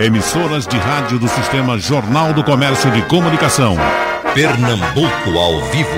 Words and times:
Emissoras 0.00 0.66
de 0.66 0.78
rádio 0.78 1.18
do 1.18 1.28
Sistema 1.28 1.78
Jornal 1.78 2.32
do 2.32 2.42
Comércio 2.42 2.90
de 2.90 3.02
Comunicação. 3.02 3.76
Pernambuco 4.32 5.38
ao 5.38 5.60
vivo. 5.66 5.90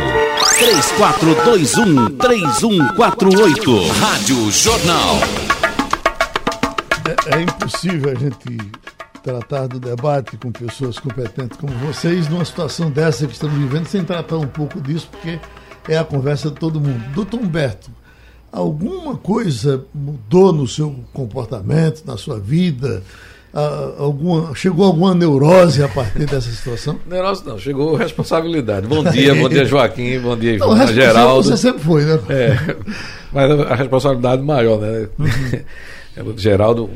3421-3148. 2.18 3.88
Rádio 4.00 4.50
Jornal. 4.50 5.18
É, 7.06 7.36
é 7.36 7.42
impossível 7.42 8.10
a 8.10 8.16
gente 8.16 8.58
tratar 9.22 9.68
do 9.68 9.78
debate 9.78 10.36
com 10.36 10.50
pessoas 10.50 10.98
competentes 10.98 11.56
como 11.56 11.72
vocês 11.74 12.28
numa 12.28 12.44
situação 12.44 12.90
dessa 12.90 13.24
que 13.24 13.34
estamos 13.34 13.56
vivendo 13.56 13.86
sem 13.86 14.02
tratar 14.02 14.38
um 14.38 14.48
pouco 14.48 14.80
disso, 14.80 15.06
porque 15.12 15.38
é 15.88 15.96
a 15.96 16.02
conversa 16.02 16.50
de 16.50 16.56
todo 16.56 16.80
mundo. 16.80 17.04
Doutor 17.14 17.38
Humberto, 17.38 17.88
alguma 18.50 19.16
coisa 19.16 19.86
mudou 19.94 20.52
no 20.52 20.66
seu 20.66 20.92
comportamento, 21.12 22.02
na 22.04 22.16
sua 22.16 22.40
vida? 22.40 23.04
Alguma, 23.52 24.54
chegou 24.54 24.86
alguma 24.86 25.14
neurose 25.14 25.82
a 25.82 25.88
partir 25.88 26.24
dessa 26.24 26.50
situação? 26.50 26.98
Neurose 27.06 27.46
não, 27.46 27.58
chegou 27.58 27.94
responsabilidade. 27.96 28.86
Bom 28.86 29.04
dia, 29.04 29.34
bom 29.34 29.46
dia 29.46 29.66
Joaquim, 29.66 30.18
bom 30.20 30.34
dia 30.34 30.56
não, 30.56 30.86
Geraldo. 30.86 31.42
Você 31.42 31.56
sempre 31.58 31.82
foi, 31.82 32.02
né? 32.04 32.18
É, 32.30 32.76
mas 33.30 33.50
a 33.50 33.74
responsabilidade 33.74 34.42
maior, 34.42 34.80
né? 34.80 35.06
Uhum. 35.18 36.32
Geraldo, 36.36 36.88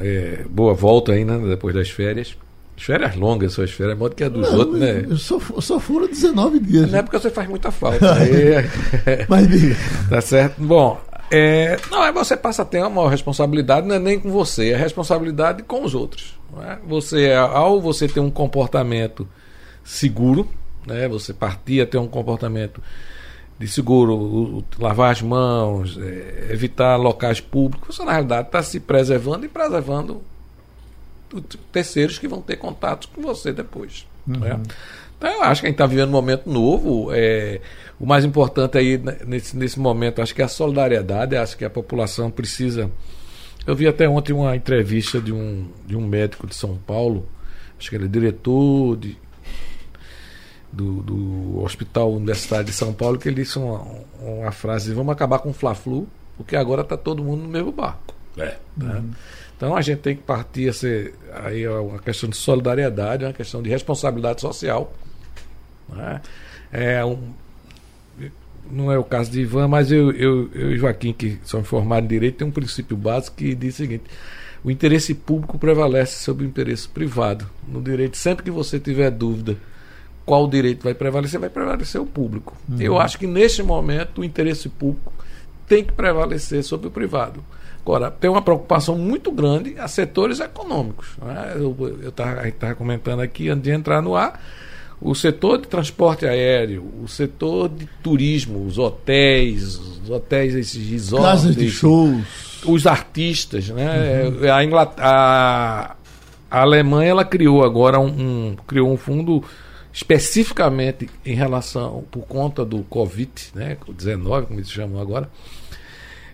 é, 0.00 0.44
boa 0.50 0.74
volta 0.74 1.12
aí, 1.12 1.24
né? 1.24 1.40
Depois 1.48 1.74
das 1.74 1.88
férias. 1.88 2.36
As 2.76 2.82
férias 2.82 3.16
longas, 3.16 3.54
suas 3.54 3.70
férias, 3.70 3.96
modo 3.96 4.14
que 4.14 4.22
é 4.22 4.28
dos 4.28 4.50
não, 4.50 4.58
outros, 4.58 4.78
né? 4.78 5.06
Eu 5.08 5.16
só, 5.16 5.40
só 5.60 5.80
foram 5.80 6.08
19 6.08 6.60
dias. 6.60 6.90
Não 6.90 6.98
é 6.98 7.02
porque 7.02 7.18
você 7.18 7.30
faz 7.30 7.48
muita 7.48 7.70
falta. 7.70 8.12
aí, 8.20 9.26
mas 9.30 9.48
diga. 9.48 9.76
Tá 10.10 10.20
certo? 10.20 10.62
Bom, 10.62 11.00
é, 11.30 11.78
não, 11.90 12.04
é 12.04 12.12
você 12.12 12.36
passa 12.36 12.62
a 12.62 12.64
ter 12.64 12.82
uma 12.84 13.10
responsabilidade, 13.10 13.86
não 13.86 13.96
é 13.96 13.98
nem 13.98 14.18
com 14.18 14.30
você, 14.30 14.70
é 14.70 14.76
responsabilidade 14.76 15.62
com 15.62 15.84
os 15.84 15.94
outros. 15.94 16.38
É? 16.62 16.78
Você, 16.86 17.32
ao 17.32 17.80
você 17.80 18.08
ter 18.08 18.20
um 18.20 18.30
comportamento 18.30 19.28
seguro, 19.84 20.48
né, 20.86 21.08
você 21.08 21.34
partir 21.34 21.80
a 21.80 21.86
ter 21.86 21.98
um 21.98 22.08
comportamento 22.08 22.80
de 23.58 23.66
seguro, 23.66 24.64
lavar 24.78 25.12
as 25.12 25.22
mãos, 25.22 25.98
é, 25.98 26.48
evitar 26.50 26.96
locais 26.96 27.40
públicos, 27.40 27.96
você 27.96 28.04
na 28.04 28.12
realidade 28.12 28.48
está 28.48 28.62
se 28.62 28.78
preservando 28.78 29.46
e 29.46 29.48
preservando 29.48 30.22
terceiros 31.72 32.18
que 32.18 32.28
vão 32.28 32.40
ter 32.40 32.56
contatos 32.56 33.08
com 33.12 33.22
você 33.22 33.52
depois. 33.52 34.06
Uhum. 34.26 34.38
Né? 34.38 34.60
Então, 35.18 35.30
eu 35.30 35.42
acho 35.42 35.60
que 35.60 35.66
a 35.66 35.70
gente 35.70 35.74
está 35.74 35.86
vivendo 35.86 36.08
um 36.08 36.12
momento 36.12 36.48
novo. 36.48 37.10
É, 37.12 37.60
o 37.98 38.06
mais 38.06 38.24
importante 38.24 38.76
aí 38.76 39.00
nesse, 39.26 39.56
nesse 39.56 39.78
momento, 39.78 40.20
acho 40.20 40.34
que 40.34 40.42
é 40.42 40.44
a 40.44 40.48
solidariedade. 40.48 41.36
Acho 41.36 41.56
que 41.56 41.64
a 41.64 41.70
população 41.70 42.30
precisa. 42.30 42.90
Eu 43.66 43.74
vi 43.74 43.88
até 43.88 44.08
ontem 44.08 44.32
uma 44.32 44.54
entrevista 44.54 45.20
de 45.20 45.32
um, 45.32 45.68
de 45.86 45.96
um 45.96 46.06
médico 46.06 46.46
de 46.46 46.54
São 46.54 46.76
Paulo, 46.76 47.26
acho 47.78 47.90
que 47.90 47.96
ele 47.96 48.04
é 48.04 48.08
diretor 48.08 48.96
de, 48.96 49.16
do, 50.72 51.02
do 51.02 51.62
Hospital 51.62 52.12
Universitário 52.12 52.66
de 52.66 52.72
São 52.72 52.92
Paulo, 52.92 53.18
que 53.18 53.28
ele 53.28 53.42
disse 53.42 53.58
uma, 53.58 53.84
uma 54.20 54.52
frase: 54.52 54.94
vamos 54.94 55.12
acabar 55.12 55.40
com 55.40 55.50
o 55.50 55.52
Fla-Flu, 55.52 56.06
porque 56.36 56.54
agora 56.54 56.82
está 56.82 56.96
todo 56.96 57.24
mundo 57.24 57.42
no 57.42 57.48
mesmo 57.48 57.72
barco. 57.72 58.14
É. 58.36 58.56
Né? 58.76 58.94
Uhum. 58.94 59.10
Então 59.56 59.74
a 59.74 59.80
gente 59.80 60.00
tem 60.00 60.14
que 60.14 60.22
partir 60.22 60.68
a 60.68 60.72
ser 60.72 61.14
aí 61.32 61.62
é 61.62 61.70
uma 61.70 61.98
questão 61.98 62.28
de 62.28 62.36
solidariedade, 62.36 63.24
uma 63.24 63.32
questão 63.32 63.62
de 63.62 63.70
responsabilidade 63.70 64.42
social. 64.42 64.92
Né? 65.88 66.20
É 66.72 67.04
um, 67.04 67.18
não 68.70 68.90
é 68.90 68.98
o 68.98 69.04
caso 69.04 69.30
de 69.30 69.40
Ivan, 69.40 69.68
mas 69.68 69.92
eu, 69.92 70.10
eu, 70.12 70.50
eu 70.54 70.72
e 70.72 70.78
Joaquim, 70.78 71.12
que 71.12 71.38
são 71.44 71.62
formados 71.62 72.04
em 72.04 72.08
direito, 72.08 72.38
tem 72.38 72.46
um 72.46 72.52
princípio 72.52 72.96
básico 72.96 73.36
que 73.36 73.54
diz 73.54 73.74
o 73.74 73.76
seguinte: 73.78 74.04
o 74.64 74.70
interesse 74.70 75.14
público 75.14 75.58
prevalece 75.58 76.22
sobre 76.22 76.44
o 76.44 76.48
interesse 76.48 76.88
privado. 76.88 77.46
No 77.66 77.80
direito, 77.80 78.16
sempre 78.16 78.44
que 78.44 78.50
você 78.50 78.78
tiver 78.78 79.10
dúvida 79.10 79.56
qual 80.24 80.48
direito 80.48 80.82
vai 80.82 80.94
prevalecer, 80.94 81.38
vai 81.38 81.48
prevalecer 81.48 82.00
o 82.00 82.06
público. 82.06 82.56
Uhum. 82.68 82.80
Eu 82.80 82.98
acho 82.98 83.16
que 83.18 83.28
neste 83.28 83.62
momento 83.62 84.20
o 84.20 84.24
interesse 84.24 84.68
público 84.68 85.12
tem 85.68 85.84
que 85.84 85.92
prevalecer 85.92 86.64
sobre 86.64 86.88
o 86.88 86.90
privado. 86.90 87.44
Agora, 87.80 88.10
tem 88.10 88.28
uma 88.28 88.42
preocupação 88.42 88.98
muito 88.98 89.30
grande 89.30 89.78
a 89.78 89.86
setores 89.86 90.40
econômicos. 90.40 91.16
Né? 91.22 91.52
Eu 91.54 91.76
estava 92.08 92.74
comentando 92.74 93.20
aqui, 93.20 93.48
antes 93.48 93.62
de 93.62 93.70
entrar 93.70 94.02
no 94.02 94.16
ar, 94.16 94.40
o 95.00 95.14
setor 95.14 95.58
de 95.58 95.68
transporte 95.68 96.26
aéreo, 96.26 96.84
o 97.02 97.08
setor 97.08 97.68
de 97.68 97.86
turismo, 98.02 98.64
os 98.66 98.78
hotéis, 98.78 99.76
os 99.76 100.10
hotéis, 100.10 100.54
esses 100.54 100.88
resorts. 100.88 101.26
Casas 101.26 101.56
de 101.56 101.70
shows. 101.70 102.64
Os 102.64 102.86
artistas. 102.86 103.68
Né? 103.68 104.24
Uhum. 104.24 104.52
A, 104.52 104.64
Inglaterra, 104.64 105.08
a, 105.08 105.96
a, 106.50 106.60
Alemanha 106.62 107.10
ela 107.10 107.24
criou 107.24 107.62
agora 107.62 108.00
um, 108.00 108.06
um, 108.06 108.56
criou 108.66 108.90
um 108.90 108.96
fundo 108.96 109.44
especificamente 109.92 111.08
em 111.24 111.34
relação, 111.34 112.04
por 112.10 112.26
conta 112.26 112.64
do 112.64 112.82
Covid, 112.84 113.30
né? 113.54 113.78
19, 113.88 114.46
como 114.46 114.58
eles 114.58 114.70
chamam 114.70 115.00
agora 115.00 115.30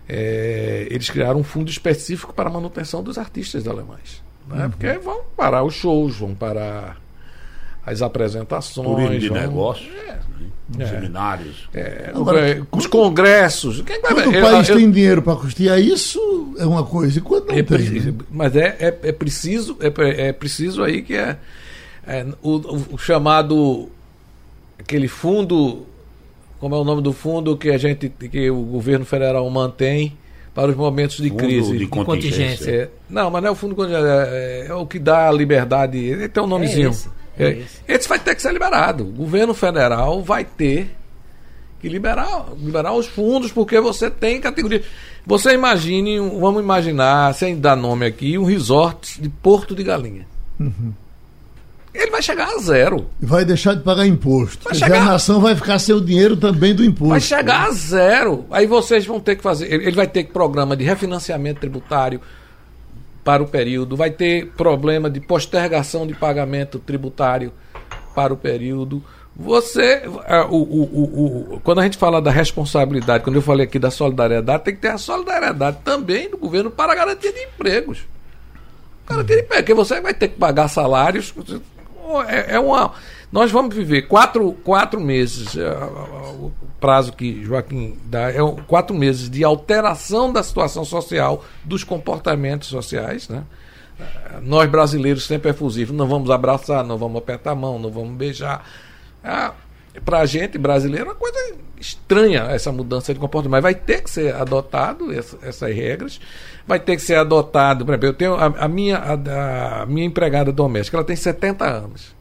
é, 0.07 0.87
eles 0.89 1.09
criaram 1.09 1.39
um 1.39 1.43
fundo 1.43 1.69
específico 1.69 2.33
para 2.33 2.49
a 2.49 2.51
manutenção 2.51 3.01
dos 3.01 3.17
artistas 3.17 3.67
alemães. 3.67 4.21
Né? 4.47 4.65
Uhum. 4.65 4.69
Porque 4.71 4.93
vão 4.93 5.21
parar 5.35 5.63
os 5.63 5.73
shows, 5.73 6.17
vão 6.17 6.35
parar 6.35 7.01
as 7.85 8.01
apresentações. 8.01 8.87
Turismo 8.87 9.19
de 9.19 9.29
vão, 9.29 9.37
negócios, 9.41 9.89
é, 10.07 10.19
é, 10.79 10.85
seminários. 10.85 11.69
É, 11.73 12.11
Agora, 12.13 12.65
os 12.71 12.87
congressos. 12.87 13.81
Quando 13.81 14.29
o 14.29 14.41
país 14.41 14.69
eu, 14.69 14.75
tem 14.75 14.85
eu, 14.85 14.91
dinheiro 14.91 15.21
para 15.21 15.35
custear 15.35 15.79
isso, 15.79 16.55
é 16.57 16.65
uma 16.65 16.83
coisa. 16.83 17.17
E 17.17 17.21
quando 17.21 17.47
não 17.47 17.55
é 17.55 17.63
tem? 17.63 17.77
Preciso, 17.77 18.15
mas 18.31 18.55
é, 18.55 18.77
é, 18.79 18.99
é, 19.03 19.11
preciso, 19.11 19.77
é, 19.79 20.27
é 20.27 20.33
preciso 20.33 20.83
aí 20.83 21.01
que 21.01 21.15
é, 21.15 21.37
é 22.07 22.25
o, 22.41 22.93
o 22.93 22.97
chamado 22.97 23.89
aquele 24.79 25.07
fundo 25.07 25.85
como 26.59 26.75
é 26.75 26.77
o 26.77 26.83
nome 26.85 27.01
do 27.01 27.11
fundo 27.11 27.57
que 27.57 27.69
a 27.69 27.77
gente 27.77 28.09
que 28.09 28.49
o 28.49 28.61
governo 28.61 29.03
federal 29.03 29.49
mantém 29.49 30.17
para 30.55 30.71
os 30.71 30.77
momentos 30.77 31.17
de 31.17 31.29
fundo 31.29 31.43
crise 31.43 31.77
de 31.77 31.87
contingência. 31.87 32.71
É, 32.71 32.89
não, 33.09 33.29
mas 33.29 33.41
não 33.41 33.49
é 33.49 33.51
o 33.51 33.55
fundo 33.55 33.75
de 33.85 33.93
é, 33.93 34.67
é, 34.67 34.73
o 34.73 34.85
que 34.85 34.97
dá 34.97 35.29
liberdade. 35.31 35.97
Ele 35.97 36.29
tem 36.29 36.41
um 36.41 36.47
nomezinho. 36.47 36.87
É 36.87 36.91
esse, 36.91 37.09
é, 37.37 37.65
é 37.87 37.95
esse. 37.95 38.07
vai 38.07 38.19
ter 38.19 38.35
que 38.35 38.41
ser 38.41 38.51
liberado. 38.51 39.03
O 39.03 39.11
governo 39.11 39.53
federal 39.53 40.21
vai 40.21 40.43
ter 40.43 40.95
que 41.79 41.89
liberar, 41.89 42.47
liberar 42.57 42.93
os 42.93 43.07
fundos, 43.07 43.51
porque 43.51 43.79
você 43.79 44.09
tem 44.09 44.39
categoria. 44.39 44.83
Você 45.25 45.53
imagine, 45.53 46.17
vamos 46.39 46.61
imaginar, 46.61 47.33
sem 47.33 47.59
dar 47.59 47.75
nome 47.75 48.05
aqui, 48.05 48.37
um 48.37 48.45
resort 48.45 49.21
de 49.21 49.29
Porto 49.29 49.75
de 49.75 49.83
Galinha. 49.83 50.27
Uhum 50.59 50.93
ele 51.93 52.09
vai 52.09 52.21
chegar 52.21 52.47
a 52.47 52.57
zero. 52.57 53.07
Vai 53.21 53.45
deixar 53.45 53.75
de 53.75 53.83
pagar 53.83 54.07
imposto. 54.07 54.63
Vai 54.63 54.73
chegar... 54.73 55.01
A 55.01 55.05
nação 55.05 55.39
vai 55.39 55.55
ficar 55.55 55.77
sem 55.77 55.93
o 55.93 56.01
dinheiro 56.01 56.35
também 56.35 56.73
do 56.73 56.83
imposto. 56.83 57.09
Vai 57.09 57.21
chegar 57.21 57.67
a 57.67 57.71
zero. 57.71 58.45
Aí 58.49 58.65
vocês 58.65 59.05
vão 59.05 59.19
ter 59.19 59.35
que 59.35 59.43
fazer. 59.43 59.71
Ele 59.71 59.95
vai 59.95 60.07
ter 60.07 60.23
programa 60.25 60.75
de 60.75 60.83
refinanciamento 60.83 61.59
tributário 61.59 62.19
para 63.23 63.41
o 63.41 63.47
período, 63.47 63.95
vai 63.95 64.11
ter 64.11 64.47
problema 64.51 65.09
de 65.09 65.19
postergação 65.19 66.05
de 66.05 66.13
pagamento 66.13 66.79
tributário 66.79 67.51
para 68.13 68.33
o 68.33 68.37
período. 68.37 69.03
Você, 69.35 70.03
é, 70.25 70.41
o, 70.41 70.55
o, 70.55 71.53
o, 71.53 71.61
quando 71.63 71.79
a 71.79 71.83
gente 71.83 71.97
fala 71.97 72.21
da 72.21 72.29
responsabilidade, 72.29 73.23
quando 73.23 73.37
eu 73.37 73.41
falei 73.41 73.65
aqui 73.65 73.79
da 73.79 73.89
solidariedade, 73.89 74.63
tem 74.63 74.75
que 74.75 74.81
ter 74.81 74.89
a 74.89 74.97
solidariedade 74.97 75.77
também 75.83 76.29
do 76.29 76.37
governo 76.37 76.69
para 76.69 76.93
garantia 76.93 77.31
de 77.31 77.39
empregos. 77.39 78.05
Garantia 79.07 79.37
de 79.37 79.41
emprego, 79.43 79.63
porque 79.63 79.73
você 79.73 79.99
vai 80.01 80.13
ter 80.13 80.27
que 80.27 80.37
pagar 80.37 80.67
salários 80.67 81.33
é, 82.27 82.55
é 82.55 82.59
uma. 82.59 82.93
Nós 83.33 83.51
vamos 83.51 83.75
viver 83.75 84.03
quatro, 84.03 84.51
quatro 84.63 85.01
meses, 85.01 85.57
é, 85.57 85.67
o 85.67 86.51
prazo 86.79 87.13
que 87.13 87.43
Joaquim 87.43 87.97
dá, 88.05 88.29
é 88.29 88.37
quatro 88.67 88.95
meses 88.95 89.27
de 89.27 89.43
alteração 89.43 90.31
da 90.31 90.43
situação 90.43 90.85
social, 90.85 91.43
dos 91.65 91.83
comportamentos 91.83 92.67
sociais. 92.67 93.27
Né? 93.27 93.43
Nós 94.43 94.69
brasileiros 94.69 95.25
sempre 95.25 95.49
efusivos, 95.49 95.95
não 95.95 96.07
vamos 96.07 96.29
abraçar, 96.29 96.83
não 96.83 96.95
vamos 96.95 97.17
apertar 97.17 97.53
a 97.53 97.55
mão, 97.55 97.79
não 97.79 97.89
vamos 97.89 98.15
beijar. 98.15 98.63
Ah, 99.23 99.55
Para 100.05 100.19
a 100.19 100.25
gente 100.27 100.59
brasileiro 100.59 101.05
é 101.05 101.09
uma 101.13 101.15
coisa 101.15 101.55
estranha 101.79 102.43
essa 102.51 102.71
mudança 102.71 103.15
de 103.15 103.19
comportamento, 103.19 103.53
mas 103.53 103.63
vai 103.63 103.73
ter 103.73 104.03
que 104.03 104.11
ser 104.11 104.35
adotado 104.35 105.11
essa, 105.11 105.39
essas 105.41 105.75
regras, 105.75 106.21
vai 106.67 106.79
ter 106.79 106.97
que 106.97 107.01
ser 107.01 107.15
adotado. 107.15 107.83
Por 107.83 107.93
exemplo, 107.93 108.09
eu 108.09 108.13
tenho 108.13 108.35
a, 108.35 108.45
a 108.45 108.67
minha, 108.67 108.99
a, 108.99 109.81
a, 109.81 109.85
minha 109.87 110.05
empregada 110.05 110.51
doméstica, 110.51 110.97
ela 110.97 111.03
tem 111.03 111.15
70 111.15 111.65
anos. 111.65 112.13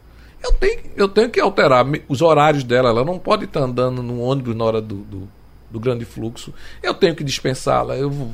Eu 0.42 0.52
tenho, 0.52 0.80
eu 0.96 1.08
tenho 1.08 1.30
que 1.30 1.40
alterar 1.40 1.86
os 2.08 2.20
horários 2.20 2.64
dela, 2.64 2.88
ela 2.90 3.04
não 3.04 3.18
pode 3.18 3.44
estar 3.44 3.60
andando 3.60 4.02
no 4.02 4.20
ônibus 4.20 4.56
na 4.56 4.64
hora 4.64 4.80
do, 4.80 4.96
do, 4.96 5.28
do 5.70 5.80
grande 5.80 6.04
fluxo. 6.04 6.52
Eu 6.82 6.94
tenho 6.94 7.14
que 7.14 7.22
dispensá-la. 7.22 7.96
Eu, 7.96 8.32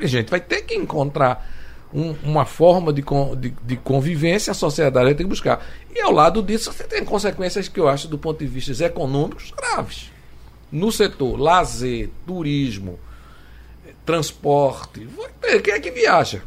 a 0.00 0.06
gente 0.06 0.30
vai 0.30 0.40
ter 0.40 0.62
que 0.62 0.74
encontrar 0.74 1.46
um, 1.92 2.14
uma 2.22 2.44
forma 2.44 2.92
de, 2.92 3.02
de, 3.38 3.50
de, 3.62 3.76
convivência, 3.76 4.50
a 4.50 4.54
sociedade 4.54 5.14
ter 5.14 5.24
que 5.24 5.28
buscar. 5.28 5.64
E 5.94 6.00
ao 6.00 6.12
lado 6.12 6.42
disso, 6.42 6.72
você 6.72 6.84
tem 6.84 7.04
consequências 7.04 7.66
que 7.68 7.80
eu 7.80 7.88
acho, 7.88 8.06
do 8.06 8.18
ponto 8.18 8.38
de 8.38 8.46
vista 8.46 8.84
econômicos, 8.84 9.52
graves 9.56 10.10
no 10.70 10.92
setor 10.92 11.40
lazer, 11.40 12.10
turismo, 12.26 12.98
transporte, 14.04 15.08
quem 15.64 15.74
é 15.74 15.80
que 15.80 15.90
viaja? 15.90 16.42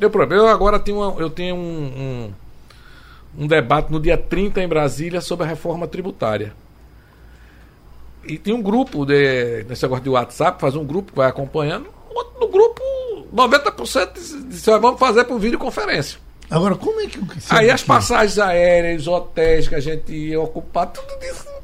Eu, 0.00 0.10
por 0.10 0.20
exemplo, 0.20 0.36
eu 0.36 0.48
agora 0.48 0.78
tenho, 0.78 0.98
uma- 0.98 1.20
eu 1.20 1.30
tenho 1.30 1.56
um, 1.56 1.58
um, 1.86 2.32
um 3.38 3.46
debate 3.46 3.90
no 3.90 4.00
dia 4.00 4.16
30 4.16 4.62
em 4.62 4.68
Brasília 4.68 5.20
sobre 5.20 5.44
a 5.44 5.48
reforma 5.48 5.86
tributária. 5.86 6.54
E 8.26 8.38
tem 8.38 8.54
um 8.54 8.62
grupo 8.62 9.04
de, 9.04 9.64
nesse 9.68 9.82
negócio 9.82 10.04
de 10.04 10.10
WhatsApp, 10.10 10.60
faz 10.60 10.74
um 10.74 10.84
grupo 10.84 11.12
que 11.12 11.18
vai 11.18 11.28
acompanhando. 11.28 11.88
Outro 12.14 12.40
No 12.40 12.48
grupo, 12.48 12.82
90% 13.34 14.12
disse, 14.14 14.42
disse, 14.44 14.70
"Ó, 14.70 14.78
vamos 14.78 14.98
fazer 14.98 15.24
por 15.24 15.38
videoconferência. 15.38 16.18
Agora, 16.50 16.74
como 16.74 17.00
é 17.00 17.06
que. 17.06 17.18
o 17.18 17.26
que 17.26 17.40
você 17.40 17.54
Aí 17.54 17.70
as 17.70 17.82
passagens 17.82 18.38
aéreas, 18.38 19.02
os 19.02 19.08
hotéis 19.08 19.66
que 19.66 19.74
a 19.74 19.80
gente 19.80 20.12
ia 20.12 20.40
ocupar, 20.40 20.86
tudo 20.86 21.08
isso 21.22 21.54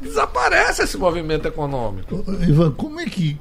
desaparece 0.00 0.82
esse 0.82 0.96
movimento 0.96 1.48
econômico. 1.48 2.24
Ivan, 2.46 2.72
como 2.72 3.00
é 3.00 3.06
que 3.06 3.38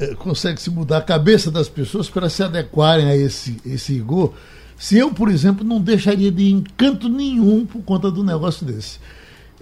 eh, 0.00 0.14
consegue 0.16 0.60
se 0.60 0.70
mudar 0.70 0.98
a 0.98 1.02
cabeça 1.02 1.50
das 1.50 1.68
pessoas 1.68 2.10
para 2.10 2.28
se 2.28 2.42
adequarem 2.42 3.06
a 3.06 3.16
esse, 3.16 3.56
esse 3.64 3.94
rigor? 3.94 4.34
Se 4.82 4.98
eu, 4.98 5.12
por 5.12 5.28
exemplo, 5.28 5.64
não 5.64 5.80
deixaria 5.80 6.32
de 6.32 6.50
encanto 6.50 7.08
nenhum 7.08 7.64
por 7.64 7.82
conta 7.82 8.10
do 8.10 8.24
negócio 8.24 8.66
desse. 8.66 8.98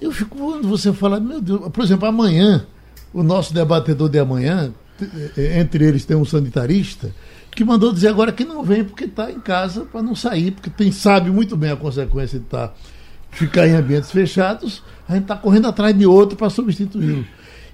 Eu 0.01 0.11
fico 0.13 0.39
quando 0.39 0.67
você 0.67 0.95
fala, 0.95 1.21
meu 1.21 1.43
Deus, 1.43 1.69
por 1.69 1.85
exemplo, 1.85 2.09
amanhã, 2.09 2.65
o 3.13 3.23
nosso 3.23 3.53
debatedor 3.53 4.09
de 4.09 4.19
amanhã, 4.19 4.73
eh, 5.37 5.61
entre 5.61 5.85
eles 5.85 6.07
tem 6.07 6.17
um 6.17 6.25
sanitarista, 6.25 7.15
que 7.51 7.63
mandou 7.63 7.93
dizer 7.93 8.09
agora 8.09 8.33
que 8.33 8.47
não 8.47 8.65
vem 8.65 8.83
porque 8.83 9.05
está 9.05 9.31
em 9.31 9.39
casa 9.39 9.83
para 9.83 10.03
não 10.03 10.15
sair, 10.15 10.53
porque 10.53 10.71
tem, 10.71 10.91
sabe 10.91 11.31
muito 11.31 11.55
bem 11.55 11.71
a 11.71 11.77
consequência 11.77 12.39
de 12.39 12.47
estar 12.47 12.75
ficar 13.31 13.69
em 13.69 13.75
ambientes 13.75 14.11
fechados, 14.11 14.83
a 15.07 15.13
gente 15.13 15.25
está 15.25 15.37
correndo 15.37 15.69
atrás 15.69 15.95
de 15.95 16.07
outro 16.07 16.35
para 16.35 16.49
substituí-lo. 16.49 17.27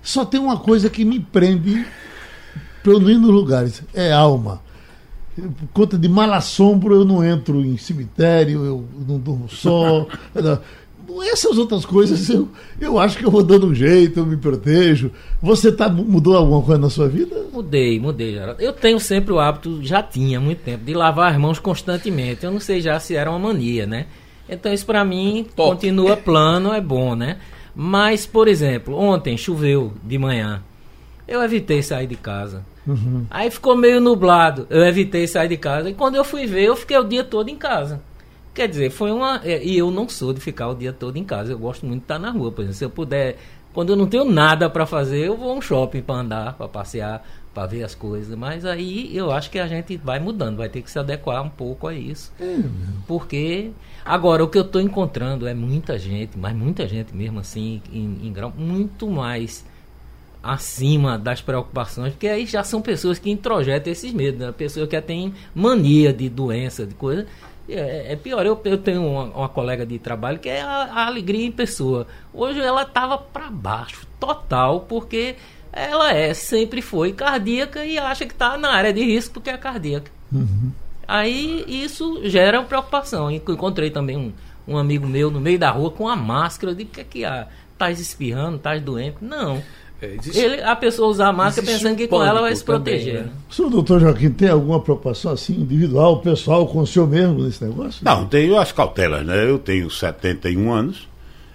Só 0.03 0.25
tem 0.25 0.41
uma 0.41 0.59
coisa 0.59 0.91
que 0.91 1.05
me 1.05 1.21
prende 1.21 1.87
para 2.83 2.93
eu 2.93 2.99
não 2.99 3.09
ir 3.09 3.19
nos 3.19 3.31
lugares, 3.31 3.85
é 3.95 4.11
alma. 4.13 4.66
Eu, 5.37 5.51
Por 5.51 5.69
conta 5.73 5.99
de 5.99 6.09
mal 6.09 6.33
assombro, 6.33 6.95
eu 6.95 7.05
não 7.05 7.25
entro 7.25 7.65
em 7.65 7.77
cemitério, 7.77 8.65
eu 8.65 8.85
não 9.07 9.19
durmo 9.19 9.49
só. 9.49 10.07
Essas 11.33 11.57
outras 11.57 11.85
coisas, 11.87 12.29
eu, 12.29 12.49
eu 12.81 12.99
acho 12.99 13.17
que 13.17 13.25
eu 13.25 13.31
vou 13.31 13.43
dando 13.43 13.69
um 13.69 13.75
jeito, 13.75 14.21
eu 14.21 14.27
me 14.27 14.37
protejo. 14.37 15.13
Você 15.41 15.71
tá, 15.71 15.89
mudou 15.89 16.37
alguma 16.37 16.61
coisa 16.61 16.81
na 16.81 16.91
sua 16.91 17.09
vida? 17.09 17.47
Mudei, 17.53 17.99
mudei, 18.01 18.33
Geraldo. 18.33 18.61
Eu 18.61 18.73
tenho 18.73 18.99
sempre 18.99 19.33
o 19.33 19.39
hábito, 19.39 19.83
já 19.83 20.03
tinha 20.03 20.39
há 20.39 20.41
muito 20.41 20.63
tempo, 20.63 20.85
de 20.85 20.93
lavar 20.93 21.33
as 21.33 21.39
mãos 21.39 21.59
constantemente. 21.59 22.45
Eu 22.45 22.51
não 22.51 22.61
sei 22.61 22.81
já 22.81 22.99
se 22.99 23.15
era 23.15 23.31
uma 23.31 23.39
mania, 23.39 23.87
né? 23.87 24.07
Então 24.49 24.73
isso 24.73 24.87
pra 24.87 25.05
mim 25.05 25.47
Top. 25.55 25.71
continua 25.71 26.17
plano, 26.17 26.73
é 26.73 26.81
bom, 26.81 27.15
né? 27.15 27.39
Mas, 27.75 28.25
por 28.27 28.49
exemplo, 28.49 28.97
ontem 28.97 29.37
choveu 29.37 29.93
de 30.03 30.19
manhã. 30.19 30.63
Eu 31.29 31.43
evitei 31.43 31.83
sair 31.83 32.07
de 32.07 32.17
casa. 32.17 32.65
Aí 33.31 33.51
ficou 33.51 33.77
meio 33.77 34.01
nublado. 34.01 34.67
Eu 34.71 34.85
evitei 34.85 35.27
sair 35.27 35.49
de 35.49 35.57
casa. 35.57 35.91
E 35.91 35.95
quando 35.95 36.15
eu 36.15 36.25
fui 36.25 36.47
ver, 36.47 36.65
eu 36.65 36.77
fiquei 36.77 36.97
o 36.99 37.05
dia 37.05 37.25
todo 37.25 37.49
em 37.49 37.57
casa. 37.57 38.01
Quer 38.55 38.69
dizer, 38.69 38.91
foi 38.91 39.11
uma. 39.13 39.41
é, 39.45 39.63
E 39.65 39.77
eu 39.77 39.91
não 39.91 40.09
sou 40.09 40.33
de 40.33 40.41
ficar 40.41 40.69
o 40.69 40.75
dia 40.75 40.93
todo 40.93 41.17
em 41.17 41.25
casa. 41.25 41.53
Eu 41.53 41.59
gosto 41.59 41.85
muito 41.85 42.01
de 42.01 42.05
estar 42.05 42.19
na 42.19 42.31
rua. 42.31 42.51
Por 42.53 42.63
exemplo, 42.63 42.79
se 42.79 42.85
eu 42.85 42.91
puder. 42.91 43.37
Quando 43.75 43.91
eu 43.91 43.97
não 43.97 44.07
tenho 44.07 44.25
nada 44.25 44.71
para 44.71 44.87
fazer, 44.87 45.27
eu 45.27 45.37
vou 45.37 45.51
a 45.51 45.55
um 45.55 45.61
shopping 45.61 46.01
para 46.01 46.15
andar, 46.15 46.55
para 46.55 46.67
passear, 46.67 47.23
para 47.53 47.67
ver 47.67 47.83
as 47.83 47.95
coisas. 47.95 48.35
Mas 48.35 48.65
aí 48.65 49.15
eu 49.15 49.31
acho 49.31 49.51
que 49.51 49.59
a 49.59 49.67
gente 49.67 49.99
vai 49.99 50.19
mudando, 50.19 50.57
vai 50.57 50.69
ter 50.71 50.81
que 50.81 50.91
se 50.91 50.99
adequar 50.99 51.43
um 51.43 51.51
pouco 51.51 51.87
a 51.87 51.93
isso. 51.95 52.33
Porque. 53.07 53.71
Agora, 54.05 54.45
o 54.45 54.49
que 54.49 54.57
eu 54.57 54.63
estou 54.63 54.81
encontrando 54.81 55.47
é 55.49 55.53
muita 55.53 55.99
gente, 55.99 56.39
mas 56.39 56.55
muita 56.55 56.87
gente 56.87 57.15
mesmo 57.15 57.41
assim, 57.41 57.83
em, 57.93 58.21
em 58.23 58.33
grau, 58.33 58.53
muito 58.57 59.11
mais 59.11 59.65
acima 60.53 61.19
das 61.19 61.41
preocupações, 61.41 62.13
porque 62.13 62.29
aí 62.29 62.47
já 62.47 62.63
são 62.65 62.81
pessoas 62.83 63.19
que 63.19 63.31
introjetam 63.31 63.93
esses 63.93 64.13
medos, 64.13 64.41
né? 64.41 64.53
pessoas 64.53 64.89
que 64.89 65.01
têm 65.01 65.35
mania 65.55 66.13
de 66.13 66.29
doença, 66.29 66.87
de 66.87 66.95
coisa. 66.95 67.27
É, 67.69 68.13
é 68.13 68.17
pior, 68.17 68.47
eu, 68.47 68.61
eu 68.65 68.79
tenho 68.79 69.05
uma, 69.05 69.25
uma 69.25 69.49
colega 69.49 69.85
de 69.85 69.99
trabalho 69.99 70.39
que 70.39 70.49
é 70.49 70.61
a, 70.63 70.85
a 70.85 71.07
alegria 71.07 71.45
em 71.45 71.51
pessoa. 71.53 72.07
Hoje 72.33 72.61
ela 72.61 72.83
estava 72.83 73.19
para 73.19 73.51
baixo, 73.51 74.07
total, 74.21 74.81
porque 74.89 75.35
ela 75.73 76.13
é, 76.13 76.33
sempre 76.33 76.81
foi 76.81 77.13
cardíaca 77.13 77.85
e 77.85 77.99
acha 77.99 78.25
que 78.25 78.33
está 78.33 78.57
na 78.57 78.71
área 78.71 78.93
de 78.93 79.03
risco 79.05 79.35
porque 79.35 79.51
é 79.51 79.57
cardíaca. 79.59 80.11
Aí 81.09 81.65
isso 81.69 82.21
gera 82.29 82.63
preocupação. 82.63 83.31
Enco- 83.31 83.53
Encontrei 83.53 83.91
também 83.91 84.17
um, 84.17 84.33
um 84.67 84.77
amigo 84.77 85.07
meu 85.07 85.31
no 85.31 85.41
meio 85.41 85.59
da 85.59 85.71
rua 85.71 85.91
com 85.91 86.09
a 86.09 86.17
máscara. 86.17 86.73
O 86.73 86.77
que 86.77 87.01
é 87.01 87.05
que 87.05 87.25
há? 87.25 87.47
Estás 87.73 88.01
espirrando? 88.01 88.57
Estás 88.57 88.81
doente? 88.83 89.17
Não. 89.21 89.63
É, 90.03 90.15
existe- 90.15 90.39
Ele, 90.39 90.63
a 90.63 90.77
pessoa 90.77 91.09
usa 91.09 91.27
a 91.27 91.33
máscara 91.33 91.67
existe 91.67 91.83
pensando 91.83 91.97
que 91.97 92.07
com 92.09 92.23
ela 92.23 92.41
vai 92.43 92.55
se 92.55 92.63
proteger. 92.65 93.15
também, 93.15 93.27
né? 93.29 93.33
né? 93.33 93.43
O 93.51 93.55
senhor 93.55 93.71
doutor 93.71 94.01
Joaquim 94.01 94.31
tem 94.31 94.49
alguma 94.51 94.81
preocupação 94.81 95.33
assim, 95.33 95.55
individual, 95.55 96.21
pessoal, 96.21 96.67
com 96.67 96.81
o 96.81 96.87
senhor 96.87 97.09
mesmo 97.09 97.43
nesse 97.43 97.65
negócio? 97.65 98.05
Não, 98.05 98.27
tenho 98.27 98.59
as 98.59 98.73
cautelas, 98.73 99.25
né? 99.25 99.49
Eu 99.49 99.59
tenho 99.59 99.91
71 99.91 100.71
anos 100.73 101.09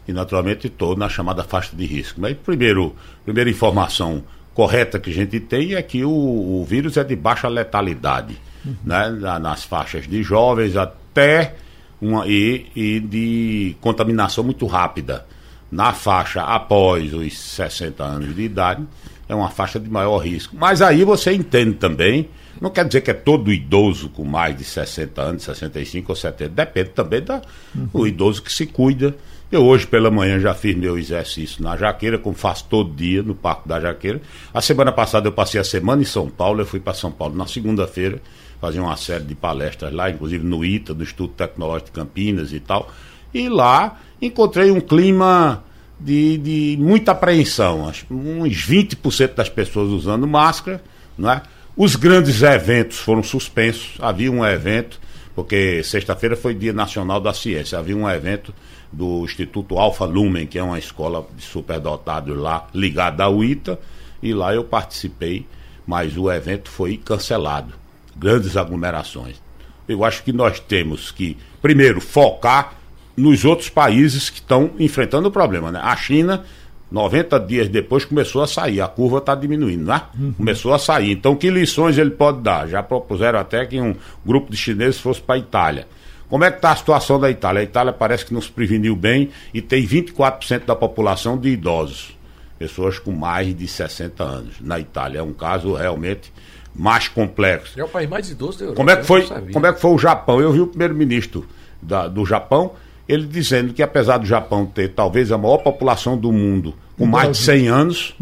e 0.08 0.12
naturalmente 0.14 0.68
estou 0.68 0.96
na 0.98 1.08
chamada 1.08 1.44
faixa 1.44 1.76
de 1.76 1.86
risco. 1.86 2.20
Mas 2.20 2.36
primeiro, 2.36 2.96
primeira 3.24 3.50
informação 3.50 4.24
correta 4.56 5.00
que 5.00 5.12
a 5.12 5.14
gente 5.14 5.40
tem 5.40 5.76
é 5.76 5.82
que 5.82 6.04
o, 6.04 6.10
o 6.10 6.66
vírus 6.68 6.98
é 6.98 7.04
de 7.04 7.16
baixa 7.16 7.48
letalidade, 7.48 8.38
né? 8.84 9.10
Na- 9.12 9.38
nas 9.40 9.64
faixas 9.64 10.08
de 10.08 10.24
jovens 10.24 10.76
até 10.76 11.54
uma 12.02 12.26
e, 12.28 12.66
e 12.76 13.00
de 13.00 13.76
contaminação 13.80 14.44
muito 14.44 14.66
rápida. 14.66 15.26
Na 15.72 15.94
faixa 15.94 16.42
após 16.42 17.14
os 17.14 17.38
60 17.38 18.04
anos 18.04 18.36
de 18.36 18.42
idade, 18.42 18.86
é 19.30 19.34
uma 19.34 19.50
faixa 19.50 19.80
de 19.80 19.90
maior 19.90 20.18
risco. 20.18 20.56
Mas 20.58 20.82
aí 20.82 21.06
você 21.06 21.32
entende 21.32 21.76
também, 21.76 22.28
não 22.60 22.70
quer 22.70 22.86
dizer 22.86 23.00
que 23.00 23.12
é 23.12 23.14
todo 23.14 23.54
idoso 23.54 24.10
com 24.10 24.26
mais 24.26 24.58
de 24.58 24.66
60 24.66 25.22
anos, 25.22 25.44
65 25.44 26.12
ou 26.12 26.16
70, 26.16 26.50
depende 26.50 26.90
também 26.90 27.22
do 27.22 27.42
o 27.94 28.06
idoso 28.06 28.44
que 28.44 28.52
se 28.52 28.66
cuida. 28.66 29.16
Eu 29.50 29.66
hoje 29.66 29.88
pela 29.88 30.12
manhã 30.12 30.40
já 30.40 30.54
fiz 30.54 30.76
meu 30.76 30.98
exercício 30.98 31.64
na 31.64 31.76
Jaqueira, 31.76 32.18
como 32.18 32.36
faço 32.36 32.66
todo 32.70 32.94
dia 32.94 33.24
no 33.24 33.36
Parque 33.36 33.68
da 33.68 33.80
Jaqueira. 33.80 34.22
A 34.54 34.62
semana 34.62 34.92
passada 34.92 35.28
eu 35.28 35.32
passei 35.32 35.60
a 35.60 35.64
semana 35.64 36.02
em 36.02 36.06
São 36.06 36.30
Paulo, 36.30 36.62
eu 36.62 36.66
fui 36.66 36.80
para 36.80 36.94
São 36.94 37.12
Paulo 37.12 37.36
na 37.36 37.48
segunda-feira, 37.48 38.22
fazer 38.62 38.80
uma 38.80 38.96
série 38.96 39.24
de 39.24 39.36
palestras 39.36 39.94
lá, 39.94 40.10
inclusive 40.10 40.46
no 40.46 40.64
ITA, 40.64 40.94
no 40.94 41.04
Instituto 41.04 41.34
Tecnológico 41.34 41.90
de 41.90 41.92
Campinas 41.92 42.54
e 42.54 42.60
tal. 42.60 42.90
E 43.34 43.50
lá 43.50 44.00
encontrei 44.22 44.72
um 44.72 44.82
clima 44.82 45.64
de, 46.00 46.38
de 46.38 46.78
muita 46.80 47.12
apreensão. 47.12 47.88
Acho 47.88 48.06
uns 48.10 48.66
20% 48.66 49.36
das 49.36 49.50
pessoas 49.50 49.90
usando 49.90 50.28
máscara. 50.28 50.84
Não 51.18 51.32
é? 51.32 51.42
Os 51.76 51.96
grandes 51.96 52.42
eventos 52.42 52.98
foram 52.98 53.24
suspensos. 53.24 53.94
Havia 54.00 54.32
um 54.32 54.46
evento, 54.46 55.00
porque 55.34 55.84
sexta-feira 55.84 56.36
foi 56.36 56.54
Dia 56.54 56.74
Nacional 56.74 57.20
da 57.22 57.34
Ciência. 57.34 57.80
Havia 57.80 57.96
um 57.96 58.10
evento 58.10 58.54
do 58.92 59.24
Instituto 59.24 59.78
Alfa 59.78 60.06
Lumen, 60.06 60.46
que 60.46 60.60
é 60.60 60.64
uma 60.64 60.78
escola 60.78 61.26
de 61.36 61.44
superdotados 61.44 62.38
lá, 62.38 62.68
ligada 62.74 63.24
ao 63.24 63.44
ITA, 63.44 63.80
e 64.22 64.34
lá 64.34 64.54
eu 64.54 64.64
participei, 64.64 65.48
mas 65.88 66.18
o 66.18 66.30
evento 66.30 66.70
foi 66.70 66.98
cancelado. 66.98 67.74
Grandes 68.16 68.58
aglomerações. 68.58 69.42
Eu 69.88 70.04
acho 70.04 70.24
que 70.24 70.34
nós 70.34 70.60
temos 70.60 71.10
que, 71.10 71.38
primeiro, 71.62 72.02
focar 72.02 72.76
nos 73.22 73.46
outros 73.46 73.70
países 73.70 74.30
que 74.30 74.40
estão 74.40 74.72
enfrentando 74.80 75.28
o 75.28 75.32
problema. 75.32 75.72
Né? 75.72 75.80
A 75.82 75.96
China, 75.96 76.44
90 76.92 77.40
dias 77.40 77.70
depois, 77.70 78.04
começou 78.04 78.42
a 78.42 78.48
sair, 78.48 78.82
a 78.82 78.88
curva 78.88 79.20
está 79.20 79.36
diminuindo, 79.36 79.86
né? 79.86 80.02
Começou 80.36 80.74
a 80.74 80.80
sair. 80.80 81.12
Então, 81.12 81.36
que 81.36 81.50
lições 81.50 81.98
ele 81.98 82.12
pode 82.12 82.42
dar? 82.42 82.68
Já 82.68 82.82
propuseram 82.82 83.40
até 83.40 83.66
que 83.66 83.80
um 83.80 83.96
grupo 84.26 84.52
de 84.52 84.58
chineses 84.58 85.00
fosse 85.00 85.22
para 85.22 85.36
a 85.36 85.38
Itália. 85.38 85.88
Como 86.28 86.44
é 86.44 86.50
que 86.50 86.58
está 86.58 86.72
a 86.72 86.76
situação 86.76 87.20
da 87.20 87.30
Itália? 87.30 87.62
A 87.62 87.64
Itália 87.64 87.94
parece 87.94 88.26
que 88.26 88.34
não 88.34 88.42
se 88.42 88.50
preveniu 88.50 88.96
bem 88.96 89.30
e 89.54 89.62
tem 89.62 89.86
24% 89.86 90.66
da 90.66 90.76
população 90.76 91.38
de 91.38 91.50
idosos, 91.50 92.18
pessoas 92.58 92.98
com 92.98 93.12
mais 93.12 93.56
de 93.56 93.68
60 93.68 94.24
anos. 94.24 94.56
Na 94.62 94.80
Itália 94.80 95.20
é 95.20 95.24
um 95.24 95.34
caso 95.34 95.74
realmente 95.74 96.32
mais 96.74 97.08
complexo. 97.08 97.80
É 97.80 97.84
o 97.84 97.88
país 97.88 98.10
mais 98.10 98.30
idoso 98.30 98.60
da 98.60 98.66
Europa. 98.66 98.78
Como 98.78 98.90
é 98.90 98.96
que 98.96 99.04
foi, 99.04 99.28
como 99.52 99.68
é 99.68 99.74
que 99.74 99.82
foi 99.82 99.92
o 99.92 99.98
Japão? 99.98 100.40
Eu 100.40 100.54
vi 100.54 100.62
o 100.62 100.68
primeiro-ministro 100.68 101.46
do 101.82 102.26
Japão, 102.26 102.72
ele 103.08 103.26
dizendo 103.26 103.74
que 103.74 103.82
apesar 103.84 104.18
do 104.18 104.26
Japão 104.26 104.66
ter 104.66 104.90
talvez 104.90 105.32
a 105.32 105.38
maior 105.38 105.58
população 105.58 106.18
do 106.18 106.32
mundo 106.32 106.74
com 106.98 107.06
mais 107.06 107.32
de 107.32 107.38
100 107.44 107.68
anos, 107.68 108.16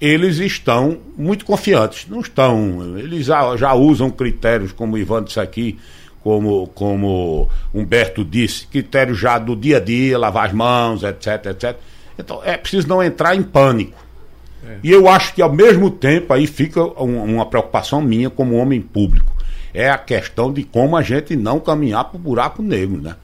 eles 0.00 0.38
estão 0.38 0.98
muito 1.16 1.44
confiantes. 1.44 2.06
Não 2.08 2.20
estão, 2.20 2.98
eles 2.98 3.26
já, 3.26 3.56
já 3.56 3.72
usam 3.74 4.10
critérios 4.10 4.72
como 4.72 4.94
o 4.94 4.98
Ivan 4.98 5.22
disse 5.22 5.38
aqui, 5.40 5.78
como, 6.22 6.66
como 6.74 7.48
Humberto 7.72 8.24
disse, 8.24 8.66
critérios 8.66 9.18
já 9.18 9.38
do 9.38 9.54
dia 9.54 9.76
a 9.76 9.80
dia, 9.80 10.18
lavar 10.18 10.46
as 10.48 10.52
mãos, 10.52 11.02
etc, 11.04 11.46
etc. 11.46 11.76
Então 12.18 12.40
é 12.44 12.56
preciso 12.56 12.88
não 12.88 13.00
entrar 13.02 13.36
em 13.36 13.42
pânico. 13.42 14.04
E 14.82 14.90
eu 14.90 15.08
acho 15.08 15.32
que 15.32 15.40
ao 15.40 15.52
mesmo 15.52 15.88
tempo 15.90 16.32
aí 16.32 16.46
fica 16.48 16.82
um- 17.00 17.36
uma 17.36 17.46
preocupação 17.46 18.02
minha 18.02 18.28
como 18.28 18.56
homem 18.56 18.80
público. 18.80 19.32
É 19.72 19.88
a 19.88 19.98
questão 19.98 20.52
de 20.52 20.64
como 20.64 20.96
a 20.96 21.02
gente 21.02 21.36
não 21.36 21.60
caminhar 21.60 22.04
para 22.06 22.16
o 22.16 22.20
buraco 22.20 22.60
negro, 22.62 23.00
né? 23.00 23.14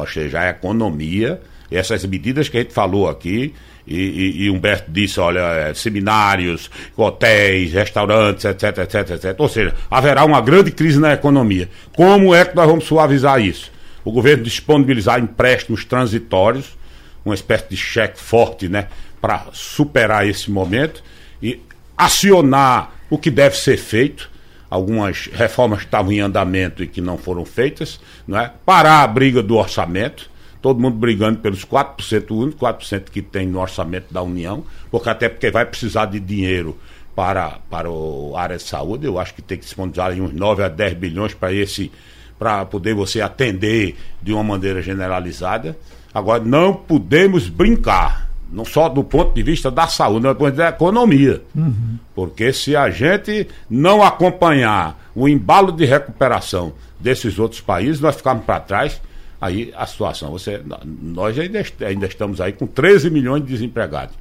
Ou 0.00 0.06
seja, 0.06 0.40
a 0.40 0.50
economia, 0.50 1.40
essas 1.70 2.04
medidas 2.04 2.48
que 2.48 2.56
a 2.56 2.60
gente 2.60 2.72
falou 2.72 3.08
aqui, 3.08 3.54
e, 3.86 3.96
e, 3.96 4.42
e 4.44 4.50
Humberto 4.50 4.90
disse, 4.90 5.18
olha, 5.18 5.40
é, 5.40 5.74
seminários, 5.74 6.70
hotéis, 6.94 7.72
restaurantes, 7.72 8.44
etc, 8.44 8.78
etc, 8.78 9.10
etc. 9.10 9.34
Ou 9.38 9.48
seja, 9.48 9.74
haverá 9.90 10.24
uma 10.24 10.40
grande 10.42 10.70
crise 10.70 11.00
na 11.00 11.14
economia. 11.14 11.70
Como 11.96 12.34
é 12.34 12.44
que 12.44 12.54
nós 12.54 12.66
vamos 12.66 12.84
suavizar 12.84 13.40
isso? 13.40 13.72
O 14.04 14.12
governo 14.12 14.44
disponibilizar 14.44 15.18
empréstimos 15.18 15.84
transitórios, 15.84 16.76
uma 17.24 17.34
espécie 17.34 17.70
de 17.70 17.76
cheque 17.76 18.20
forte, 18.20 18.68
né, 18.68 18.88
para 19.20 19.46
superar 19.52 20.28
esse 20.28 20.50
momento 20.50 21.02
e 21.42 21.60
acionar 21.96 22.94
o 23.10 23.18
que 23.18 23.30
deve 23.30 23.56
ser 23.56 23.78
feito 23.78 24.30
algumas 24.70 25.26
reformas 25.26 25.80
que 25.80 25.86
estavam 25.86 26.12
em 26.12 26.20
andamento 26.20 26.82
e 26.82 26.86
que 26.86 27.00
não 27.00 27.16
foram 27.16 27.44
feitas, 27.44 28.00
não 28.26 28.38
é? 28.38 28.52
parar 28.64 29.02
a 29.02 29.06
briga 29.06 29.42
do 29.42 29.56
orçamento, 29.56 30.30
todo 30.60 30.80
mundo 30.80 30.96
brigando 30.96 31.38
pelos 31.38 31.64
4%, 31.64 32.30
o 32.30 32.38
único 32.38 32.64
4% 32.64 33.04
que 33.10 33.22
tem 33.22 33.46
no 33.46 33.60
orçamento 33.60 34.12
da 34.12 34.22
União, 34.22 34.64
porque 34.90 35.08
até 35.08 35.28
porque 35.28 35.50
vai 35.50 35.64
precisar 35.64 36.06
de 36.06 36.20
dinheiro 36.20 36.78
para, 37.14 37.58
para 37.70 37.88
a 37.88 38.40
área 38.40 38.56
de 38.56 38.62
saúde, 38.62 39.06
eu 39.06 39.18
acho 39.18 39.34
que 39.34 39.42
tem 39.42 39.58
que 39.58 39.64
disponibilizar 39.64 40.12
uns 40.12 40.32
9 40.32 40.62
a 40.62 40.68
10 40.68 40.94
bilhões 40.94 41.34
para 41.34 41.52
esse 41.52 41.90
para 42.38 42.64
poder 42.64 42.94
você 42.94 43.20
atender 43.20 43.96
de 44.22 44.32
uma 44.32 44.44
maneira 44.44 44.80
generalizada. 44.80 45.76
Agora, 46.14 46.42
não 46.44 46.72
podemos 46.72 47.48
brincar 47.48 48.27
não 48.50 48.64
só 48.64 48.88
do 48.88 49.04
ponto 49.04 49.34
de 49.34 49.42
vista 49.42 49.70
da 49.70 49.86
saúde, 49.86 50.26
mas 50.26 50.34
do 50.34 50.38
ponto 50.38 50.50
de 50.50 50.56
vista 50.56 50.70
da 50.70 50.76
economia. 50.76 51.42
Uhum. 51.54 51.98
Porque 52.14 52.52
se 52.52 52.74
a 52.74 52.90
gente 52.90 53.46
não 53.68 54.02
acompanhar 54.02 54.98
o 55.14 55.28
embalo 55.28 55.70
de 55.70 55.84
recuperação 55.84 56.72
desses 56.98 57.38
outros 57.38 57.60
países, 57.60 58.00
nós 58.00 58.16
ficamos 58.16 58.44
para 58.44 58.60
trás, 58.60 59.00
aí 59.40 59.72
a 59.76 59.86
situação. 59.86 60.30
Você, 60.30 60.60
nós 60.84 61.38
ainda, 61.38 61.62
ainda 61.86 62.06
estamos 62.06 62.40
aí 62.40 62.52
com 62.52 62.66
13 62.66 63.10
milhões 63.10 63.42
de 63.42 63.48
desempregados. 63.48 64.14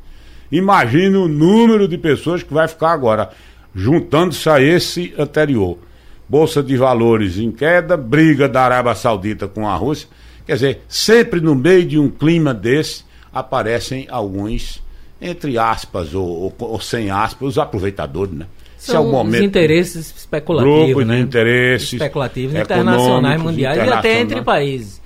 Imagine 0.51 1.17
o 1.17 1.27
número 1.27 1.87
de 1.87 1.97
pessoas 1.97 2.43
que 2.43 2.53
vai 2.53 2.67
ficar 2.67 2.91
agora, 2.91 3.29
juntando-se 3.75 4.49
a 4.49 4.61
esse 4.61 5.13
anterior. 5.17 5.77
Bolsa 6.29 6.61
de 6.61 6.75
valores 6.75 7.37
em 7.37 7.51
queda, 7.51 7.95
briga 7.95 8.49
da 8.49 8.63
Arábia 8.63 8.95
Saudita 8.95 9.47
com 9.47 9.67
a 9.67 9.75
Rússia. 9.75 10.09
Quer 10.45 10.53
dizer, 10.53 10.81
sempre 10.87 11.41
no 11.41 11.55
meio 11.55 11.85
de 11.85 11.99
um 11.99 12.09
clima 12.09 12.53
desse, 12.53 13.03
aparecem 13.39 14.07
alguns, 14.09 14.81
entre 15.21 15.57
aspas 15.57 16.13
ou, 16.13 16.27
ou, 16.27 16.55
ou 16.59 16.79
sem 16.79 17.09
aspas, 17.09 17.49
os 17.49 17.57
aproveitadores, 17.57 18.33
né? 18.33 18.45
São 18.77 19.03
é 19.03 19.07
o 19.07 19.11
momento, 19.11 19.41
os 19.41 19.47
interesses 19.47 20.15
especulativos, 20.15 20.85
grupo 20.85 21.01
né? 21.01 21.15
de 21.15 21.21
interesses 21.23 21.93
especulativos 21.93 22.55
internacionais, 22.55 23.41
mundiais 23.41 23.77
e 23.77 23.91
até 23.91 24.19
entre 24.21 24.41
países. 24.43 25.01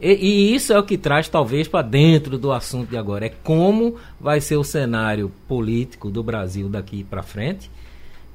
E, 0.00 0.12
e, 0.12 0.54
isso 0.54 0.72
é 0.72 0.78
o 0.78 0.82
que 0.82 0.96
traz 0.96 1.28
talvez 1.28 1.66
para 1.66 1.82
dentro 1.82 2.38
do 2.38 2.52
assunto 2.52 2.90
de 2.90 2.96
agora, 2.96 3.26
é 3.26 3.32
como 3.42 3.96
vai 4.20 4.40
ser 4.40 4.56
o 4.56 4.62
cenário 4.62 5.32
político 5.48 6.10
do 6.10 6.22
Brasil 6.22 6.68
daqui 6.68 7.02
para 7.02 7.22
frente 7.22 7.70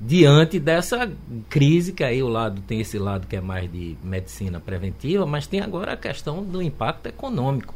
diante 0.03 0.59
dessa 0.59 1.11
crise 1.47 1.93
que 1.93 2.03
aí 2.03 2.23
o 2.23 2.27
lado 2.27 2.59
tem 2.61 2.81
esse 2.81 2.97
lado 2.97 3.27
que 3.27 3.35
é 3.35 3.41
mais 3.41 3.71
de 3.71 3.95
medicina 4.03 4.59
preventiva, 4.59 5.27
mas 5.27 5.45
tem 5.45 5.61
agora 5.61 5.93
a 5.93 5.97
questão 5.97 6.43
do 6.43 6.59
impacto 6.61 7.05
econômico 7.05 7.75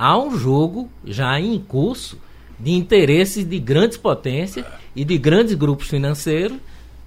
há 0.00 0.18
um 0.18 0.34
jogo 0.34 0.90
já 1.04 1.38
em 1.38 1.58
curso 1.58 2.18
de 2.58 2.72
interesses 2.72 3.46
de 3.46 3.58
grandes 3.58 3.98
potências 3.98 4.64
e 4.96 5.04
de 5.04 5.18
grandes 5.18 5.54
grupos 5.54 5.88
financeiros 5.88 6.56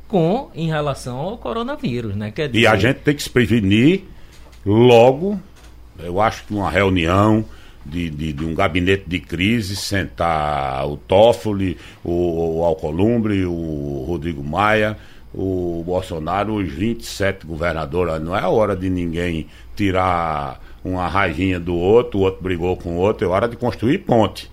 com 0.08 0.52
em 0.54 0.68
relação 0.68 1.18
ao 1.18 1.38
coronavírus, 1.40 2.16
né? 2.16 2.32
Dizer, 2.32 2.52
e 2.54 2.68
a 2.68 2.76
gente 2.76 2.98
tem 2.98 3.16
que 3.16 3.24
se 3.24 3.30
prevenir 3.32 4.04
logo. 4.64 5.42
Eu 5.98 6.22
acho 6.22 6.46
que 6.46 6.54
uma 6.54 6.70
reunião 6.70 7.44
de, 7.84 8.12
de, 8.12 8.32
de 8.32 8.46
um 8.46 8.54
gabinete 8.54 9.06
de 9.08 9.20
crise, 9.20 9.76
sentar 9.76 10.88
o 10.88 10.96
Toffoli, 10.96 11.78
o, 12.04 12.60
o 12.60 12.64
Alcolumbre, 12.64 13.44
o 13.44 14.06
Rodrigo 14.08 14.44
Maia, 14.44 14.98
o 15.34 15.84
Bolsonaro, 15.84 16.56
os 16.56 16.72
27 16.72 17.48
governadores. 17.48 18.22
Não 18.22 18.38
é 18.38 18.42
a 18.42 18.50
hora 18.50 18.76
de 18.76 18.88
ninguém 18.88 19.48
tirar 19.76 20.62
uma 20.84 21.08
raivinha 21.08 21.60
do 21.60 21.76
outro, 21.76 22.20
o 22.20 22.24
outro 22.24 22.44
brigou 22.44 22.76
com 22.76 22.98
o 22.98 22.98
outro, 22.98 23.26
é 23.26 23.30
hora 23.30 23.48
de 23.48 23.56
construir 23.56 24.00
ponte. 24.00 24.52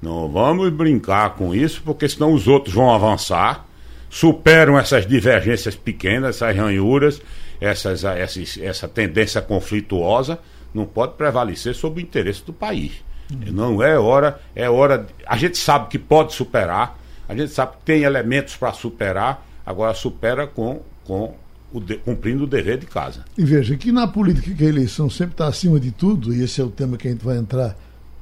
Não 0.00 0.28
vamos 0.28 0.70
brincar 0.70 1.34
com 1.34 1.54
isso, 1.54 1.82
porque 1.84 2.08
senão 2.08 2.32
os 2.32 2.46
outros 2.46 2.74
vão 2.74 2.92
avançar, 2.92 3.66
superam 4.08 4.78
essas 4.78 5.06
divergências 5.06 5.74
pequenas, 5.74 6.36
essas 6.36 6.56
ranhuras, 6.56 7.20
essas, 7.60 8.04
essas, 8.04 8.58
essa 8.58 8.88
tendência 8.88 9.40
conflituosa, 9.40 10.38
não 10.72 10.84
pode 10.84 11.14
prevalecer 11.14 11.74
sobre 11.74 12.02
o 12.02 12.04
interesse 12.04 12.44
do 12.44 12.52
país. 12.52 12.92
Uhum. 13.30 13.52
Não 13.52 13.82
é 13.82 13.98
hora, 13.98 14.40
é 14.54 14.68
hora. 14.68 15.06
A 15.26 15.36
gente 15.36 15.56
sabe 15.56 15.88
que 15.88 15.98
pode 15.98 16.34
superar, 16.34 16.98
a 17.28 17.34
gente 17.34 17.50
sabe 17.52 17.72
que 17.72 17.84
tem 17.84 18.02
elementos 18.02 18.56
para 18.56 18.72
superar, 18.72 19.44
agora 19.64 19.94
supera 19.94 20.46
com, 20.46 20.80
com 21.04 21.34
o 21.72 21.80
de, 21.80 21.96
cumprindo 21.96 22.44
o 22.44 22.46
dever 22.46 22.78
de 22.78 22.86
casa. 22.86 23.24
E 23.36 23.44
veja 23.44 23.76
que 23.76 23.92
na 23.92 24.06
política 24.06 24.54
que 24.54 24.64
a 24.64 24.68
eleição 24.68 25.10
sempre 25.10 25.34
está 25.34 25.46
acima 25.46 25.78
de 25.80 25.90
tudo, 25.90 26.34
e 26.34 26.42
esse 26.42 26.60
é 26.60 26.64
o 26.64 26.70
tema 26.70 26.96
que 26.96 27.08
a 27.08 27.10
gente 27.10 27.24
vai 27.24 27.36
entrar 27.36 27.76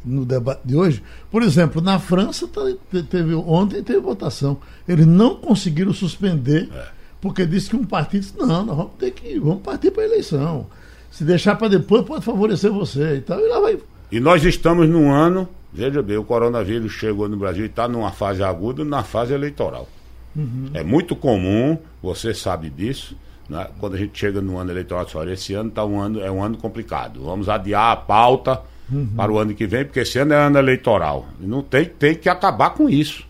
no 0.05 0.25
debate 0.25 0.61
de 0.65 0.77
hoje. 0.77 1.03
Por 1.31 1.43
exemplo, 1.43 1.81
na 1.81 1.99
França 1.99 2.47
tá, 2.47 2.61
teve, 3.09 3.35
ontem 3.35 3.83
teve 3.83 4.01
votação. 4.01 4.59
Eles 4.87 5.07
não 5.07 5.37
conseguiram 5.37 5.93
suspender, 5.93 6.69
é. 6.73 6.87
porque 7.21 7.47
disse 7.47 7.71
que 7.71 7.77
um 7.77 7.85
partido 7.85 8.21
disse, 8.23 8.37
não, 8.37 8.65
nós 8.65 8.77
vamos 8.77 8.93
ter 8.99 9.11
que. 9.13 9.39
Vamos 9.39 9.63
partir 9.63 9.91
para 9.91 10.03
a 10.03 10.07
eleição. 10.07 10.67
Se 11.11 11.25
deixar 11.25 11.57
para 11.57 11.69
depois 11.69 12.05
pode 12.05 12.25
favorecer 12.25 12.71
você 12.71 13.17
e 13.17 13.21
tal. 13.21 13.41
E 13.41 13.49
lá 13.49 13.61
vai. 13.61 13.79
E 14.11 14.21
nós 14.21 14.45
estamos 14.45 14.89
num 14.89 15.11
ano, 15.11 15.49
veja 15.73 16.03
bem, 16.03 16.17
o 16.17 16.25
coronavírus 16.25 16.93
chegou 16.93 17.29
no 17.29 17.37
Brasil 17.37 17.65
e 17.65 17.69
está 17.69 17.89
numa 17.89 18.11
fase 18.11 18.43
aguda, 18.43 18.85
na 18.85 19.03
fase 19.03 19.33
eleitoral. 19.33 19.89
Uhum. 20.37 20.71
É 20.75 20.83
muito 20.83 21.15
comum, 21.15 21.79
você 22.03 22.35
sabe 22.35 22.69
disso, 22.69 23.17
né? 23.49 23.69
Quando 23.79 23.95
a 23.95 23.99
gente 23.99 24.19
chega 24.19 24.41
no 24.41 24.59
ano 24.59 24.71
eleitoral, 24.71 25.07
olha, 25.15 25.33
esse 25.33 25.55
ano 25.55 25.71
tá 25.71 25.85
um 25.85 26.01
ano, 26.01 26.21
é 26.21 26.31
um 26.31 26.43
ano 26.43 26.57
complicado. 26.57 27.23
Vamos 27.25 27.49
adiar 27.49 27.93
a 27.93 27.97
pauta 27.97 28.63
uhum. 28.91 29.09
para 29.17 29.33
o 29.33 29.39
ano 29.39 29.55
que 29.55 29.67
vem, 29.67 29.85
porque 29.85 30.01
esse 30.01 30.19
ano 30.19 30.33
é 30.33 30.37
ano 30.37 30.59
eleitoral. 30.59 31.27
E 31.41 31.47
não 31.47 31.63
tem, 31.63 31.85
tem 31.85 32.15
que 32.15 32.29
acabar 32.29 32.71
com 32.71 32.89
isso. 32.89 33.27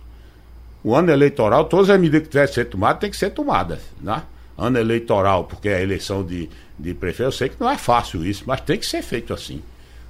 O 0.83 0.94
ano 0.94 1.11
eleitoral, 1.11 1.64
todas 1.64 1.90
as 1.90 1.99
medidas 1.99 2.23
que 2.23 2.28
tiver 2.28 2.47
que 2.47 2.54
ser 2.54 2.66
tomadas, 2.66 3.00
tem 3.00 3.11
que 3.11 3.16
ser 3.16 3.30
tomadas. 3.30 3.80
Né? 4.00 4.23
Ano 4.56 4.78
eleitoral, 4.78 5.44
porque 5.44 5.68
é 5.68 5.76
a 5.76 5.83
eleição 5.83 6.25
de, 6.25 6.49
de 6.78 6.94
prefeito, 6.94 7.28
eu 7.28 7.33
sei 7.33 7.49
que 7.49 7.56
não 7.59 7.71
é 7.71 7.76
fácil 7.76 8.25
isso, 8.25 8.44
mas 8.47 8.61
tem 8.61 8.78
que 8.78 8.87
ser 8.87 9.02
feito 9.02 9.33
assim. 9.33 9.62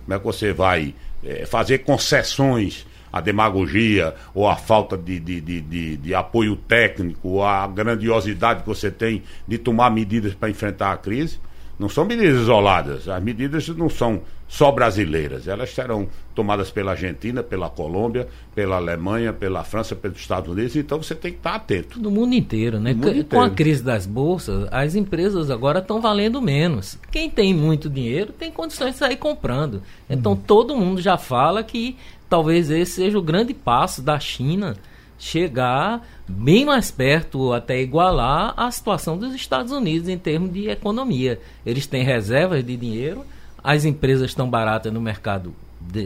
Como 0.04 0.14
é 0.14 0.18
que 0.18 0.24
você 0.24 0.52
vai 0.52 0.94
é, 1.22 1.46
fazer 1.46 1.78
concessões 1.78 2.86
a 3.14 3.20
demagogia 3.20 4.12
ou 4.34 4.48
a 4.48 4.56
falta 4.56 4.96
de, 4.98 5.20
de, 5.20 5.40
de, 5.40 5.60
de, 5.60 5.96
de 5.98 6.14
apoio 6.16 6.56
técnico, 6.56 7.28
ou 7.28 7.44
a 7.44 7.64
grandiosidade 7.68 8.62
que 8.62 8.66
você 8.66 8.90
tem 8.90 9.22
de 9.46 9.56
tomar 9.56 9.88
medidas 9.88 10.34
para 10.34 10.50
enfrentar 10.50 10.90
a 10.90 10.96
crise. 10.96 11.38
Não 11.78 11.88
são 11.88 12.04
medidas 12.04 12.40
isoladas, 12.40 13.08
as 13.08 13.22
medidas 13.22 13.68
não 13.68 13.88
são 13.88 14.22
só 14.46 14.70
brasileiras, 14.70 15.48
elas 15.48 15.70
serão 15.70 16.08
tomadas 16.34 16.70
pela 16.70 16.92
Argentina, 16.92 17.42
pela 17.42 17.68
Colômbia, 17.70 18.28
pela 18.54 18.76
Alemanha, 18.76 19.32
pela 19.32 19.64
França, 19.64 19.96
pelos 19.96 20.18
Estados 20.18 20.52
Unidos, 20.52 20.76
então 20.76 21.02
você 21.02 21.14
tem 21.14 21.32
que 21.32 21.38
estar 21.38 21.54
atento. 21.54 22.00
No 22.00 22.10
mundo 22.10 22.34
inteiro, 22.34 22.78
né? 22.78 22.92
Mundo 22.92 23.08
inteiro. 23.08 23.28
Com 23.28 23.40
a 23.40 23.50
crise 23.50 23.82
das 23.82 24.06
bolsas, 24.06 24.68
as 24.70 24.94
empresas 24.94 25.50
agora 25.50 25.78
estão 25.78 26.00
valendo 26.00 26.40
menos. 26.42 26.98
Quem 27.10 27.30
tem 27.30 27.54
muito 27.54 27.88
dinheiro 27.88 28.32
tem 28.32 28.50
condições 28.50 28.92
de 28.92 28.98
sair 28.98 29.16
comprando. 29.16 29.82
Então 30.08 30.32
uhum. 30.32 30.38
todo 30.38 30.76
mundo 30.76 31.00
já 31.00 31.16
fala 31.16 31.62
que 31.62 31.96
talvez 32.28 32.70
esse 32.70 32.92
seja 32.92 33.18
o 33.18 33.22
grande 33.22 33.54
passo 33.54 34.02
da 34.02 34.18
China 34.18 34.76
chegar 35.18 36.06
bem 36.28 36.64
mais 36.64 36.90
perto, 36.90 37.52
até 37.52 37.80
igualar 37.80 38.52
a 38.56 38.70
situação 38.70 39.16
dos 39.16 39.34
Estados 39.34 39.72
Unidos 39.72 40.08
em 40.08 40.18
termos 40.18 40.52
de 40.52 40.68
economia. 40.68 41.40
Eles 41.64 41.86
têm 41.86 42.02
reservas 42.02 42.64
de 42.64 42.76
dinheiro, 42.76 43.24
as 43.62 43.84
empresas 43.84 44.30
estão 44.30 44.48
baratas 44.48 44.92
no 44.92 45.00
mercado 45.00 45.54
de, 45.80 46.04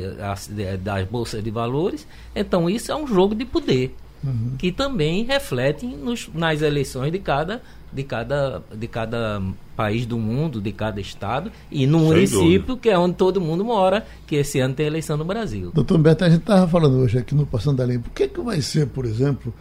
de, 0.51 0.77
das 0.77 1.07
bolsas 1.09 1.43
de 1.43 1.51
valores, 1.51 2.07
então 2.35 2.69
isso 2.69 2.93
é 2.93 2.97
um 2.97 3.07
jogo 3.07 3.35
de 3.35 3.45
poder. 3.45 3.95
Uhum. 4.25 4.57
que 4.59 4.73
também 4.73 5.25
reflete 5.25 5.87
nos, 5.87 6.29
nas 6.35 6.61
eleições 6.61 7.13
de 7.13 7.21
cada, 7.21 7.63
de, 7.93 8.03
cada, 8.03 8.63
de 8.75 8.89
cada 8.89 9.41
país 9.77 10.05
do 10.07 10.19
mundo, 10.19 10.61
de 10.61 10.73
cada 10.73 11.01
estado, 11.01 11.53
e 11.71 11.87
no 11.87 12.01
Sem 12.01 12.09
município, 12.09 12.61
dúvida. 12.61 12.79
que 12.81 12.91
é 12.91 12.99
onde 12.99 13.15
todo 13.15 13.41
mundo 13.41 13.65
mora, 13.65 14.05
que 14.27 14.35
esse 14.35 14.59
ano 14.59 14.75
tem 14.75 14.87
eleição 14.87 15.17
no 15.17 15.25
Brasil. 15.25 15.71
Doutor 15.73 15.97
Humberto, 15.97 16.25
a 16.25 16.31
gente 16.31 16.41
estava 16.41 16.67
falando 16.67 16.97
hoje 16.97 17.19
aqui 17.19 17.35
no 17.35 17.47
Passando 17.47 17.77
da 17.77 17.87
Limpo, 17.87 18.09
o 18.09 18.13
que, 18.13 18.27
que 18.27 18.41
vai 18.41 18.61
ser, 18.61 18.89
por 18.89 19.05
exemplo, 19.05 19.55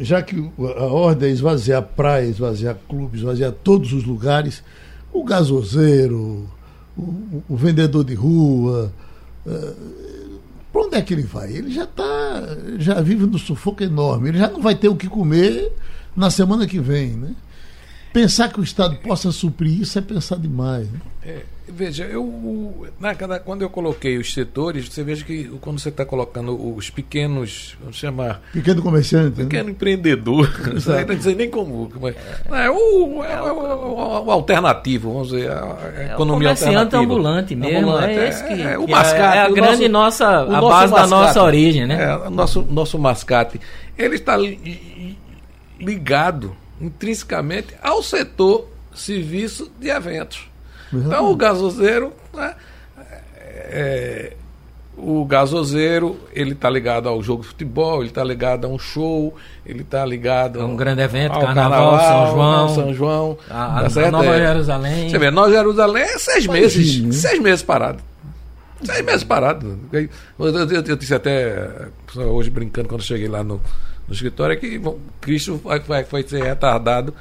já 0.00 0.20
que 0.22 0.50
a 0.76 0.84
ordem 0.84 1.28
é 1.28 1.32
esvaziar 1.32 1.82
praia, 1.82 2.26
esvaziar 2.26 2.76
clubes, 2.88 3.20
esvaziar 3.20 3.52
todos 3.52 3.92
os 3.92 4.04
lugares, 4.04 4.62
o 5.12 5.22
gasoseiro, 5.22 6.48
o, 6.96 7.42
o 7.48 7.56
vendedor 7.56 8.04
de 8.04 8.14
rua, 8.14 8.92
uh, 9.46 10.17
para 10.72 10.82
onde 10.82 10.96
é 10.96 11.02
que 11.02 11.14
ele 11.14 11.22
vai? 11.22 11.52
Ele 11.52 11.70
já 11.70 11.84
está, 11.84 12.42
já 12.78 13.00
vive 13.00 13.26
no 13.26 13.38
sufoco 13.38 13.82
enorme, 13.82 14.28
ele 14.28 14.38
já 14.38 14.48
não 14.48 14.60
vai 14.60 14.74
ter 14.74 14.88
o 14.88 14.96
que 14.96 15.08
comer 15.08 15.72
na 16.14 16.30
semana 16.30 16.66
que 16.66 16.78
vem, 16.78 17.10
né? 17.10 17.34
Pensar 18.12 18.52
que 18.52 18.60
o 18.60 18.64
Estado 18.64 18.96
possa 18.96 19.30
suprir 19.30 19.80
isso 19.80 19.98
é 19.98 20.02
pensar 20.02 20.36
demais. 20.38 20.90
Né? 20.90 21.00
É, 21.24 21.42
veja, 21.68 22.04
eu 22.04 22.86
na, 22.98 23.14
quando 23.38 23.62
eu 23.62 23.68
coloquei 23.68 24.16
os 24.16 24.32
setores, 24.32 24.88
você 24.88 25.02
veja 25.04 25.24
que 25.24 25.44
quando 25.60 25.78
você 25.78 25.90
está 25.90 26.04
colocando 26.04 26.74
os 26.74 26.88
pequenos, 26.90 27.76
vamos 27.80 27.96
chamar. 27.96 28.40
Pequeno 28.52 28.82
comerciante. 28.82 29.38
Né? 29.38 29.44
Pequeno 29.44 29.64
né? 29.64 29.70
empreendedor. 29.72 30.50
não 30.72 31.20
sei 31.20 31.34
nem 31.34 31.50
como. 31.50 31.90
como 31.90 32.08
é, 32.08 32.14
é, 32.50 32.70
o, 32.70 33.22
é, 33.22 33.42
o, 33.42 33.56
o, 33.56 34.24
o, 34.26 34.30
alternativo, 34.30 35.12
vamos 35.12 35.28
dizer. 35.28 35.50
A, 35.50 35.76
a 35.96 36.04
economia 36.14 36.48
é 36.48 36.50
o 36.50 36.52
alternativa. 36.52 37.02
ambulante 37.02 37.54
mesmo. 37.54 37.78
Ambulante, 37.78 38.18
é, 38.18 38.28
esse 38.28 38.44
que, 38.44 38.62
é, 38.62 38.78
o 38.78 38.88
mascate. 38.88 39.36
É, 39.36 39.40
a 39.42 39.50
grande 39.50 39.88
nossa. 39.88 40.26
a 40.26 40.44
base 40.60 40.92
mascate, 40.92 40.94
da 40.94 41.06
nossa 41.06 41.42
origem, 41.42 41.86
né? 41.86 42.04
É, 42.04 42.16
o 42.16 42.30
nosso, 42.30 42.62
nosso 42.62 42.98
mascate. 42.98 43.60
Ele 43.96 44.14
está 44.14 44.36
ligado 45.78 46.56
intrinsecamente 46.80 47.74
ao 47.82 48.02
setor 48.02 48.68
serviço 48.94 49.70
de 49.78 49.88
eventos. 49.88 50.48
Então 50.92 51.30
o 51.30 51.36
gasoseiro, 51.36 52.12
né, 52.34 52.54
é, 53.70 54.32
o 54.96 55.24
gasoseiro, 55.24 56.18
ele 56.32 56.52
está 56.52 56.68
ligado 56.68 57.08
ao 57.08 57.22
jogo 57.22 57.42
de 57.42 57.48
futebol, 57.48 58.00
ele 58.00 58.08
está 58.08 58.24
ligado 58.24 58.64
a 58.66 58.68
um 58.68 58.78
show, 58.78 59.34
ele 59.64 59.82
está 59.82 60.04
ligado 60.04 60.60
a 60.60 60.64
um 60.64 60.74
grande 60.74 61.02
evento, 61.02 61.34
ao 61.34 61.42
carnaval, 61.42 61.98
carnaval 61.98 62.00
São 62.00 62.34
João, 62.34 62.68
São 62.68 62.94
João, 62.94 63.38
a, 63.48 63.88
tá 63.88 64.06
a 64.06 64.10
Nova 64.10 64.34
é. 64.34 64.46
Jerusalém. 64.46 65.08
Você 65.08 65.18
vê, 65.18 65.30
Nova 65.30 65.50
Jerusalém 65.50 66.02
é 66.02 66.18
seis 66.18 66.46
meses, 66.46 67.00
né? 67.00 67.12
seis 67.12 67.40
meses 67.40 67.62
parado. 67.62 68.02
Seis 68.82 69.04
meses 69.04 69.24
parado. 69.24 69.78
Eu, 69.92 70.08
eu, 70.38 70.68
eu, 70.68 70.82
eu, 70.82 70.96
disse 70.96 71.14
até 71.14 71.88
hoje 72.14 72.48
brincando 72.48 72.88
quando 72.88 73.02
cheguei 73.02 73.28
lá 73.28 73.42
no, 73.42 73.60
no 74.08 74.14
escritório 74.14 74.58
que 74.58 74.78
bom, 74.78 74.98
Cristo 75.20 75.60
vai, 75.62 75.78
vai, 75.80 76.04
vai 76.04 76.22
ser 76.22 76.42
retardado 76.42 77.14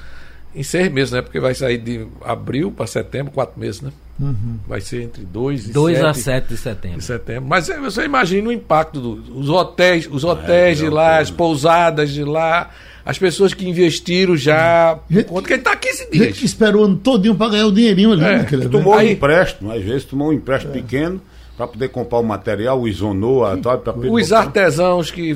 em 0.55 0.63
seis 0.63 0.91
meses, 0.91 1.11
né? 1.11 1.21
Porque 1.21 1.39
vai 1.39 1.53
sair 1.53 1.77
de 1.77 2.07
abril 2.23 2.71
para 2.71 2.87
setembro, 2.87 3.31
quatro 3.31 3.59
meses, 3.59 3.81
né? 3.81 3.91
Uhum. 4.19 4.57
Vai 4.67 4.81
ser 4.81 5.03
entre 5.03 5.23
2 5.23 5.69
e 5.69 5.71
2 5.71 6.03
a 6.03 6.13
7 6.13 6.47
de 6.47 6.57
setembro. 6.57 6.97
de 6.97 7.03
setembro. 7.03 7.47
Mas 7.47 7.67
você 7.67 8.05
imagina 8.05 8.49
o 8.49 8.51
impacto 8.51 8.99
dos 8.99 9.49
hotéis, 9.49 10.09
os 10.09 10.23
hotéis 10.23 10.81
é, 10.81 10.85
de 10.85 10.89
lá, 10.89 11.19
as 11.19 11.29
pousadas 11.29 12.09
de 12.09 12.23
lá, 12.23 12.71
as 13.05 13.19
pessoas 13.19 13.53
que 13.53 13.69
investiram 13.69 14.35
já. 14.35 14.97
Gente, 15.07 15.25
conta 15.25 15.47
que 15.47 15.53
ele 15.53 15.61
está 15.61 15.75
15 15.75 16.09
dias. 16.09 16.25
Gente 16.25 16.39
que 16.39 16.45
esperou 16.45 16.81
o 16.81 16.85
ano 16.85 16.97
todinho 16.97 17.35
para 17.35 17.51
ganhar 17.51 17.67
o 17.67 17.71
dinheirinho 17.71 18.13
ali. 18.13 18.23
É, 18.23 18.37
naquele 18.37 18.67
tomou 18.69 18.95
um 18.95 19.01
empréstimo, 19.01 19.71
às 19.71 19.83
vezes 19.83 20.05
tomou 20.05 20.29
um 20.29 20.33
empréstimo 20.33 20.73
é. 20.73 20.81
pequeno 20.81 21.21
para 21.57 21.67
poder 21.67 21.89
comprar 21.89 22.19
o 22.19 22.23
material, 22.23 22.79
o 22.79 22.87
isonou, 22.87 23.43
a 23.43 23.57
tal, 23.57 23.81
Os 24.11 24.31
artesãos 24.31 25.09
que 25.09 25.33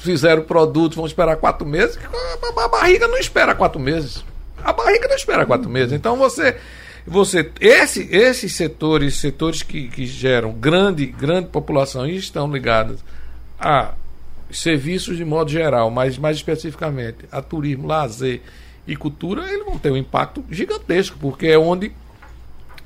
fizeram 0.00 0.42
produtos 0.42 0.96
vão 0.96 1.06
esperar 1.06 1.36
quatro 1.36 1.66
meses, 1.66 1.98
a 2.56 2.68
barriga 2.68 3.06
não 3.06 3.18
espera 3.18 3.54
quatro 3.54 3.78
meses. 3.78 4.24
A 4.64 4.72
barriga 4.72 5.06
não 5.06 5.14
espera 5.14 5.44
quatro 5.44 5.68
meses. 5.68 5.92
Então 5.92 6.16
você. 6.16 6.56
Você, 7.06 7.50
esse, 7.58 8.06
esses 8.14 8.54
setores, 8.54 9.16
setores 9.16 9.62
que, 9.62 9.88
que 9.88 10.04
geram 10.04 10.52
grande, 10.52 11.06
grande 11.06 11.48
população 11.48 12.06
e 12.06 12.16
estão 12.16 12.52
ligados 12.52 13.02
a 13.58 13.94
serviços 14.50 15.16
de 15.16 15.24
modo 15.24 15.50
geral, 15.50 15.90
mas 15.90 16.18
mais 16.18 16.36
especificamente 16.36 17.24
a 17.32 17.40
turismo, 17.40 17.86
lazer 17.86 18.42
e 18.86 18.94
cultura, 18.94 19.50
eles 19.50 19.64
vão 19.64 19.78
ter 19.78 19.90
um 19.90 19.96
impacto 19.96 20.44
gigantesco, 20.50 21.16
porque 21.18 21.46
é 21.46 21.58
onde 21.58 21.92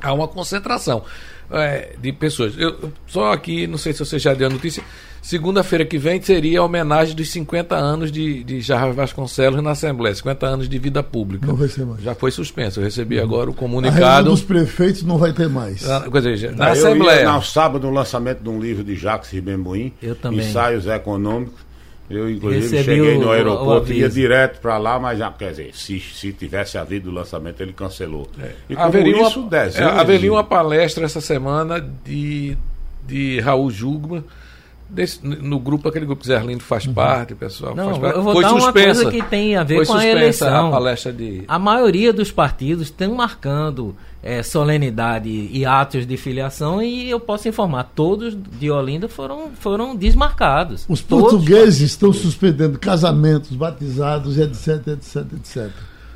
há 0.01 0.13
uma 0.13 0.29
concentração 0.29 1.05
é, 1.53 1.95
de 2.01 2.13
pessoas. 2.13 2.55
Eu, 2.57 2.93
só 3.07 3.33
aqui, 3.33 3.67
não 3.67 3.79
sei 3.79 3.93
se 3.93 3.99
você 3.99 4.19
já 4.19 4.35
deu 4.35 4.49
a 4.49 4.51
notícia, 4.51 4.83
segunda-feira 5.21 5.85
que 5.85 5.99
vem 5.99 6.21
seria 6.21 6.61
a 6.61 6.65
homenagem 6.65 7.15
dos 7.15 7.31
50 7.31 7.77
anos 7.77 8.11
de, 8.11 8.43
de 8.43 8.61
Jarvis 8.61 8.97
Vasconcelos 8.97 9.63
na 9.63 9.71
Assembleia, 9.73 10.15
50 10.15 10.47
anos 10.47 10.69
de 10.69 10.79
vida 10.79 11.03
pública. 11.03 11.47
Não 11.47 11.55
vai 11.55 11.69
ser 11.69 11.85
mais. 11.85 12.03
Já 12.03 12.15
foi 12.15 12.31
suspenso. 12.31 12.81
Eu 12.81 12.85
recebi 12.85 13.19
uhum. 13.19 13.25
agora 13.25 13.51
o 13.51 13.55
comunicado. 13.55 14.05
A 14.05 14.23
dos 14.23 14.43
prefeitos 14.43 15.03
não 15.03 15.19
vai 15.19 15.33
ter 15.33 15.49
mais. 15.49 15.83
Na, 15.83 16.01
quer 16.11 16.21
dizer, 16.23 16.57
na 16.57 16.71
Assembleia. 16.71 17.33
no 17.33 17.43
sábado, 17.43 17.87
no 17.87 17.93
lançamento 17.93 18.43
de 18.43 18.49
um 18.49 18.61
livro 18.61 18.83
de 18.83 18.97
Jacques 18.97 19.31
Ribembuim, 19.31 19.93
Ensaios 20.33 20.87
Econômicos 20.87 21.72
eu, 22.13 22.31
inclusive, 22.31 22.77
Recebi 22.77 22.85
cheguei 22.85 23.19
no 23.19 23.31
aeroporto, 23.31 23.93
ia 23.93 24.09
direto 24.09 24.61
para 24.61 24.79
lá, 24.79 24.99
mas, 24.99 25.19
quer 25.39 25.51
dizer, 25.51 25.71
se, 25.75 25.99
se 26.01 26.33
tivesse 26.33 26.79
havido 26.79 27.11
o 27.11 27.13
lançamento, 27.13 27.61
ele 27.61 27.73
cancelou. 27.73 28.29
É. 28.41 28.51
E 28.71 28.77
haveria, 28.77 29.23
isso, 29.23 29.41
uma, 29.41 29.57
é, 29.57 29.83
haveria 30.01 30.33
uma 30.33 30.45
palestra 30.45 31.05
essa 31.05 31.21
semana 31.21 31.81
de, 32.05 32.57
de 33.07 33.41
Raul 33.41 33.71
Jugman, 33.71 34.25
Desse, 34.93 35.27
no 35.27 35.59
grupo, 35.59 35.89
aquele 35.89 36.05
grupo 36.05 36.21
que 36.21 36.27
Zerlindo 36.29 36.63
faz 36.63 36.85
uhum. 36.85 36.93
parte, 36.93 37.35
pessoal. 37.35 37.75
Não, 37.75 37.87
faz 37.87 37.99
parte. 37.99 38.17
eu 38.19 38.23
vou 38.23 38.35
Foi 38.35 38.43
dar 38.43 38.51
suspensa. 38.51 38.89
uma 38.89 38.95
coisa 38.95 39.11
que 39.11 39.23
tem 39.23 39.57
a 39.57 39.65
ver 39.65 39.77
Foi 39.77 39.87
com 39.87 39.95
a 39.95 40.07
eleição. 40.07 40.69
A, 40.69 40.71
palestra 40.71 41.11
de... 41.11 41.45
a 41.49 41.59
maioria 41.59 42.13
dos 42.13 42.31
partidos 42.31 42.89
estão 42.89 43.15
marcando 43.15 43.97
é, 44.23 44.43
solenidade 44.43 45.29
e 45.29 45.67
atos 45.67 46.07
de 46.07 46.17
filiação 46.17 46.81
e 46.81 47.11
eu 47.11 47.19
posso 47.19 47.49
informar, 47.49 47.91
todos 47.95 48.37
de 48.59 48.71
Olinda 48.71 49.09
foram, 49.09 49.51
foram 49.59 49.97
desmarcados. 49.97 50.85
Os 50.89 51.03
portugueses 51.03 51.81
estão 51.81 52.13
suspendendo 52.13 52.79
casamentos, 52.79 53.51
batizados, 53.57 54.39
etc, 54.39 54.87
etc, 54.89 55.27
etc. 55.35 55.71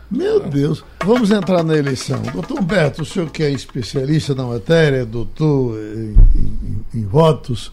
Meu 0.08 0.38
Deus, 0.38 0.84
vamos 1.04 1.32
entrar 1.32 1.64
na 1.64 1.76
eleição. 1.76 2.22
Doutor 2.32 2.60
Humberto, 2.60 3.02
o 3.02 3.04
senhor 3.04 3.28
que 3.28 3.42
é 3.42 3.50
especialista 3.50 4.36
na 4.36 4.44
matéria, 4.44 5.04
doutor 5.04 5.76
em, 5.76 6.14
em, 6.38 7.00
em 7.00 7.04
votos, 7.04 7.72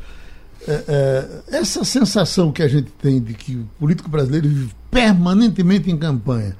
é, 0.68 0.84
é, 0.88 1.58
essa 1.58 1.84
sensação 1.84 2.52
que 2.52 2.64
a 2.64 2.68
gente 2.68 2.90
tem 3.00 3.22
de 3.22 3.36
que 3.36 3.56
o 3.56 3.70
político 3.80 4.10
brasileiro 4.10 4.48
vive 4.48 4.72
permanentemente 4.90 5.92
em 5.92 5.98
campanha, 5.98 6.58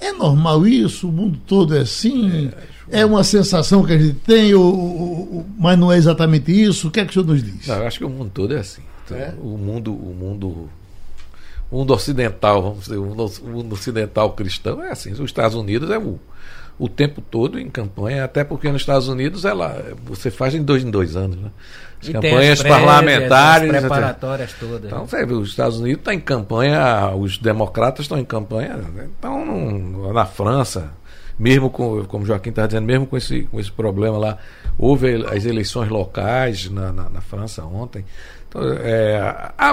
é 0.00 0.10
normal 0.10 0.66
isso? 0.66 1.08
O 1.08 1.12
mundo 1.12 1.38
todo 1.46 1.76
é 1.76 1.80
assim? 1.80 2.48
É, 2.48 2.71
é 2.92 3.06
uma 3.06 3.24
sensação 3.24 3.84
que 3.84 3.92
a 3.94 3.98
gente 3.98 4.18
tem, 4.20 4.54
ou, 4.54 4.74
ou, 4.74 5.46
mas 5.58 5.78
não 5.78 5.90
é 5.90 5.96
exatamente 5.96 6.52
isso? 6.52 6.88
O 6.88 6.90
que 6.90 7.00
é 7.00 7.04
que 7.04 7.10
o 7.10 7.12
senhor 7.14 7.26
nos 7.26 7.42
diz? 7.42 7.66
Não, 7.66 7.76
eu 7.76 7.86
acho 7.86 7.98
que 7.98 8.04
o 8.04 8.10
mundo 8.10 8.30
todo 8.32 8.54
é 8.54 8.58
assim. 8.58 8.82
Então, 9.04 9.16
é? 9.16 9.34
O 9.40 9.56
mundo, 9.56 9.94
o 9.94 10.14
mundo, 10.14 10.68
o 11.70 11.78
mundo 11.78 11.94
ocidental, 11.94 12.62
vamos 12.62 12.80
dizer, 12.84 12.98
o 12.98 13.04
mundo 13.04 13.72
ocidental 13.72 14.32
cristão 14.34 14.84
é 14.84 14.90
assim. 14.90 15.10
Os 15.12 15.20
Estados 15.20 15.56
Unidos 15.56 15.90
é 15.90 15.98
o, 15.98 16.20
o 16.78 16.86
tempo 16.86 17.22
todo 17.22 17.58
em 17.58 17.70
campanha, 17.70 18.24
até 18.24 18.44
porque 18.44 18.70
nos 18.70 18.82
Estados 18.82 19.08
Unidos 19.08 19.46
ela, 19.46 19.82
você 20.04 20.30
faz 20.30 20.54
em 20.54 20.62
dois 20.62 20.84
em 20.84 20.90
dois 20.90 21.16
anos, 21.16 21.38
né? 21.38 21.50
As 21.98 22.08
e 22.08 22.12
campanhas 22.12 22.60
as 22.60 22.66
parlamentares. 22.66 23.70
As 23.72 23.80
preparatórias 23.80 24.52
todas. 24.60 24.84
Então, 24.84 25.06
você 25.06 25.24
os 25.24 25.48
Estados 25.48 25.78
Unidos 25.78 26.00
estão 26.00 26.12
tá 26.12 26.14
em 26.14 26.20
campanha, 26.20 27.14
os 27.16 27.38
democratas 27.38 28.04
estão 28.04 28.18
em 28.18 28.24
campanha, 28.24 28.80
então 29.18 30.12
na 30.12 30.26
França, 30.26 30.90
mesmo 31.38 31.70
com, 31.70 32.04
como 32.04 32.24
Joaquim 32.24 32.50
está 32.50 32.66
dizendo, 32.66 32.86
mesmo 32.86 33.06
com 33.06 33.16
esse, 33.16 33.42
com 33.44 33.58
esse 33.58 33.70
problema 33.70 34.18
lá, 34.18 34.38
houve 34.78 35.24
as 35.26 35.44
eleições 35.44 35.88
locais 35.88 36.70
na, 36.70 36.92
na, 36.92 37.08
na 37.08 37.20
França 37.20 37.64
ontem. 37.64 38.04
Então, 38.48 38.62
é, 38.80 39.18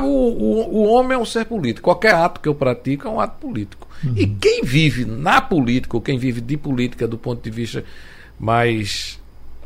o, 0.01 0.05
o, 0.05 0.77
o, 0.77 0.83
homem 0.85 1.17
é 1.17 1.17
um 1.17 1.25
ser 1.25 1.45
político. 1.45 1.83
Qualquer 1.83 2.13
ato 2.13 2.39
que 2.39 2.47
eu 2.47 2.55
pratico 2.55 3.07
é 3.07 3.11
um 3.11 3.19
ato 3.19 3.37
político. 3.39 3.87
Uhum. 4.03 4.13
E 4.15 4.25
quem 4.25 4.63
vive 4.63 5.03
na 5.03 5.41
política, 5.41 5.97
ou 5.97 6.01
quem 6.01 6.17
vive 6.17 6.39
de 6.39 6.55
política 6.55 7.07
do 7.07 7.17
ponto 7.17 7.43
de 7.43 7.49
vista 7.49 7.83
mais 8.39 9.19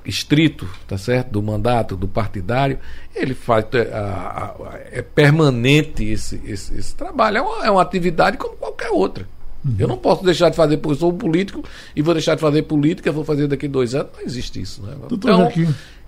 estrito, 0.06 0.68
tá 0.88 0.98
certo, 0.98 1.32
do 1.32 1.42
mandato, 1.42 1.96
do 1.96 2.08
partidário, 2.08 2.78
ele 3.16 3.34
faz 3.34 3.66
é, 3.74 5.00
é 5.00 5.02
permanente 5.02 6.04
esse, 6.04 6.42
esse, 6.46 6.78
esse 6.78 6.96
trabalho. 6.96 7.38
É 7.38 7.42
uma, 7.42 7.66
é 7.66 7.72
uma, 7.72 7.82
atividade 7.82 8.38
como 8.38 8.56
qualquer 8.56 8.90
outra. 8.90 9.28
Uhum. 9.66 9.76
Eu 9.80 9.88
não 9.88 9.98
posso 9.98 10.24
deixar 10.24 10.50
de 10.50 10.56
fazer, 10.56 10.78
porque 10.78 10.96
eu 10.96 11.00
sou 11.00 11.14
político 11.14 11.64
e 11.96 12.02
vou 12.02 12.14
deixar 12.14 12.36
de 12.36 12.42
fazer 12.42 12.64
política, 12.64 13.12
vou 13.12 13.24
fazer 13.24 13.48
daqui 13.48 13.68
dois 13.68 13.96
anos. 13.96 14.12
Não 14.18 14.26
existe 14.26 14.62
isso. 14.62 14.82
Né? 14.84 14.94
Então, 15.12 15.50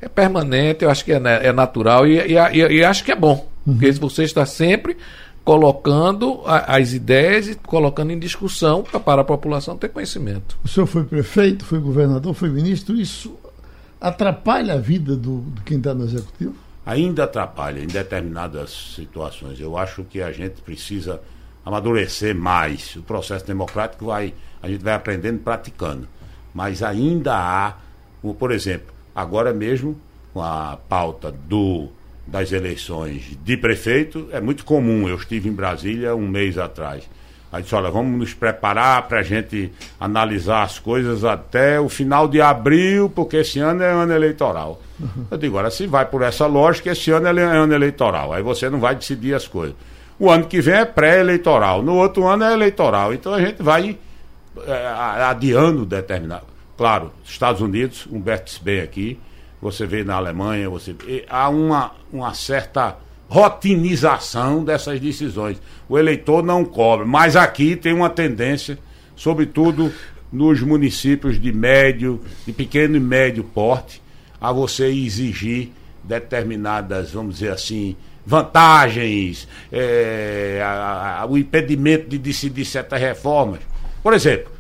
é 0.01 0.09
permanente, 0.09 0.83
eu 0.83 0.89
acho 0.89 1.05
que 1.05 1.13
é, 1.13 1.17
é 1.17 1.53
natural 1.53 2.05
e, 2.05 2.17
e, 2.17 2.33
e, 2.33 2.77
e, 2.79 2.83
acho 2.83 3.03
que 3.03 3.11
é 3.11 3.15
bom. 3.15 3.47
Uhum. 3.65 3.73
Porque 3.73 3.91
você 3.93 4.23
está 4.23 4.45
sempre 4.45 4.97
colocando 5.43 6.41
a, 6.45 6.75
as 6.75 6.91
ideias 6.91 7.47
e 7.47 7.55
colocando 7.55 8.11
em 8.11 8.19
discussão 8.19 8.83
para, 8.83 8.99
para 8.99 9.21
a 9.21 9.25
população 9.25 9.77
ter 9.77 9.89
conhecimento. 9.89 10.57
O 10.63 10.67
senhor 10.67 10.87
foi 10.87 11.03
prefeito, 11.03 11.63
foi 11.63 11.79
governador, 11.79 12.33
foi 12.33 12.49
ministro, 12.49 12.95
isso 12.95 13.37
atrapalha 14.01 14.73
a 14.73 14.77
vida 14.77 15.15
do, 15.15 15.41
de 15.55 15.61
quem 15.61 15.77
está 15.77 15.93
no 15.93 16.03
executivo? 16.03 16.55
Ainda 16.85 17.23
atrapalha 17.23 17.79
em 17.79 17.87
determinadas 17.87 18.93
situações. 18.95 19.59
Eu 19.59 19.77
acho 19.77 20.03
que 20.03 20.21
a 20.21 20.31
gente 20.31 20.61
precisa 20.61 21.21
amadurecer 21.65 22.35
mais. 22.35 22.95
O 22.95 23.01
processo 23.01 23.45
democrático 23.45 24.05
vai, 24.05 24.33
a 24.61 24.69
gente 24.69 24.83
vai 24.83 24.93
aprendendo 24.93 25.39
praticando. 25.39 26.07
Mas 26.53 26.83
ainda 26.83 27.35
há, 27.35 27.73
por 28.37 28.51
exemplo, 28.51 28.93
agora 29.13 29.51
mesmo 29.51 29.99
com 30.33 30.41
a 30.41 30.77
pauta 30.87 31.31
do 31.31 31.89
das 32.27 32.51
eleições 32.51 33.37
de 33.43 33.55
prefeito, 33.55 34.27
é 34.31 34.41
muito 34.41 34.65
comum. 34.65 35.07
Eu 35.07 35.15
estive 35.15 35.47
em 35.47 35.53
Brasília 35.53 36.15
um 36.15 36.27
mês 36.27 36.57
atrás. 36.57 37.07
Aí 37.51 37.61
disse, 37.61 37.75
olha, 37.75 37.89
vamos 37.89 38.19
nos 38.19 38.33
preparar 38.33 39.07
para 39.07 39.19
a 39.19 39.23
gente 39.23 39.71
analisar 39.99 40.63
as 40.63 40.79
coisas 40.79 41.23
até 41.23 41.79
o 41.79 41.87
final 41.87 42.27
de 42.27 42.41
abril, 42.41 43.09
porque 43.09 43.37
esse 43.37 43.59
ano 43.59 43.83
é 43.83 43.91
ano 43.91 44.11
eleitoral. 44.11 44.81
Uhum. 44.99 45.25
Eu 45.31 45.37
digo, 45.37 45.57
olha, 45.57 45.69
se 45.69 45.87
vai 45.87 46.05
por 46.05 46.21
essa 46.21 46.47
lógica, 46.47 46.91
esse 46.91 47.11
ano 47.11 47.27
é 47.27 47.43
ano 47.43 47.73
eleitoral. 47.73 48.33
Aí 48.33 48.41
você 48.41 48.69
não 48.69 48.79
vai 48.79 48.95
decidir 48.95 49.33
as 49.33 49.47
coisas. 49.47 49.75
O 50.17 50.29
ano 50.29 50.45
que 50.45 50.61
vem 50.61 50.75
é 50.75 50.85
pré-eleitoral, 50.85 51.81
no 51.81 51.95
outro 51.95 52.25
ano 52.25 52.43
é 52.43 52.53
eleitoral. 52.53 53.13
Então 53.13 53.33
a 53.33 53.41
gente 53.41 53.61
vai 53.61 53.97
é, 54.65 54.87
adiando 55.23 55.85
determinado. 55.85 56.45
Claro, 56.77 57.11
Estados 57.23 57.61
Unidos, 57.61 58.07
Humberto 58.09 58.51
bem 58.61 58.81
aqui, 58.81 59.19
você 59.61 59.85
vê 59.85 60.03
na 60.03 60.15
Alemanha, 60.15 60.69
você 60.69 60.95
há 61.29 61.49
uma, 61.49 61.91
uma 62.11 62.33
certa 62.33 62.97
rotinização 63.27 64.63
dessas 64.63 64.99
decisões. 64.99 65.61
O 65.89 65.97
eleitor 65.97 66.43
não 66.43 66.63
cobra, 66.63 67.05
mas 67.05 67.35
aqui 67.35 67.75
tem 67.75 67.93
uma 67.93 68.09
tendência, 68.09 68.77
sobretudo 69.15 69.91
nos 70.31 70.61
municípios 70.61 71.39
de 71.39 71.51
médio, 71.51 72.21
de 72.45 72.51
pequeno 72.51 72.97
e 72.97 72.99
médio 72.99 73.43
porte, 73.43 74.01
a 74.39 74.51
você 74.51 74.87
exigir 74.87 75.71
determinadas, 76.03 77.11
vamos 77.11 77.35
dizer 77.35 77.51
assim, 77.51 77.95
vantagens, 78.25 79.47
é, 79.71 80.61
a, 80.63 81.21
a, 81.21 81.25
o 81.25 81.37
impedimento 81.37 82.09
de 82.09 82.17
decidir 82.17 82.65
certas 82.65 82.99
reformas. 82.99 83.59
Por 84.01 84.13
exemplo, 84.13 84.51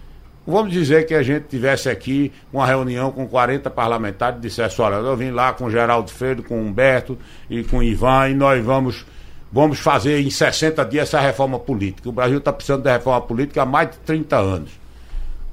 vamos 0.45 0.71
dizer 0.71 1.05
que 1.05 1.13
a 1.13 1.23
gente 1.23 1.47
tivesse 1.47 1.89
aqui 1.89 2.31
uma 2.53 2.65
reunião 2.65 3.11
com 3.11 3.27
40 3.27 3.69
parlamentares 3.69 4.37
e 4.37 4.41
dissesse, 4.41 4.79
olha, 4.81 4.95
eu 4.95 5.17
vim 5.17 5.31
lá 5.31 5.53
com 5.53 5.69
Geraldo 5.69 6.11
Freire, 6.11 6.43
com 6.43 6.61
Humberto 6.61 7.17
e 7.49 7.63
com 7.63 7.81
Ivan 7.81 8.29
e 8.29 8.33
nós 8.35 8.63
vamos, 8.63 9.05
vamos 9.51 9.79
fazer 9.79 10.19
em 10.19 10.29
60 10.29 10.85
dias 10.85 11.07
essa 11.07 11.19
reforma 11.19 11.57
política. 11.57 12.07
O 12.07 12.11
Brasil 12.11 12.37
está 12.37 12.53
precisando 12.53 12.83
de 12.83 12.91
reforma 12.91 13.21
política 13.21 13.63
há 13.63 13.65
mais 13.65 13.91
de 13.91 13.97
30 13.97 14.37
anos. 14.37 14.85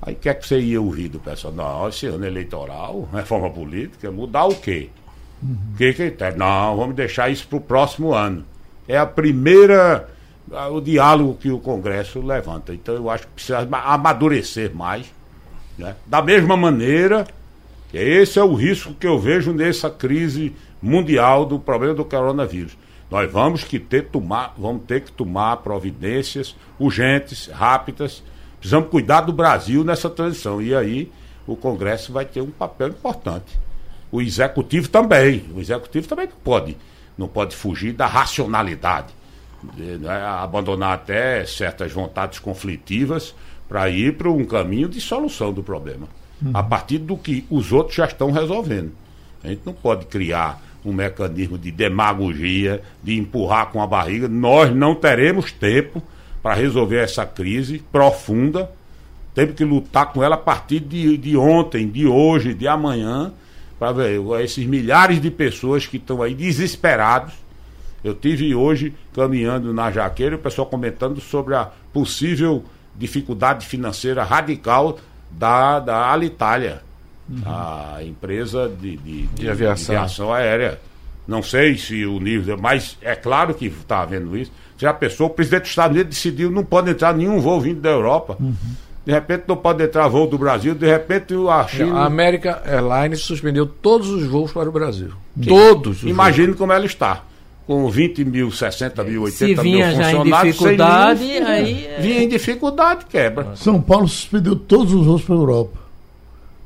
Aí 0.02 0.14
o 0.14 0.16
que 0.16 0.28
é 0.28 0.34
que 0.34 0.46
você 0.46 0.58
ia 0.58 0.82
ouvir 0.82 1.08
do 1.08 1.20
pessoal? 1.20 1.54
Não, 1.54 1.88
esse 1.88 2.06
ano 2.06 2.26
eleitoral, 2.26 3.08
reforma 3.12 3.48
política, 3.48 4.10
mudar 4.10 4.46
o 4.46 4.54
quê? 4.56 4.90
O 5.42 5.76
que 5.76 5.92
que 5.92 6.10
tem? 6.10 6.36
Não, 6.36 6.76
vamos 6.76 6.94
deixar 6.94 7.30
isso 7.30 7.46
para 7.48 7.58
o 7.58 7.60
próximo 7.60 8.14
ano. 8.14 8.44
É 8.86 8.96
a 8.96 9.06
primeira, 9.06 10.08
o 10.70 10.80
diálogo 10.80 11.34
que 11.34 11.50
o 11.50 11.58
Congresso 11.58 12.20
levanta. 12.20 12.72
Então 12.72 12.94
eu 12.94 13.10
acho 13.10 13.26
que 13.26 13.34
precisa 13.34 13.58
amadurecer 13.58 14.74
mais. 14.74 15.06
Né? 15.76 15.96
Da 16.06 16.22
mesma 16.22 16.56
maneira, 16.56 17.26
esse 17.92 18.38
é 18.38 18.44
o 18.44 18.54
risco 18.54 18.94
que 18.94 19.06
eu 19.06 19.18
vejo 19.18 19.52
nessa 19.52 19.90
crise 19.90 20.54
mundial 20.80 21.44
do 21.44 21.58
problema 21.58 21.94
do 21.94 22.04
coronavírus. 22.04 22.76
Nós 23.10 23.30
vamos 23.30 23.64
que 23.64 23.78
ter, 23.78 24.04
tomar, 24.04 24.54
vamos 24.56 24.84
ter 24.84 25.02
que 25.02 25.12
tomar 25.12 25.58
providências 25.58 26.56
urgentes, 26.78 27.48
rápidas, 27.48 28.22
Precisamos 28.62 28.90
cuidar 28.90 29.22
do 29.22 29.32
Brasil 29.32 29.82
nessa 29.82 30.08
transição. 30.08 30.62
E 30.62 30.72
aí 30.72 31.10
o 31.44 31.56
Congresso 31.56 32.12
vai 32.12 32.24
ter 32.24 32.40
um 32.40 32.50
papel 32.52 32.90
importante. 32.90 33.58
O 34.12 34.20
Executivo 34.20 34.88
também. 34.90 35.42
O 35.56 35.60
Executivo 35.60 36.06
também 36.06 36.26
não 36.26 36.36
pode, 36.44 36.76
não 37.16 37.26
pode 37.26 37.56
fugir 37.56 37.94
da 37.94 38.06
racionalidade. 38.06 39.08
Né? 39.74 40.22
Abandonar 40.38 40.92
até 40.92 41.44
certas 41.46 41.90
vontades 41.90 42.38
conflitivas 42.38 43.34
para 43.66 43.88
ir 43.88 44.18
para 44.18 44.30
um 44.30 44.44
caminho 44.44 44.86
de 44.86 45.00
solução 45.00 45.50
do 45.50 45.62
problema. 45.62 46.06
Uhum. 46.42 46.50
A 46.52 46.62
partir 46.62 46.98
do 46.98 47.16
que 47.16 47.46
os 47.48 47.72
outros 47.72 47.96
já 47.96 48.04
estão 48.04 48.30
resolvendo. 48.30 48.92
A 49.42 49.48
gente 49.48 49.62
não 49.64 49.72
pode 49.72 50.04
criar 50.06 50.60
um 50.84 50.92
mecanismo 50.92 51.56
de 51.56 51.70
demagogia, 51.70 52.82
de 53.02 53.18
empurrar 53.18 53.70
com 53.70 53.80
a 53.80 53.86
barriga. 53.86 54.28
Nós 54.28 54.74
não 54.74 54.94
teremos 54.94 55.52
tempo 55.52 56.02
para 56.42 56.54
resolver 56.54 56.98
essa 56.98 57.24
crise 57.24 57.78
profunda. 57.90 58.70
Temos 59.34 59.54
que 59.54 59.64
lutar 59.64 60.12
com 60.12 60.22
ela 60.22 60.34
a 60.34 60.38
partir 60.38 60.80
de, 60.80 61.16
de 61.16 61.36
ontem, 61.36 61.88
de 61.88 62.06
hoje, 62.06 62.52
de 62.52 62.68
amanhã, 62.68 63.32
para 63.82 63.90
ver 63.90 64.20
esses 64.44 64.64
milhares 64.64 65.20
de 65.20 65.28
pessoas 65.28 65.88
que 65.88 65.96
estão 65.96 66.22
aí 66.22 66.36
desesperados. 66.36 67.32
Eu 68.04 68.14
tive 68.14 68.54
hoje 68.54 68.94
caminhando 69.12 69.74
na 69.74 69.90
Jaqueira, 69.90 70.36
o 70.36 70.38
pessoal 70.38 70.68
comentando 70.68 71.20
sobre 71.20 71.56
a 71.56 71.68
possível 71.92 72.64
dificuldade 72.94 73.66
financeira 73.66 74.22
radical 74.22 75.00
da, 75.32 75.80
da 75.80 76.12
Alitalia, 76.12 76.80
uhum. 77.28 77.42
a 77.44 78.04
empresa 78.04 78.68
de, 78.68 78.96
de, 78.98 79.22
de, 79.22 79.26
de, 79.26 79.50
aviação. 79.50 79.94
de 79.94 79.98
aviação 79.98 80.32
aérea. 80.32 80.80
Não 81.26 81.42
sei 81.42 81.76
se 81.76 82.06
o 82.06 82.20
nível, 82.20 82.56
mas 82.56 82.96
é 83.02 83.16
claro 83.16 83.52
que 83.52 83.66
está 83.66 84.02
havendo 84.02 84.36
isso. 84.36 84.52
Já 84.78 84.94
pensou, 84.94 85.26
o 85.26 85.30
presidente 85.30 85.62
dos 85.62 85.70
Estados 85.70 85.96
Unidos 85.96 86.14
decidiu 86.14 86.52
não 86.52 86.64
pode 86.64 86.88
entrar 86.88 87.16
nenhum 87.16 87.40
voo 87.40 87.60
vindo 87.60 87.80
da 87.80 87.90
Europa. 87.90 88.36
Uhum. 88.38 88.54
De 89.04 89.12
repente 89.12 89.44
não 89.48 89.56
pode 89.56 89.82
entrar 89.82 90.06
voo 90.06 90.26
do 90.26 90.38
Brasil, 90.38 90.74
de 90.74 90.86
repente 90.86 91.34
a 91.48 91.66
China. 91.66 92.00
A 92.00 92.06
América 92.06 92.62
Airlines 92.64 93.20
suspendeu 93.20 93.66
todos 93.66 94.08
os 94.08 94.24
voos 94.26 94.52
para 94.52 94.68
o 94.68 94.72
Brasil. 94.72 95.10
Sim. 95.36 95.48
Todos. 95.48 96.02
Imagine 96.04 96.54
como 96.54 96.72
ela 96.72 96.86
está. 96.86 97.24
Com 97.66 97.88
20 97.88 98.24
mil, 98.24 98.50
60 98.50 99.04
mil, 99.04 99.22
80 99.22 99.38
Se 99.38 99.54
vinha 99.62 99.86
mil 99.86 99.96
funcionários. 99.96 100.28
Já 100.28 100.38
em 100.38 100.50
dificuldade, 100.50 101.24
mil, 101.24 101.46
aí. 101.46 101.86
É... 101.86 102.00
Vinha 102.00 102.22
em 102.22 102.28
dificuldade, 102.28 103.06
quebra. 103.06 103.56
São 103.56 103.80
Paulo 103.80 104.08
suspendeu 104.08 104.56
todos 104.56 104.92
os 104.92 105.06
voos 105.06 105.22
para 105.22 105.34
a 105.34 105.38
Europa. 105.38 105.82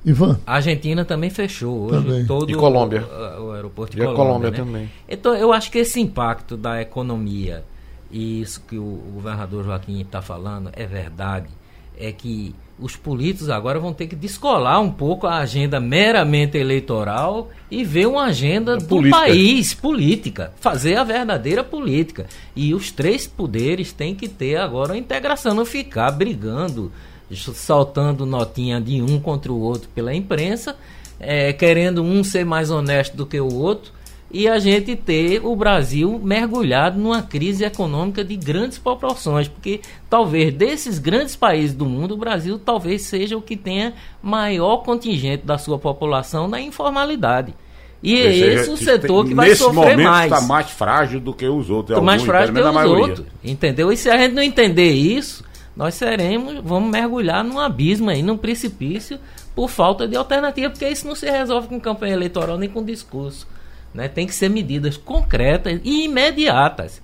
Ivan? 0.04 0.38
A 0.46 0.54
Argentina 0.54 1.04
também 1.04 1.30
fechou 1.30 1.86
hoje. 1.86 2.02
Também. 2.02 2.26
Todo 2.26 2.50
e 2.50 2.54
Colômbia. 2.54 3.04
O, 3.04 3.46
o 3.46 3.52
aeroporto 3.52 3.96
de 3.96 4.02
e 4.02 4.04
Colômbia, 4.04 4.24
Colômbia 4.24 4.50
né? 4.50 4.56
também. 4.56 4.90
Então 5.08 5.34
eu 5.34 5.52
acho 5.52 5.70
que 5.70 5.78
esse 5.78 6.00
impacto 6.00 6.56
da 6.56 6.80
economia 6.80 7.64
e 8.10 8.40
isso 8.40 8.62
que 8.68 8.78
o, 8.78 8.84
o 8.84 9.12
governador 9.14 9.64
Joaquim 9.64 10.00
está 10.00 10.22
falando 10.22 10.70
é 10.72 10.86
verdade, 10.86 11.48
é 11.96 12.12
que 12.12 12.54
os 12.78 12.94
políticos 12.94 13.48
agora 13.48 13.80
vão 13.80 13.92
ter 13.92 14.06
que 14.06 14.14
descolar 14.14 14.80
um 14.80 14.90
pouco 14.90 15.26
a 15.26 15.38
agenda 15.38 15.80
meramente 15.80 16.58
eleitoral 16.58 17.48
e 17.70 17.82
ver 17.82 18.06
uma 18.06 18.24
agenda 18.24 18.74
é 18.74 18.76
do 18.76 18.84
política. 18.84 19.18
país, 19.18 19.74
política, 19.74 20.52
fazer 20.60 20.96
a 20.96 21.04
verdadeira 21.04 21.64
política. 21.64 22.26
E 22.54 22.74
os 22.74 22.90
três 22.90 23.26
poderes 23.26 23.92
têm 23.92 24.14
que 24.14 24.28
ter 24.28 24.56
agora 24.56 24.92
uma 24.92 24.98
integração, 24.98 25.54
não 25.54 25.64
ficar 25.64 26.10
brigando, 26.10 26.92
saltando 27.32 28.26
notinha 28.26 28.78
de 28.78 29.00
um 29.00 29.18
contra 29.18 29.50
o 29.50 29.58
outro 29.58 29.88
pela 29.94 30.14
imprensa, 30.14 30.76
é, 31.18 31.54
querendo 31.54 32.02
um 32.02 32.22
ser 32.22 32.44
mais 32.44 32.70
honesto 32.70 33.16
do 33.16 33.24
que 33.24 33.40
o 33.40 33.54
outro 33.54 33.95
e 34.30 34.48
a 34.48 34.58
gente 34.58 34.96
ter 34.96 35.40
o 35.44 35.54
Brasil 35.54 36.20
mergulhado 36.22 36.98
numa 36.98 37.22
crise 37.22 37.64
econômica 37.64 38.24
de 38.24 38.36
grandes 38.36 38.76
proporções, 38.76 39.48
porque 39.48 39.80
talvez 40.10 40.52
desses 40.52 40.98
grandes 40.98 41.36
países 41.36 41.74
do 41.74 41.86
mundo, 41.86 42.14
o 42.14 42.16
Brasil 42.16 42.58
talvez 42.58 43.02
seja 43.02 43.36
o 43.36 43.42
que 43.42 43.56
tenha 43.56 43.94
maior 44.22 44.78
contingente 44.78 45.46
da 45.46 45.58
sua 45.58 45.78
população 45.78 46.48
na 46.48 46.60
informalidade. 46.60 47.54
E 48.02 48.14
é 48.14 48.36
esse 48.36 48.70
o 48.70 48.76
setor 48.76 49.26
que 49.26 49.34
vai 49.34 49.54
sofrer 49.54 49.96
mais. 49.96 50.30
está 50.30 50.46
mais 50.46 50.70
frágil 50.70 51.18
do 51.18 51.32
que 51.32 51.46
os 51.46 51.70
outros. 51.70 51.96
Está 51.96 52.04
mais 52.04 52.22
frágil 52.22 52.54
do 52.54 52.62
que 52.62 52.68
os 52.68 52.90
outros. 52.90 53.26
Entendeu? 53.42 53.90
E 53.90 53.96
se 53.96 54.10
a 54.10 54.18
gente 54.18 54.34
não 54.34 54.42
entender 54.42 54.92
isso, 54.92 55.44
nós 55.74 55.94
seremos, 55.94 56.60
vamos 56.62 56.90
mergulhar 56.90 57.42
num 57.42 57.58
abismo 57.58 58.10
aí, 58.10 58.22
num 58.22 58.36
precipício, 58.36 59.18
por 59.54 59.70
falta 59.70 60.06
de 60.06 60.16
alternativa, 60.16 60.70
porque 60.70 60.88
isso 60.88 61.06
não 61.06 61.14
se 61.14 61.28
resolve 61.30 61.68
com 61.68 61.80
campanha 61.80 62.12
eleitoral 62.12 62.58
nem 62.58 62.68
com 62.68 62.84
discurso. 62.84 63.46
Né? 63.96 64.08
Tem 64.08 64.26
que 64.26 64.34
ser 64.34 64.50
medidas 64.50 64.96
concretas 64.96 65.80
e 65.82 66.04
imediatas. 66.04 67.00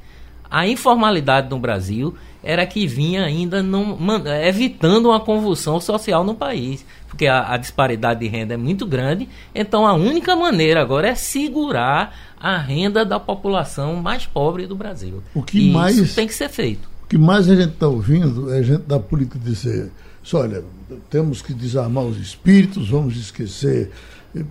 A 0.50 0.68
informalidade 0.68 1.48
no 1.48 1.58
Brasil 1.58 2.14
era 2.42 2.66
que 2.66 2.86
vinha 2.86 3.24
ainda 3.24 3.62
não, 3.62 3.96
evitando 4.44 5.06
uma 5.06 5.20
convulsão 5.20 5.80
social 5.80 6.22
no 6.24 6.34
país, 6.34 6.84
porque 7.08 7.26
a, 7.26 7.54
a, 7.54 7.56
disparidade 7.56 8.20
de 8.20 8.26
renda 8.26 8.54
é 8.54 8.56
muito 8.56 8.84
grande. 8.84 9.28
Então 9.54 9.86
a 9.86 9.94
única 9.94 10.36
maneira 10.36 10.82
agora 10.82 11.08
é 11.08 11.14
segurar 11.14 12.14
a 12.38 12.58
renda 12.58 13.04
da 13.04 13.18
população 13.18 13.96
mais 13.96 14.26
pobre 14.26 14.66
do 14.66 14.76
Brasil. 14.76 15.22
O 15.34 15.42
que 15.42 15.70
e 15.70 15.72
mais 15.72 15.96
isso 15.96 16.14
tem 16.14 16.26
que 16.26 16.34
ser 16.34 16.50
feito. 16.50 16.90
O 17.04 17.06
que 17.08 17.16
mais 17.16 17.48
a 17.48 17.54
gente 17.54 17.72
está 17.72 17.88
ouvindo 17.88 18.52
é 18.52 18.62
gente 18.62 18.82
da 18.82 18.98
política 18.98 19.38
dizer: 19.38 19.90
olha, 20.34 20.62
temos 21.08 21.40
que 21.40 21.54
desarmar 21.54 22.04
os 22.04 22.18
espíritos, 22.18 22.90
vamos 22.90 23.16
esquecer 23.16 23.90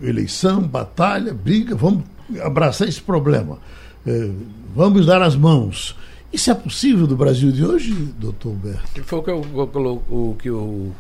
eleição, 0.02 0.62
batalha, 0.62 1.34
briga, 1.34 1.76
vamos 1.76 2.04
abraçar 2.42 2.88
esse 2.88 3.02
problema. 3.02 3.60
É, 4.06 4.32
vamos 4.76 5.06
dar 5.06 5.22
as 5.22 5.36
mãos. 5.36 5.96
Isso 6.32 6.50
é 6.50 6.54
possível 6.54 7.06
do 7.06 7.16
Brasil 7.16 7.52
de 7.52 7.66
hoje, 7.66 7.94
doutor 8.18 8.52
Humberto? 8.52 9.04
Foi 9.04 9.20
o 9.20 9.24
que 9.24 9.30
eu, 9.30 9.40
o, 9.40 10.36
que 10.40 10.50
eu 10.50 10.92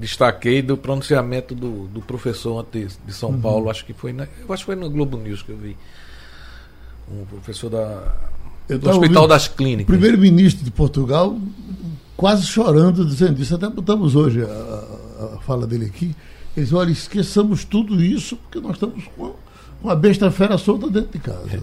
destaquei 0.00 0.62
do 0.62 0.76
pronunciamento 0.76 1.54
do, 1.54 1.86
do 1.88 2.00
professor 2.00 2.60
antes 2.60 2.98
de 3.06 3.12
São 3.12 3.30
uhum. 3.30 3.40
Paulo, 3.40 3.70
acho 3.70 3.84
que 3.84 3.92
foi 3.92 4.12
na, 4.12 4.24
eu 4.24 4.52
acho 4.52 4.62
que 4.62 4.66
foi 4.66 4.76
no 4.76 4.88
Globo 4.88 5.18
News 5.18 5.42
que 5.42 5.50
eu 5.50 5.58
vi. 5.58 5.76
Um 7.10 7.24
professor 7.26 7.70
da, 7.70 8.16
do 8.68 8.90
Hospital 8.90 9.28
das 9.28 9.46
Clínicas. 9.46 9.86
Primeiro-ministro 9.86 10.64
de 10.64 10.70
Portugal 10.70 11.38
quase 12.16 12.46
chorando, 12.46 13.04
dizendo 13.04 13.40
isso. 13.40 13.54
Até 13.54 13.68
botamos 13.68 14.16
hoje 14.16 14.42
a, 14.42 14.46
a, 14.46 15.34
a 15.34 15.40
fala 15.40 15.66
dele 15.66 15.86
aqui. 15.86 16.16
Ele 16.56 16.64
disse, 16.64 16.74
olha, 16.74 16.90
esqueçamos 16.90 17.64
tudo 17.64 18.02
isso, 18.02 18.36
porque 18.36 18.58
nós 18.58 18.72
estamos 18.72 19.04
com 19.16 19.34
uma 19.86 19.96
besta 19.96 20.30
fera 20.30 20.58
solta 20.58 20.88
dentro 20.88 21.12
de 21.12 21.18
casa. 21.18 21.62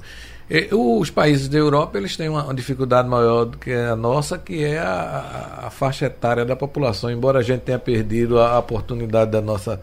É. 0.50 0.70
Os 0.72 1.10
países 1.10 1.48
da 1.48 1.58
Europa 1.58 1.98
eles 1.98 2.18
têm 2.18 2.30
uma, 2.30 2.54
dificuldade 2.54 3.08
maior 3.08 3.46
do 3.46 3.58
que 3.58 3.72
a 3.72 3.96
nossa, 3.96 4.38
que 4.38 4.64
é 4.64 4.78
a, 4.78 5.64
a, 5.66 5.70
faixa 5.70 6.06
etária 6.06 6.46
da 6.46 6.56
população. 6.56 7.10
Embora 7.10 7.40
a 7.40 7.42
gente 7.42 7.62
tenha 7.62 7.80
perdido 7.80 8.40
a, 8.40 8.60
oportunidade 8.60 9.32
da 9.32 9.42
nossa 9.42 9.82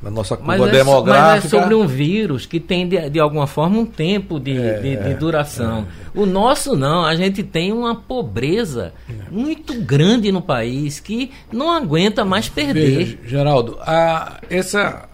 na 0.00 0.10
nossa 0.10 0.36
curva 0.36 0.58
Mas 0.58 0.68
é, 0.68 0.72
demográfica. 0.72 1.34
mas 1.34 1.44
é 1.44 1.48
sobre 1.48 1.74
um 1.74 1.84
vírus 1.84 2.46
que 2.46 2.60
tem, 2.60 2.88
de, 2.88 3.10
de 3.10 3.18
alguma 3.18 3.48
forma, 3.48 3.80
um 3.80 3.86
tempo 3.86 4.38
de, 4.38 4.56
É, 4.56 4.78
de, 4.78 4.96
de 4.96 5.14
duração. 5.14 5.88
O 6.14 6.24
nosso 6.24 6.76
não, 6.76 7.04
a 7.04 7.16
gente 7.16 7.42
tem 7.42 7.72
uma 7.72 7.96
pobreza 7.96 8.92
muito 9.28 9.80
grande 9.80 10.30
no 10.30 10.40
país 10.40 11.00
que 11.00 11.32
não 11.50 11.72
aguenta 11.72 12.24
mais 12.24 12.48
perder. 12.48 12.96
Veja, 12.96 13.18
Geraldo, 13.24 13.76
a, 13.80 14.38
essa, 14.48 15.07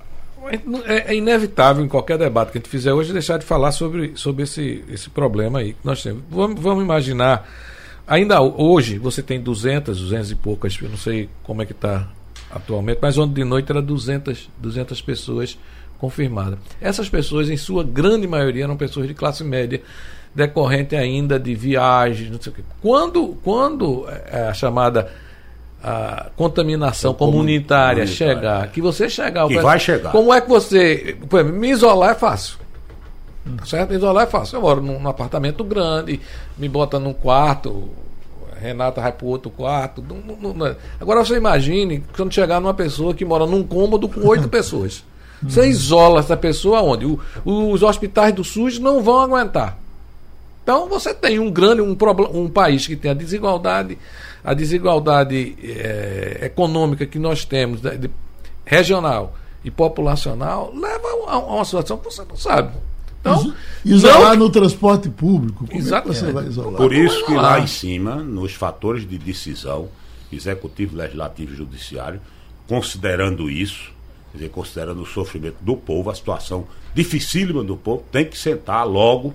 é, 0.48 1.12
é 1.12 1.14
inevitável 1.14 1.84
em 1.84 1.88
qualquer 1.88 2.18
debate 2.18 2.52
que 2.52 2.58
a 2.58 2.60
gente 2.60 2.70
fizer 2.70 2.92
hoje 2.92 3.12
deixar 3.12 3.38
de 3.38 3.44
falar 3.44 3.72
sobre, 3.72 4.12
sobre 4.16 4.44
esse, 4.44 4.84
esse 4.88 5.10
problema 5.10 5.60
aí 5.60 5.72
que 5.72 5.84
nós 5.84 6.02
temos. 6.02 6.22
Vamos, 6.30 6.60
vamos 6.60 6.84
imaginar, 6.84 7.48
ainda 8.06 8.40
hoje 8.40 8.98
você 8.98 9.22
tem 9.22 9.40
200, 9.40 9.98
200 9.98 10.30
e 10.30 10.34
poucas, 10.34 10.78
eu 10.80 10.88
não 10.88 10.96
sei 10.96 11.28
como 11.42 11.62
é 11.62 11.66
que 11.66 11.72
está 11.72 12.08
atualmente, 12.50 12.98
mas 13.00 13.18
ontem 13.18 13.42
de 13.42 13.44
noite 13.44 13.70
era 13.70 13.82
200, 13.82 14.48
200 14.58 15.00
pessoas 15.02 15.58
confirmadas. 15.98 16.58
Essas 16.80 17.08
pessoas, 17.08 17.48
em 17.48 17.56
sua 17.56 17.82
grande 17.82 18.26
maioria, 18.26 18.64
eram 18.64 18.76
pessoas 18.76 19.08
de 19.08 19.14
classe 19.14 19.42
média, 19.42 19.80
decorrente 20.34 20.94
ainda 20.94 21.38
de 21.38 21.54
viagens, 21.54 22.30
não 22.30 22.40
sei 22.40 22.52
o 22.52 22.54
quê. 22.56 22.62
Quando, 22.82 23.38
quando 23.42 24.06
é, 24.08 24.48
a 24.48 24.54
chamada 24.54 25.10
a 25.86 26.30
contaminação 26.34 27.12
Comun- 27.12 27.32
comunitária, 27.32 28.04
comunitária, 28.04 28.06
chegar, 28.06 28.64
é. 28.64 28.68
que 28.68 28.80
você 28.80 29.08
chegar, 29.08 29.46
Que 29.48 29.58
vai 29.60 29.78
chegar. 29.78 30.10
Como 30.12 30.32
é 30.32 30.40
que 30.40 30.48
você, 30.48 31.16
por 31.28 31.40
exemplo, 31.40 31.58
me 31.58 31.68
isolar 31.70 32.12
é 32.12 32.14
fácil. 32.14 32.56
Tá 33.58 33.66
certo? 33.66 33.90
Me 33.90 33.96
isolar 33.96 34.24
é 34.24 34.26
fácil. 34.26 34.56
Eu 34.56 34.62
moro 34.62 34.80
num, 34.80 34.98
num 34.98 35.08
apartamento 35.08 35.62
grande, 35.62 36.18
me 36.56 36.68
bota 36.68 36.98
num 36.98 37.12
quarto, 37.12 37.90
Renata 38.58 39.02
vai 39.02 39.12
pro 39.12 39.26
outro 39.26 39.50
quarto. 39.50 40.02
não- 40.08 40.36
não- 40.40 40.54
não- 40.54 40.76
Agora 40.98 41.22
você 41.22 41.36
imagine 41.36 42.02
quando 42.16 42.32
chegar 42.32 42.58
numa 42.60 42.72
pessoa 42.72 43.12
que 43.12 43.24
mora 43.24 43.44
num 43.44 43.62
cômodo 43.62 44.08
com 44.08 44.26
oito 44.26 44.48
pessoas. 44.48 45.04
Você 45.42 45.66
isola 45.66 46.20
essa 46.20 46.36
pessoa 46.38 46.80
onde? 46.80 47.04
O- 47.04 47.20
os 47.44 47.82
hospitais 47.82 48.32
do 48.32 48.42
SUS 48.42 48.78
não 48.78 49.02
vão 49.02 49.20
aguentar. 49.20 49.76
Então 50.62 50.88
você 50.88 51.12
tem 51.12 51.38
um 51.38 51.50
grande 51.50 51.82
um, 51.82 51.94
um 52.32 52.48
país 52.48 52.86
que 52.86 52.96
tem 52.96 53.10
a 53.10 53.14
desigualdade, 53.14 53.98
a 54.44 54.52
desigualdade 54.54 55.56
eh, 55.62 56.40
econômica 56.42 57.06
que 57.06 57.18
nós 57.18 57.44
temos, 57.46 57.80
né, 57.82 57.96
de- 57.96 58.10
regional 58.64 59.34
e 59.64 59.70
populacional, 59.70 60.70
leva 60.74 61.08
a, 61.26 61.32
a 61.34 61.38
uma 61.38 61.64
situação 61.64 61.96
que 61.96 62.04
você 62.04 62.22
não 62.28 62.36
sabe. 62.36 62.76
Então, 63.20 63.54
Isolar 63.84 64.36
não- 64.36 64.44
no 64.46 64.50
transporte 64.50 65.08
público. 65.08 65.60
Como 65.60 65.70
é 65.70 65.72
que 65.72 65.78
Exatamente. 65.78 66.18
você 66.18 66.30
vai 66.32 66.44
isolar? 66.46 66.76
Por 66.76 66.92
isso 66.92 67.24
que 67.24 67.32
lá. 67.34 67.58
em 67.58 67.66
cima, 67.66 68.16
nos 68.16 68.52
fatores 68.52 69.08
de 69.08 69.16
decisão, 69.16 69.88
executivo, 70.30 70.94
legislativo 70.96 71.54
e 71.54 71.56
judiciário, 71.56 72.20
considerando 72.68 73.48
isso, 73.50 73.92
quer 74.32 74.38
dizer, 74.38 74.50
considerando 74.50 75.00
o 75.02 75.06
sofrimento 75.06 75.56
do 75.62 75.74
povo, 75.76 76.10
a 76.10 76.14
situação 76.14 76.66
dificílima 76.94 77.62
do 77.64 77.76
povo, 77.76 78.04
tem 78.12 78.24
que 78.26 78.36
sentar 78.36 78.86
logo 78.86 79.32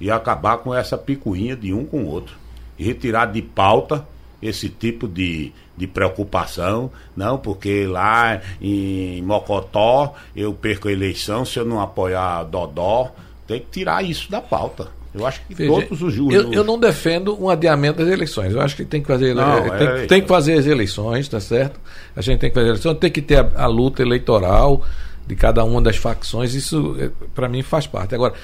e 0.00 0.10
acabar 0.10 0.58
com 0.58 0.74
essa 0.74 0.96
picuinha 0.96 1.54
de 1.56 1.72
um 1.74 1.84
com 1.84 2.04
o 2.04 2.06
outro. 2.06 2.34
E 2.78 2.84
retirar 2.84 3.26
de 3.26 3.42
pauta 3.42 4.06
esse 4.42 4.68
tipo 4.68 5.08
de, 5.08 5.52
de 5.76 5.86
preocupação. 5.86 6.90
Não, 7.16 7.38
porque 7.38 7.86
lá 7.86 8.40
em 8.60 9.22
Mocotó 9.22 10.14
eu 10.34 10.52
perco 10.52 10.88
a 10.88 10.92
eleição 10.92 11.44
se 11.44 11.58
eu 11.58 11.64
não 11.64 11.80
apoiar 11.80 12.44
Dodó. 12.44 13.10
Tem 13.46 13.60
que 13.60 13.66
tirar 13.70 14.04
isso 14.04 14.30
da 14.30 14.40
pauta. 14.40 14.88
Eu 15.14 15.26
acho 15.26 15.40
que 15.46 15.54
Veja, 15.54 15.72
todos 15.72 16.02
os 16.02 16.16
eu, 16.32 16.52
eu 16.52 16.62
não 16.62 16.78
defendo 16.78 17.40
um 17.42 17.48
adiamento 17.48 17.98
das 17.98 18.08
eleições. 18.08 18.52
Eu 18.52 18.60
acho 18.60 18.76
que 18.76 18.84
tem 18.84 19.00
que 19.00 19.06
fazer, 19.08 19.34
Não, 19.34 19.62
tem, 19.76 19.86
é- 19.88 20.06
tem 20.06 20.22
que 20.22 20.28
fazer 20.28 20.54
as 20.54 20.66
eleições, 20.66 21.28
tá 21.28 21.40
certo? 21.40 21.80
A 22.14 22.20
gente 22.20 22.38
tem 22.40 22.50
que 22.50 22.54
fazer 22.54 22.68
eleições, 22.68 22.98
tem 22.98 23.10
que 23.10 23.22
ter 23.22 23.36
a, 23.38 23.64
a 23.64 23.66
luta 23.66 24.02
eleitoral 24.02 24.84
de 25.26 25.34
cada 25.34 25.64
uma 25.64 25.80
das 25.80 25.96
facções. 25.96 26.54
Isso, 26.54 26.94
para 27.34 27.48
mim, 27.48 27.62
faz 27.62 27.86
parte. 27.86 28.14
Agora, 28.14 28.34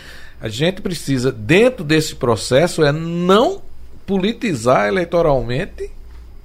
a 0.41 0.49
gente 0.49 0.83
precisa, 0.83 1.31
dentro 1.31 1.85
desse 1.85 2.17
processo, 2.17 2.83
é 2.83 2.91
não 2.91 3.63
politizar 4.07 4.89
eleitoralmente 4.89 5.91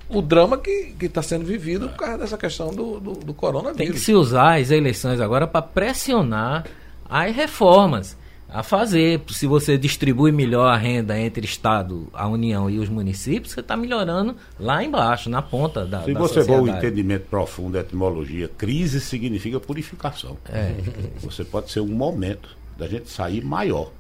o 0.10 0.22
drama 0.22 0.58
que 0.58 0.96
está 1.02 1.22
sendo 1.22 1.46
vivido 1.46 1.88
por 1.90 1.98
causa 1.98 2.18
dessa 2.18 2.38
questão 2.38 2.74
do, 2.74 3.00
do, 3.00 3.14
do 3.14 3.34
coronavírus. 3.34 3.78
Tem 3.78 3.92
que 3.92 4.00
se 4.00 4.14
usar 4.14 4.60
as 4.60 4.72
eleições 4.72 5.22
agora 5.22 5.46
para 5.46 5.62
pressionar 5.62 6.66
as 7.08 7.36
reformas 7.36 8.18
a 8.52 8.64
fazer. 8.64 9.22
Se 9.30 9.46
você 9.46 9.78
distribui 9.78 10.32
melhor 10.32 10.68
a 10.68 10.76
renda 10.76 11.20
entre 11.20 11.46
Estado, 11.46 12.08
a 12.12 12.28
União 12.28 12.70
e 12.70 12.80
os 12.80 12.90
municípios, 12.90 13.54
você 13.54 13.60
está 13.60 13.78
melhorando 13.78 14.36
lá 14.60 14.84
embaixo, 14.84 15.30
na 15.30 15.42
ponta 15.42 15.86
da, 15.86 16.04
Se 16.04 16.14
da 16.14 16.20
você 16.20 16.44
for 16.44 16.64
o 16.64 16.68
entendimento 16.68 17.28
profundo 17.30 17.74
da 17.74 17.82
etimologia, 17.82 18.48
crise 18.48 19.00
significa 19.00 19.60
purificação. 19.60 20.38
É. 20.52 20.74
Você 21.22 21.44
pode 21.44 21.72
ser 21.72 21.82
um 21.82 21.88
momento 21.88 22.58
da 22.78 22.88
gente 22.88 23.10
sair 23.10 23.44
maior. 23.44 23.92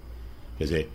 Quer 0.57 0.63
dizer, 0.63 0.89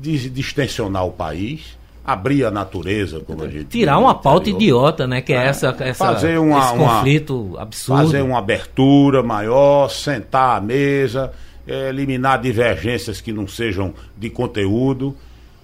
distensionar 0.00 1.06
o 1.06 1.12
país, 1.12 1.78
abrir 2.04 2.44
a 2.44 2.50
natureza, 2.50 3.20
como 3.20 3.44
a 3.44 3.48
gente 3.48 3.66
Tirar 3.66 3.98
uma 3.98 4.14
pauta 4.14 4.50
idiota, 4.50 5.06
né? 5.06 5.20
Que 5.20 5.32
é, 5.32 5.36
É, 5.36 5.46
essa, 5.46 5.68
essa 5.80 6.04
fazer 6.04 6.38
uma- 6.38 6.58
esse 6.58 6.72
uma- 6.74 6.96
conflito 6.96 7.54
absurdo. 7.58 8.02
Fazer 8.02 8.22
uma 8.22 8.38
abertura 8.38 9.22
maior, 9.22 9.88
sentar 9.88 10.56
à 10.56 10.60
mesa, 10.60 11.32
eh, 11.66 11.88
eliminar 11.90 12.40
divergências 12.40 13.20
que 13.20 13.32
não 13.32 13.46
sejam 13.46 13.94
de 14.16 14.28
conteúdo. 14.30 15.14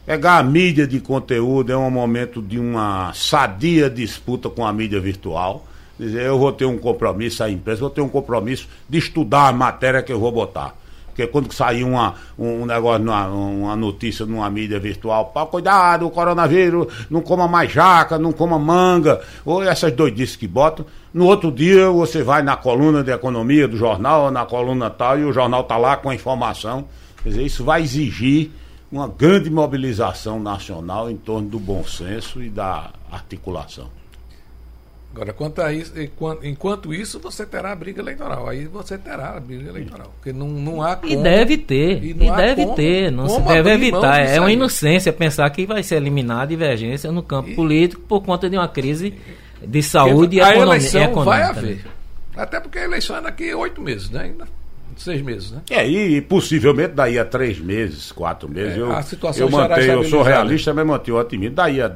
Pegar 0.07 0.38
a 0.38 0.42
mídia 0.42 0.87
de 0.87 1.01
conteúdo 1.01 1.70
é 1.72 1.77
um 1.77 1.90
momento 1.90 2.40
de 2.40 2.59
uma 2.59 3.12
sadia 3.12 3.90
disputa 3.90 4.48
com 4.48 4.64
a 4.64 4.72
mídia 4.72 4.98
virtual. 5.01 5.66
Dizer, 5.98 6.22
eu 6.22 6.38
vou 6.38 6.53
ter 6.53 6.64
um 6.64 6.79
compromisso, 6.79 7.42
a 7.42 7.51
empresa, 7.51 7.81
vou 7.81 7.90
ter 7.90 8.01
um 8.01 8.09
compromisso 8.09 8.68
de 8.88 8.96
estudar 8.98 9.48
a 9.48 9.53
matéria 9.53 10.01
que 10.03 10.12
eu 10.12 10.20
vou 10.20 10.31
botar. 10.31 10.74
Porque 11.18 11.33
quando 11.33 11.52
sair 11.52 11.83
uma, 11.83 12.14
um 12.38 12.64
negócio, 12.64 13.04
numa- 13.04 13.26
uma 13.26 13.74
notícia 13.74 14.24
numa 14.24 14.48
mídia 14.48 14.78
virtual, 14.78 15.24
pá, 15.35 15.44
cuidado, 15.44 16.07
o 16.07 16.11
coronavírus, 16.11 16.87
não 17.11 17.20
coma 17.20 17.48
mais 17.48 17.72
jaca, 17.72 18.16
não 18.16 18.31
coma 18.33 18.57
manga, 18.57 19.20
ou 19.44 19.61
essas 19.61 19.90
doidices 19.90 20.37
que 20.37 20.46
botam. 20.46 20.87
No 21.12 21.26
outro 21.26 21.50
dia 21.50 21.90
você 21.90 22.22
vai 22.22 22.40
na 22.42 22.57
coluna 22.57 23.02
de 23.02 23.11
economia 23.11 23.66
do 23.66 23.76
jornal, 23.76 24.31
na 24.31 24.46
coluna 24.46 24.90
tal, 24.90 25.18
e 25.18 25.24
o 25.24 25.33
jornal 25.33 25.62
está 25.62 25.76
lá 25.76 25.96
com 25.96 26.09
a 26.09 26.14
informação. 26.14 26.85
Quer 27.24 27.31
dizer, 27.31 27.42
isso 27.42 27.64
vai 27.64 27.83
exigir 27.83 28.52
uma 28.92 29.09
grande 29.09 29.50
mobilização 29.50 30.38
nacional 30.38 31.11
em 31.11 31.16
torno 31.16 31.48
do 31.48 31.59
bom 31.59 31.83
senso 31.83 32.40
e 32.40 32.48
da 32.48 32.90
articulação. 33.11 33.87
Agora, 35.14 35.33
quanto 35.33 35.61
a 35.62 35.73
isso, 35.73 35.92
enquanto, 36.01 36.47
enquanto 36.47 36.94
isso, 36.94 37.18
você 37.18 37.44
terá 37.47 37.73
a 37.73 37.75
briga 37.75 38.01
eleitoral. 38.01 38.49
Aí 38.49 38.66
você 38.66 38.97
terá 38.99 39.37
a 39.37 39.40
briga 39.40 39.68
eleitoral. 39.68 40.12
Porque 40.16 40.33
não, 40.33 40.47
não 40.49 40.83
há 40.83 40.92
E 41.03 41.09
como- 41.14 41.23
deve 41.23 41.57
ter, 41.57 42.03
E 42.05 42.11
e, 42.11 42.14
não 42.14 42.33
há 42.33 42.37
deve 42.37 42.62
como- 42.64 42.77
ter, 42.77 43.11
não 43.11 43.29
se 43.29 43.40
deve 43.40 43.71
evitar. 43.71 44.21
É 44.21 44.38
uma 44.38 44.53
inocência 44.53 45.12
pensar 45.12 45.49
que 45.51 45.66
vai 45.66 45.83
ser 45.83 45.97
eliminada 45.97 46.42
a 46.42 46.47
divergência 46.47 47.11
no 47.11 47.23
campo 47.23 47.49
E- 47.51 47.55
político 47.57 48.03
por 48.03 48.21
conta 48.23 48.49
de 48.51 48.57
uma 48.57 48.68
crise 48.68 49.14
de 49.66 49.83
saúde 49.83 50.37
e 50.37 50.40
a 50.40 50.51
economia. 50.51 50.75
eleição 50.75 51.03
econômica, 51.03 51.31
vai 51.31 51.38
né? 51.40 51.44
haver. 51.49 51.85
Até 52.37 52.61
porque 52.61 52.79
a 52.79 52.85
eleição 52.85 53.16
é 53.16 53.21
daqui 53.23 53.51
a 53.51 53.57
oito 53.57 53.81
meses, 53.81 54.11
né? 54.11 54.25
Ainda. 54.25 54.47
Seis 54.97 55.23
meses, 55.23 55.53
né? 55.53 55.62
É, 55.71 55.87
e 55.88 56.21
possivelmente 56.21 56.92
daí 56.92 57.18
a 57.18 57.25
três 57.25 57.59
meses, 57.61 58.11
quatro 58.12 58.49
meses, 58.49 58.77
É, 58.77 58.81
eu, 58.81 58.92
a 58.92 59.01
situação 59.03 59.47
eu 59.47 59.51
mantenho, 59.51 59.92
eu 59.92 60.05
sou 60.05 60.23
realista, 60.23 60.75
mas 60.75 60.85
mantenho 60.87 61.16
o 61.16 61.21
otimismo. 61.21 61.55
Daí 61.55 61.81
a 61.81 61.92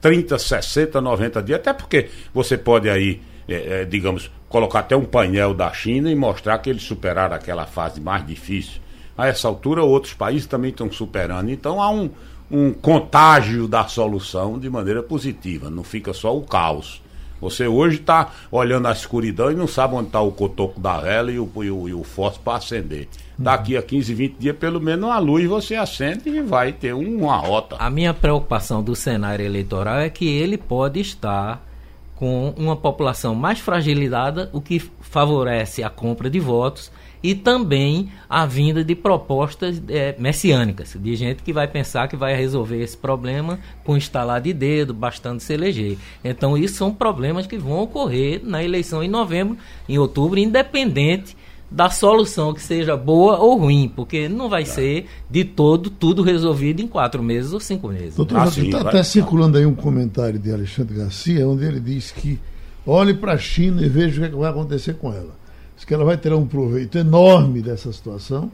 30, 0.00 0.38
60, 0.38 1.00
90 1.00 1.42
dias, 1.42 1.60
até 1.60 1.72
porque 1.72 2.08
você 2.32 2.56
pode 2.56 2.88
aí, 2.88 3.20
é, 3.48 3.82
é, 3.82 3.84
digamos, 3.84 4.30
colocar 4.48 4.80
até 4.80 4.96
um 4.96 5.04
painel 5.04 5.54
da 5.54 5.72
China 5.72 6.10
e 6.10 6.14
mostrar 6.14 6.58
que 6.58 6.70
eles 6.70 6.82
superaram 6.82 7.36
aquela 7.36 7.66
fase 7.66 8.00
mais 8.00 8.26
difícil. 8.26 8.80
A 9.16 9.26
essa 9.26 9.46
altura, 9.46 9.82
outros 9.82 10.14
países 10.14 10.46
também 10.46 10.70
estão 10.70 10.90
superando. 10.90 11.50
Então 11.50 11.80
há 11.80 11.90
um, 11.90 12.10
um 12.50 12.72
contágio 12.72 13.68
da 13.68 13.86
solução 13.86 14.58
de 14.58 14.68
maneira 14.70 15.02
positiva, 15.02 15.70
não 15.70 15.84
fica 15.84 16.12
só 16.12 16.36
o 16.36 16.42
caos. 16.42 17.02
Você 17.40 17.66
hoje 17.66 17.96
está 17.96 18.30
olhando 18.50 18.86
a 18.86 18.92
escuridão 18.92 19.50
e 19.50 19.54
não 19.54 19.66
sabe 19.66 19.94
onde 19.94 20.08
está 20.08 20.20
o 20.20 20.30
cotoco 20.30 20.78
da 20.80 20.98
vela 20.98 21.32
e 21.32 21.38
o, 21.38 21.50
e 21.56 21.70
o, 21.70 21.88
e 21.88 21.94
o 21.94 22.04
fósforo 22.04 22.44
para 22.44 22.58
acender. 22.58 23.08
Daqui 23.38 23.76
a 23.76 23.82
15, 23.82 24.12
20 24.12 24.36
dias, 24.38 24.56
pelo 24.56 24.80
menos 24.80 25.08
a 25.10 25.18
luz 25.18 25.46
você 25.46 25.74
acende 25.74 26.28
e 26.28 26.42
vai 26.42 26.72
ter 26.72 26.92
uma 26.92 27.36
rota. 27.36 27.76
A 27.78 27.88
minha 27.88 28.12
preocupação 28.12 28.82
do 28.82 28.94
cenário 28.94 29.44
eleitoral 29.44 29.98
é 29.98 30.10
que 30.10 30.28
ele 30.28 30.58
pode 30.58 31.00
estar 31.00 31.66
com 32.14 32.52
uma 32.58 32.76
população 32.76 33.34
mais 33.34 33.60
fragilizada, 33.60 34.50
o 34.52 34.60
que 34.60 34.78
favorece 35.00 35.82
a 35.82 35.88
compra 35.88 36.28
de 36.28 36.38
votos 36.38 36.92
e 37.22 37.34
também 37.34 38.10
a 38.28 38.46
vinda 38.46 38.82
de 38.82 38.94
propostas 38.94 39.80
eh, 39.88 40.14
messiânicas, 40.18 40.96
de 40.98 41.16
gente 41.16 41.42
que 41.42 41.52
vai 41.52 41.68
pensar 41.68 42.08
que 42.08 42.16
vai 42.16 42.34
resolver 42.34 42.82
esse 42.82 42.96
problema 42.96 43.58
com 43.84 43.96
estalar 43.96 44.40
de 44.40 44.52
dedo, 44.52 44.94
bastando 44.94 45.40
se 45.40 45.52
eleger. 45.52 45.98
Então, 46.24 46.56
isso 46.56 46.76
são 46.76 46.94
problemas 46.94 47.46
que 47.46 47.58
vão 47.58 47.80
ocorrer 47.80 48.40
na 48.42 48.64
eleição 48.64 49.02
em 49.02 49.08
novembro, 49.08 49.58
em 49.88 49.98
outubro, 49.98 50.38
independente 50.38 51.36
da 51.70 51.88
solução 51.88 52.52
que 52.52 52.60
seja 52.60 52.96
boa 52.96 53.38
ou 53.38 53.56
ruim, 53.56 53.92
porque 53.94 54.28
não 54.28 54.48
vai 54.48 54.64
ser 54.64 55.06
de 55.30 55.44
todo 55.44 55.88
tudo 55.88 56.22
resolvido 56.22 56.82
em 56.82 56.86
quatro 56.88 57.22
meses 57.22 57.52
ou 57.52 57.60
cinco 57.60 57.88
meses. 57.88 58.16
Doutor, 58.16 58.38
Ah, 58.38 58.48
está 58.48 58.80
até 58.80 59.02
circulando 59.04 59.56
aí 59.56 59.64
um 59.64 59.74
comentário 59.74 60.38
de 60.38 60.52
Alexandre 60.52 60.96
Garcia, 60.96 61.46
onde 61.46 61.64
ele 61.64 61.78
diz 61.78 62.10
que 62.10 62.40
olhe 62.84 63.14
para 63.14 63.34
a 63.34 63.38
China 63.38 63.84
e 63.84 63.88
veja 63.88 64.16
o 64.16 64.20
que, 64.20 64.26
é 64.26 64.28
que 64.30 64.36
vai 64.36 64.50
acontecer 64.50 64.94
com 64.94 65.12
ela. 65.12 65.38
Diz 65.80 65.86
que 65.86 65.94
ela 65.94 66.04
vai 66.04 66.18
ter 66.18 66.30
um 66.34 66.46
proveito 66.46 66.98
enorme 66.98 67.62
dessa 67.62 67.90
situação. 67.90 68.52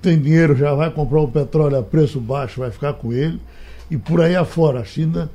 Tem 0.00 0.16
dinheiro, 0.16 0.54
já 0.54 0.72
vai 0.72 0.88
comprar 0.88 1.20
o 1.20 1.26
petróleo 1.26 1.76
a 1.76 1.82
preço 1.82 2.20
baixo, 2.20 2.60
vai 2.60 2.70
ficar 2.70 2.92
com 2.92 3.12
ele. 3.12 3.40
E 3.90 3.96
por 3.96 4.20
aí 4.20 4.36
afora, 4.36 4.78
a 4.78 4.84
China, 4.84 5.28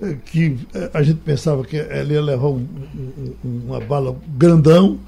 eh, 0.00 0.14
que 0.24 0.56
eh, 0.72 0.90
a 0.94 1.02
gente 1.02 1.18
pensava 1.18 1.64
que 1.64 1.76
ela 1.76 2.12
ia 2.12 2.22
levar 2.22 2.46
um, 2.50 2.68
um, 3.44 3.62
uma 3.66 3.80
bala 3.80 4.16
grandão, 4.28 5.00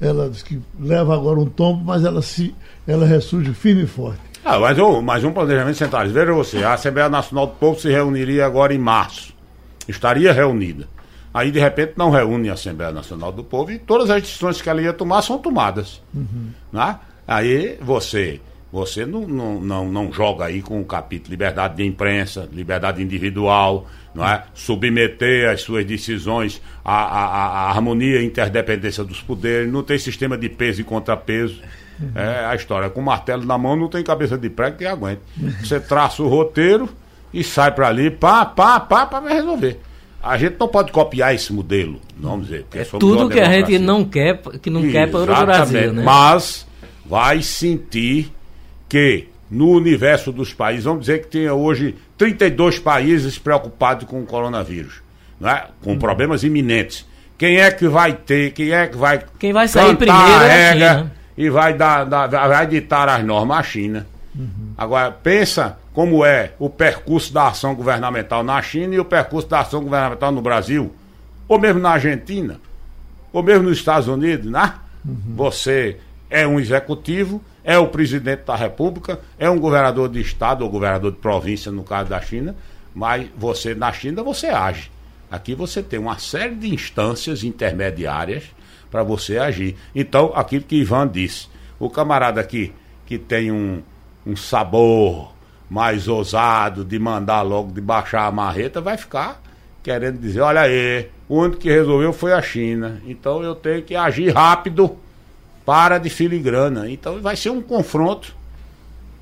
ela 0.00 0.30
diz 0.30 0.42
que 0.42 0.62
leva 0.80 1.14
agora 1.14 1.40
um 1.40 1.46
tombo, 1.46 1.84
mas 1.84 2.02
ela, 2.02 2.22
se, 2.22 2.54
ela 2.86 3.04
ressurge 3.04 3.52
firme 3.52 3.82
e 3.82 3.86
forte. 3.86 4.20
Ah, 4.42 4.58
mas, 4.58 4.78
um, 4.78 5.02
mas 5.02 5.24
um 5.24 5.32
planejamento 5.32 5.76
centralizado. 5.76 6.18
Veja 6.18 6.32
você, 6.32 6.64
a 6.64 6.72
Assembleia 6.72 7.10
Nacional 7.10 7.48
do 7.48 7.54
Povo 7.56 7.78
se 7.78 7.90
reuniria 7.90 8.46
agora 8.46 8.72
em 8.72 8.78
março. 8.78 9.34
Estaria 9.86 10.32
reunida. 10.32 10.88
Aí, 11.36 11.50
de 11.50 11.60
repente, 11.60 11.92
não 11.96 12.08
reúne 12.08 12.48
a 12.48 12.54
Assembleia 12.54 12.90
Nacional 12.90 13.30
do 13.30 13.44
Povo 13.44 13.70
e 13.70 13.78
todas 13.78 14.08
as 14.08 14.22
decisões 14.22 14.62
que 14.62 14.70
ela 14.70 14.80
ia 14.80 14.94
tomar 14.94 15.20
são 15.20 15.36
tomadas. 15.36 16.00
Uhum. 16.14 16.48
Né? 16.72 16.98
Aí 17.28 17.76
você 17.78 18.40
você 18.72 19.04
não, 19.04 19.20
não, 19.28 19.60
não, 19.60 19.92
não, 19.92 20.12
joga 20.12 20.46
aí 20.46 20.62
com 20.62 20.80
o 20.80 20.84
capítulo 20.84 21.30
liberdade 21.30 21.76
de 21.76 21.84
imprensa, 21.84 22.48
liberdade 22.50 23.02
individual, 23.02 23.86
não 24.14 24.26
é? 24.26 24.44
submeter 24.54 25.50
as 25.50 25.60
suas 25.60 25.84
decisões 25.84 26.62
à, 26.82 26.94
à, 26.94 27.46
à 27.46 27.70
harmonia 27.70 28.22
e 28.22 28.24
interdependência 28.24 29.04
dos 29.04 29.20
poderes, 29.20 29.70
não 29.70 29.82
tem 29.82 29.98
sistema 29.98 30.38
de 30.38 30.48
peso 30.48 30.80
e 30.80 30.84
contrapeso. 30.84 31.60
Uhum. 32.00 32.12
É 32.14 32.46
a 32.46 32.54
história. 32.54 32.88
Com 32.88 33.02
martelo 33.02 33.44
na 33.44 33.58
mão 33.58 33.76
não 33.76 33.88
tem 33.90 34.02
cabeça 34.02 34.38
de 34.38 34.48
prego 34.48 34.78
que 34.78 34.86
aguente. 34.86 35.20
Você 35.60 35.78
traça 35.78 36.22
o 36.22 36.28
roteiro 36.28 36.88
e 37.30 37.44
sai 37.44 37.72
para 37.72 37.88
ali, 37.88 38.10
pá, 38.10 38.46
pá, 38.46 38.80
pá, 38.80 39.04
para 39.04 39.28
resolver. 39.28 39.78
A 40.26 40.36
gente 40.36 40.56
não 40.58 40.68
pode 40.68 40.90
copiar 40.90 41.34
esse 41.34 41.52
modelo, 41.52 42.00
vamos 42.18 42.46
dizer. 42.46 42.66
É 42.74 42.84
tudo 42.84 43.28
que 43.28 43.38
a 43.38 43.50
gente 43.50 43.78
não 43.78 44.04
quer, 44.04 44.40
que 44.60 44.68
não 44.68 44.82
quer 44.90 45.10
para 45.10 45.20
o 45.20 45.46
Brasil, 45.46 45.92
né? 45.92 46.02
Mas 46.02 46.66
vai 47.04 47.40
sentir 47.42 48.32
que 48.88 49.28
no 49.50 49.70
universo 49.70 50.32
dos 50.32 50.52
países, 50.52 50.84
vamos 50.84 51.00
dizer 51.02 51.22
que 51.22 51.28
tenha 51.28 51.54
hoje 51.54 51.94
32 52.18 52.78
países 52.80 53.38
preocupados 53.38 54.08
com 54.08 54.20
o 54.20 54.26
coronavírus, 54.26 55.00
é? 55.42 55.66
com 55.82 55.92
hum. 55.92 55.98
problemas 55.98 56.42
iminentes. 56.42 57.06
Quem 57.38 57.58
é 57.58 57.70
que 57.70 57.86
vai 57.86 58.12
ter, 58.12 58.52
quem 58.52 58.72
é 58.72 58.86
que 58.86 58.96
vai 58.96 59.22
Quem 59.38 59.52
vai 59.52 59.68
sair 59.68 59.94
primeiro 59.94 60.22
a 60.22 60.44
é 60.44 60.72
regra 60.72 61.12
e 61.36 61.50
vai 61.50 61.74
dar, 61.74 62.04
dar, 62.04 62.26
vai 62.26 62.66
ditar 62.66 63.08
as 63.08 63.22
normas 63.22 63.58
a 63.58 63.62
China. 63.62 64.06
Uhum. 64.34 64.72
Agora 64.76 65.10
pensa 65.10 65.78
como 65.96 66.26
é 66.26 66.52
o 66.58 66.68
percurso 66.68 67.32
da 67.32 67.48
ação 67.48 67.74
governamental 67.74 68.42
na 68.42 68.60
China 68.60 68.94
e 68.94 69.00
o 69.00 69.04
percurso 69.04 69.48
da 69.48 69.60
ação 69.60 69.82
governamental 69.82 70.30
no 70.30 70.42
Brasil, 70.42 70.94
ou 71.48 71.58
mesmo 71.58 71.80
na 71.80 71.92
Argentina, 71.92 72.60
ou 73.32 73.42
mesmo 73.42 73.62
nos 73.62 73.78
Estados 73.78 74.06
Unidos, 74.06 74.44
né? 74.44 74.74
Uhum. 75.02 75.16
Você 75.36 75.96
é 76.28 76.46
um 76.46 76.60
executivo, 76.60 77.42
é 77.64 77.78
o 77.78 77.88
presidente 77.88 78.42
da 78.44 78.54
República, 78.54 79.20
é 79.38 79.48
um 79.48 79.58
governador 79.58 80.10
de 80.10 80.20
estado 80.20 80.62
ou 80.64 80.70
governador 80.70 81.12
de 81.12 81.16
província, 81.16 81.72
no 81.72 81.82
caso 81.82 82.10
da 82.10 82.20
China, 82.20 82.54
mas 82.94 83.26
você, 83.34 83.74
na 83.74 83.90
China, 83.90 84.22
você 84.22 84.48
age. 84.48 84.90
Aqui 85.30 85.54
você 85.54 85.82
tem 85.82 85.98
uma 85.98 86.18
série 86.18 86.56
de 86.56 86.74
instâncias 86.74 87.42
intermediárias 87.42 88.44
para 88.90 89.02
você 89.02 89.38
agir. 89.38 89.74
Então, 89.94 90.30
aquilo 90.34 90.64
que 90.64 90.76
Ivan 90.76 91.08
disse, 91.08 91.48
o 91.78 91.88
camarada 91.88 92.38
aqui 92.38 92.74
que 93.06 93.16
tem 93.16 93.50
um, 93.50 93.82
um 94.26 94.36
sabor 94.36 95.34
mais 95.68 96.08
ousado 96.08 96.84
de 96.84 96.98
mandar 96.98 97.42
logo, 97.42 97.72
de 97.72 97.80
baixar 97.80 98.26
a 98.26 98.30
marreta, 98.30 98.80
vai 98.80 98.96
ficar 98.96 99.42
querendo 99.82 100.18
dizer, 100.18 100.40
olha 100.40 100.62
aí, 100.62 101.08
o 101.28 101.38
único 101.38 101.58
que 101.58 101.70
resolveu 101.70 102.12
foi 102.12 102.32
a 102.32 102.42
China. 102.42 103.00
Então 103.06 103.42
eu 103.44 103.54
tenho 103.54 103.82
que 103.82 103.94
agir 103.94 104.34
rápido 104.34 104.96
para 105.64 105.98
de 105.98 106.10
filigrana. 106.10 106.90
Então 106.90 107.20
vai 107.20 107.36
ser 107.36 107.50
um 107.50 107.62
confronto 107.62 108.34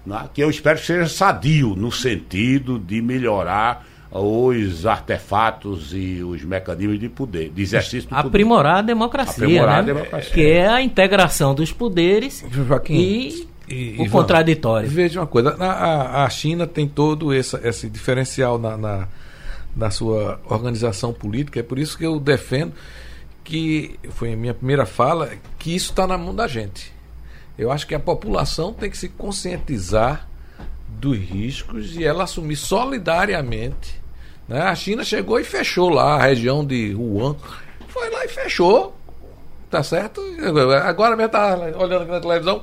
né, 0.06 0.26
que 0.32 0.42
eu 0.42 0.48
espero 0.48 0.78
que 0.78 0.86
seja 0.86 1.06
sadio, 1.06 1.74
no 1.76 1.92
sentido 1.92 2.78
de 2.78 3.02
melhorar 3.02 3.84
os 4.10 4.86
artefatos 4.86 5.92
e 5.92 6.22
os 6.22 6.42
mecanismos 6.44 7.00
de 7.00 7.08
poder, 7.08 7.50
de 7.50 7.62
exercício 7.62 8.08
do 8.08 8.14
Aprimorar 8.14 8.76
poder. 8.76 8.78
a 8.78 8.82
democracia, 8.82 9.44
Aprimorar 9.44 9.82
né? 9.82 9.90
a 9.90 9.94
democracia. 9.94 10.32
Que 10.32 10.46
é 10.46 10.68
a 10.68 10.80
integração 10.80 11.54
dos 11.54 11.72
poderes 11.72 12.44
Joaquim, 12.48 12.94
e, 12.94 13.48
e, 13.68 13.96
o 13.98 14.10
contraditório. 14.10 14.88
Veja 14.88 15.20
uma 15.20 15.26
coisa, 15.26 15.56
a, 15.58 16.24
a 16.24 16.30
China 16.30 16.66
tem 16.66 16.86
todo 16.86 17.32
esse, 17.32 17.56
esse 17.66 17.88
diferencial 17.88 18.58
na, 18.58 18.76
na, 18.76 19.08
na 19.74 19.90
sua 19.90 20.40
organização 20.46 21.12
política, 21.12 21.60
é 21.60 21.62
por 21.62 21.78
isso 21.78 21.96
que 21.96 22.04
eu 22.04 22.18
defendo 22.20 22.72
que 23.44 23.98
foi 24.10 24.32
a 24.32 24.36
minha 24.36 24.54
primeira 24.54 24.86
fala, 24.86 25.30
que 25.58 25.74
isso 25.74 25.90
está 25.90 26.06
na 26.06 26.16
mão 26.16 26.34
da 26.34 26.48
gente. 26.48 26.92
Eu 27.56 27.70
acho 27.70 27.86
que 27.86 27.94
a 27.94 28.00
população 28.00 28.72
tem 28.72 28.90
que 28.90 28.96
se 28.96 29.08
conscientizar 29.10 30.26
dos 30.88 31.18
riscos 31.18 31.94
e 31.94 32.02
ela 32.02 32.24
assumir 32.24 32.56
solidariamente. 32.56 34.02
Né? 34.48 34.60
A 34.62 34.74
China 34.74 35.04
chegou 35.04 35.38
e 35.38 35.44
fechou 35.44 35.90
lá 35.90 36.14
a 36.14 36.26
região 36.26 36.64
de 36.64 36.94
Wuhan. 36.94 37.36
Foi 37.88 38.10
lá 38.10 38.24
e 38.24 38.28
fechou. 38.28 38.96
Tá 39.70 39.82
certo? 39.82 40.20
Agora 40.84 41.16
mesmo 41.16 41.30
tá 41.30 41.54
olhando 41.76 42.02
aqui 42.02 42.10
na 42.10 42.20
televisão. 42.20 42.62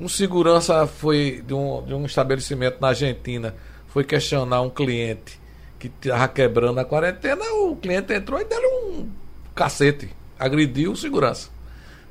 Um 0.00 0.08
segurança 0.08 0.86
foi 0.86 1.44
de 1.46 1.52
um, 1.52 1.84
de 1.84 1.94
um 1.94 2.06
estabelecimento 2.06 2.78
na 2.80 2.88
Argentina 2.88 3.54
foi 3.88 4.02
questionar 4.02 4.62
um 4.62 4.70
cliente 4.70 5.38
que 5.78 5.88
estava 5.88 6.26
quebrando 6.28 6.78
a 6.78 6.84
quarentena. 6.84 7.44
O 7.64 7.76
cliente 7.76 8.12
entrou 8.12 8.40
e 8.40 8.44
deu 8.44 8.60
um 8.60 9.08
cacete 9.54 10.08
agrediu 10.40 10.92
o 10.92 10.96
segurança. 10.96 11.50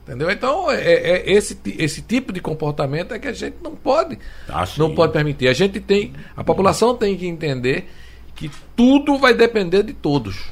Entendeu? 0.04 0.30
Então, 0.30 0.72
é, 0.72 0.82
é, 0.82 1.32
esse, 1.32 1.60
esse 1.78 2.02
tipo 2.02 2.32
de 2.32 2.40
comportamento 2.40 3.14
é 3.14 3.20
que 3.20 3.28
a 3.28 3.34
gente 3.34 3.58
não 3.62 3.76
pode, 3.76 4.18
ah, 4.48 4.64
não 4.78 4.94
pode 4.94 5.14
permitir. 5.14 5.48
A 5.48 5.54
gente 5.54 5.80
tem, 5.80 6.14
a 6.36 6.44
população 6.44 6.96
tem 6.96 7.18
que 7.18 7.28
entender 7.28 7.90
que 8.36 8.50
tudo 8.76 9.18
vai 9.18 9.34
depender 9.34 9.84
de 9.84 9.94
todos. 9.94 10.52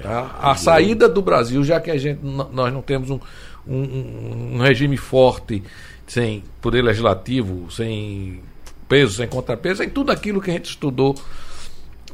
Tá? 0.00 0.38
A 0.40 0.56
saída 0.56 1.08
do 1.08 1.20
Brasil, 1.20 1.62
já 1.62 1.80
que 1.80 1.90
a 1.90 1.96
gente, 1.96 2.20
nós 2.22 2.72
não 2.72 2.80
temos 2.80 3.10
um, 3.10 3.20
um, 3.66 4.54
um 4.54 4.58
regime 4.58 4.96
forte, 4.96 5.62
sem 6.06 6.44
poder 6.60 6.82
legislativo, 6.82 7.70
sem 7.70 8.40
peso, 8.88 9.16
sem 9.16 9.26
contrapeso, 9.26 9.82
em 9.82 9.88
tudo 9.88 10.12
aquilo 10.12 10.40
que 10.40 10.50
a 10.50 10.54
gente 10.54 10.70
estudou 10.70 11.14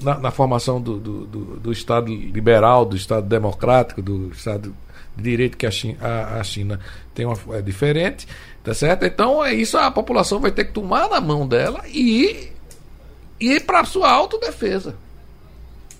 na, 0.03 0.19
na 0.19 0.31
formação 0.31 0.81
do, 0.81 0.99
do, 0.99 1.27
do, 1.27 1.45
do, 1.57 1.73
Estado 1.73 2.07
liberal, 2.07 2.85
do 2.85 2.97
Estado 2.97 3.27
democrático, 3.27 4.01
do 4.01 4.29
Estado 4.29 4.75
de 5.17 5.23
direito 5.23 5.57
que 5.57 5.67
a 5.67 5.71
China, 5.71 5.99
a, 6.01 6.41
a 6.41 6.45
China 6.45 6.81
tem 7.15 7.27
uma 7.27 7.37
é 7.57 7.61
diferente, 7.61 8.27
tá 8.63 8.73
certo? 8.73 9.05
Então 9.05 9.45
é 9.45 9.53
isso 9.53 9.77
a 9.77 9.91
população 9.91 10.41
vai 10.41 10.51
ter 10.51 10.65
que 10.65 10.73
tomar 10.73 11.09
na 11.09 11.21
mão 11.21 11.47
dela 11.47 11.83
e 11.87 12.51
ir 13.39 13.61
para 13.65 13.85
sua 13.85 14.11
autodefesa. 14.11 14.95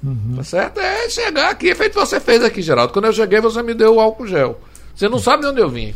Uhum. 0.03 0.35
Tá 0.37 0.45
certo? 0.45 0.81
É 0.81 1.09
chegar 1.11 1.51
aqui, 1.51 1.71
é 1.71 1.75
feito 1.75 1.95
você 1.95 2.19
fez 2.19 2.43
aqui, 2.43 2.63
Geraldo. 2.63 2.93
Quando 2.93 3.07
eu 3.07 3.13
cheguei, 3.13 3.41
você 3.41 3.63
me 3.63 3.75
deu 3.75 3.97
o 3.97 4.01
álcool 4.01 4.27
gel. 4.27 4.59
Você 4.95 5.09
não 5.09 5.19
sabe 5.19 5.43
de 5.43 5.49
onde 5.49 5.61
eu 5.61 5.69
vim. 5.69 5.95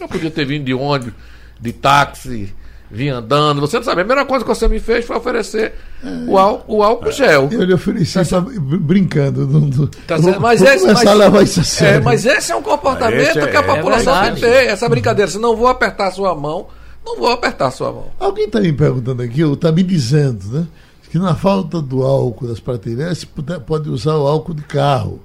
Eu 0.00 0.08
podia 0.08 0.30
ter 0.30 0.44
vindo 0.44 0.64
de 0.64 0.74
ônibus, 0.74 1.14
de 1.60 1.72
táxi, 1.72 2.54
vim 2.90 3.08
andando. 3.08 3.60
Você 3.60 3.76
não 3.76 3.84
sabe. 3.84 4.02
A 4.02 4.04
primeira 4.04 4.24
coisa 4.24 4.44
que 4.44 4.48
você 4.48 4.68
me 4.68 4.78
fez 4.78 5.04
foi 5.04 5.16
oferecer 5.16 5.74
é. 6.02 6.08
o, 6.28 6.38
álcool, 6.38 6.76
o 6.76 6.82
álcool 6.82 7.10
gel. 7.10 7.48
Eu 7.50 7.64
lhe 7.64 7.74
ofereci 7.74 8.24
tá 8.24 8.40
brincando. 8.40 9.46
Do, 9.46 9.88
tá 10.06 10.16
vou, 10.16 10.38
mas 10.40 10.60
vou 10.60 10.68
esse, 10.68 10.86
mas, 10.86 11.06
a 11.06 11.14
levar 11.14 11.42
isso 11.42 11.60
a 11.60 11.64
sério. 11.64 12.00
É, 12.00 12.00
mas 12.00 12.26
esse 12.26 12.52
é 12.52 12.56
um 12.56 12.62
comportamento 12.62 13.38
é, 13.38 13.46
que 13.46 13.56
a 13.56 13.62
população 13.62 14.24
é 14.24 14.32
tem. 14.32 14.50
Essa 14.68 14.88
brincadeira. 14.88 15.30
Se 15.30 15.38
não 15.38 15.56
vou 15.56 15.68
apertar 15.68 16.10
sua 16.10 16.34
mão, 16.34 16.68
não 17.04 17.16
vou 17.16 17.30
apertar 17.30 17.70
sua 17.70 17.92
mão. 17.92 18.06
Alguém 18.18 18.46
está 18.46 18.60
me 18.60 18.72
perguntando 18.72 19.22
aqui, 19.22 19.42
ou 19.44 19.54
está 19.54 19.72
me 19.72 19.82
dizendo, 19.82 20.44
né? 20.48 20.66
Que 21.10 21.18
na 21.18 21.34
falta 21.34 21.80
do 21.80 22.02
álcool 22.02 22.48
das 22.48 22.58
prateleiras, 22.58 23.24
pode 23.64 23.88
usar 23.88 24.16
o 24.16 24.26
álcool 24.26 24.54
de 24.54 24.62
carro. 24.62 25.20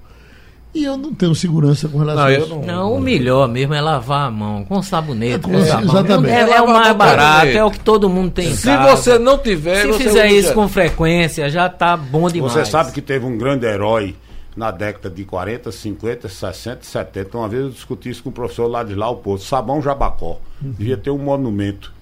E 0.74 0.86
eu 0.86 0.96
não 0.96 1.14
tenho 1.14 1.36
segurança 1.36 1.90
com 1.90 1.98
relação 1.98 2.24
não, 2.24 2.26
a 2.26 2.34
isso. 2.34 2.50
Não, 2.50 2.62
não, 2.62 2.94
o 2.94 3.02
melhor 3.02 3.48
mesmo 3.48 3.74
é 3.74 3.82
lavar 3.82 4.28
a 4.28 4.32
mão 4.32 4.64
com 4.64 4.82
sabonete. 4.82 5.36
É, 5.36 5.40
com 5.40 5.66
sabão. 5.66 5.90
Exatamente. 5.90 6.34
É, 6.34 6.50
é, 6.56 6.62
o 6.62 6.68
mais 6.68 6.96
barato, 6.96 7.48
é 7.48 7.64
o 7.64 7.70
que 7.70 7.80
todo 7.80 8.10
mundo 8.10 8.32
tem 8.32 8.56
Se 8.56 8.76
você 8.78 9.20
não 9.20 9.38
tiver. 9.38 9.92
Se 9.92 9.94
fizer 9.94 10.32
isso 10.32 10.54
com 10.54 10.68
frequência, 10.70 11.50
já 11.50 11.68
tá 11.68 11.98
bom 11.98 12.30
demais. 12.30 12.54
Você 12.54 12.66
sabe 12.66 12.92
que 12.94 13.02
teve 13.02 13.26
um 13.26 13.38
grande 13.38 13.66
herói 13.66 14.16
na 14.56 14.72
década 14.72 15.10
de 15.10 15.26
40, 15.26 15.72
50, 15.72 16.30
60, 16.30 16.84
70. 16.84 17.38
Uma 17.38 17.50
vez 17.50 17.64
eu 17.64 17.70
discuti 17.70 18.10
isso 18.10 18.24
com 18.24 18.30
o 18.30 18.34
professor 18.34 18.68
Ladislau 18.68 19.18
Porto. 19.18 19.44
Sabão 19.44 19.82
Jabacó. 19.82 20.40
Uhum. 20.62 20.72
Devia 20.72 20.96
ter 20.96 21.10
um 21.10 21.18
monumento. 21.18 21.94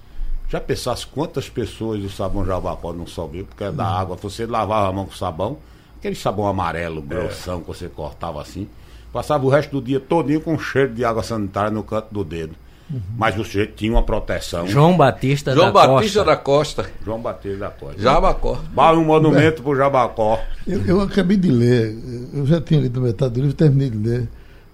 Já 0.48 0.60
pensasse 0.60 1.06
quantas 1.06 1.48
pessoas 1.48 2.04
o 2.04 2.10
sabão 2.10 2.44
Jabacó 2.44 2.92
não 2.92 3.06
salvou 3.06 3.44
porque 3.44 3.64
é 3.64 3.72
da 3.72 3.84
uhum. 3.84 3.96
água. 3.96 4.16
Você 4.22 4.46
lavava 4.46 4.88
a 4.88 4.92
mão 4.92 5.06
com 5.06 5.14
sabão 5.14 5.58
Aquele 6.00 6.14
sabão 6.14 6.46
amarelo, 6.46 7.02
grossão, 7.02 7.58
é. 7.58 7.60
que 7.60 7.66
você 7.66 7.86
cortava 7.86 8.40
assim. 8.40 8.66
Passava 9.12 9.44
o 9.44 9.50
resto 9.50 9.78
do 9.78 9.86
dia 9.86 10.00
todinho 10.00 10.40
com 10.40 10.58
cheiro 10.58 10.94
de 10.94 11.04
água 11.04 11.22
sanitária 11.22 11.70
no 11.70 11.82
canto 11.82 12.08
do 12.10 12.24
dedo. 12.24 12.54
Uhum. 12.90 13.00
Mas 13.18 13.38
o 13.38 13.44
sujeito 13.44 13.74
tinha 13.74 13.92
uma 13.92 14.02
proteção. 14.02 14.66
João 14.66 14.96
Batista 14.96 15.52
João 15.52 15.66
da 15.66 15.72
Batista 15.72 16.20
Costa. 16.20 16.24
da 16.24 16.36
Costa. 16.36 16.90
João 17.04 17.20
Batista 17.20 17.58
da 17.58 17.70
Costa. 17.70 18.00
Jabacó. 18.00 18.58
Vale 18.74 18.96
um 18.98 19.04
monumento 19.04 19.60
é. 19.60 19.62
pro 19.62 19.76
Jabacó. 19.76 20.40
Eu, 20.66 20.86
eu, 20.86 21.00
acabei 21.02 21.36
de 21.36 21.50
ler, 21.50 21.96
eu 22.32 22.46
já 22.46 22.62
tinha 22.62 22.80
lido 22.80 22.98
metade 22.98 23.34
do 23.34 23.40
livro, 23.42 23.54
terminei 23.54 23.90
de 23.90 23.98
ler. 23.98 24.28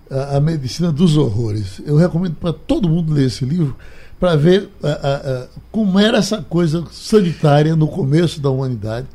a, 0.09 0.37
a 0.37 0.41
Medicina 0.41 0.93
dos 0.93 1.17
Horrores. 1.17 1.83
Eu 1.85 1.97
recomendo 1.97 2.37
para 2.37 2.53
todo 2.53 2.89
mundo 2.89 3.13
ler 3.13 3.27
esse 3.27 3.45
livro 3.45 3.77
para 4.21 4.37
ver 4.37 4.69
a, 4.83 4.89
a, 4.89 5.15
a, 5.17 5.47
como 5.73 5.99
era 5.99 6.19
essa 6.19 6.41
coisa 6.41 6.85
sanitária 6.93 7.75
no 7.75 7.89
começo 7.89 8.41
da 8.41 8.49
humanidade. 8.49 9.09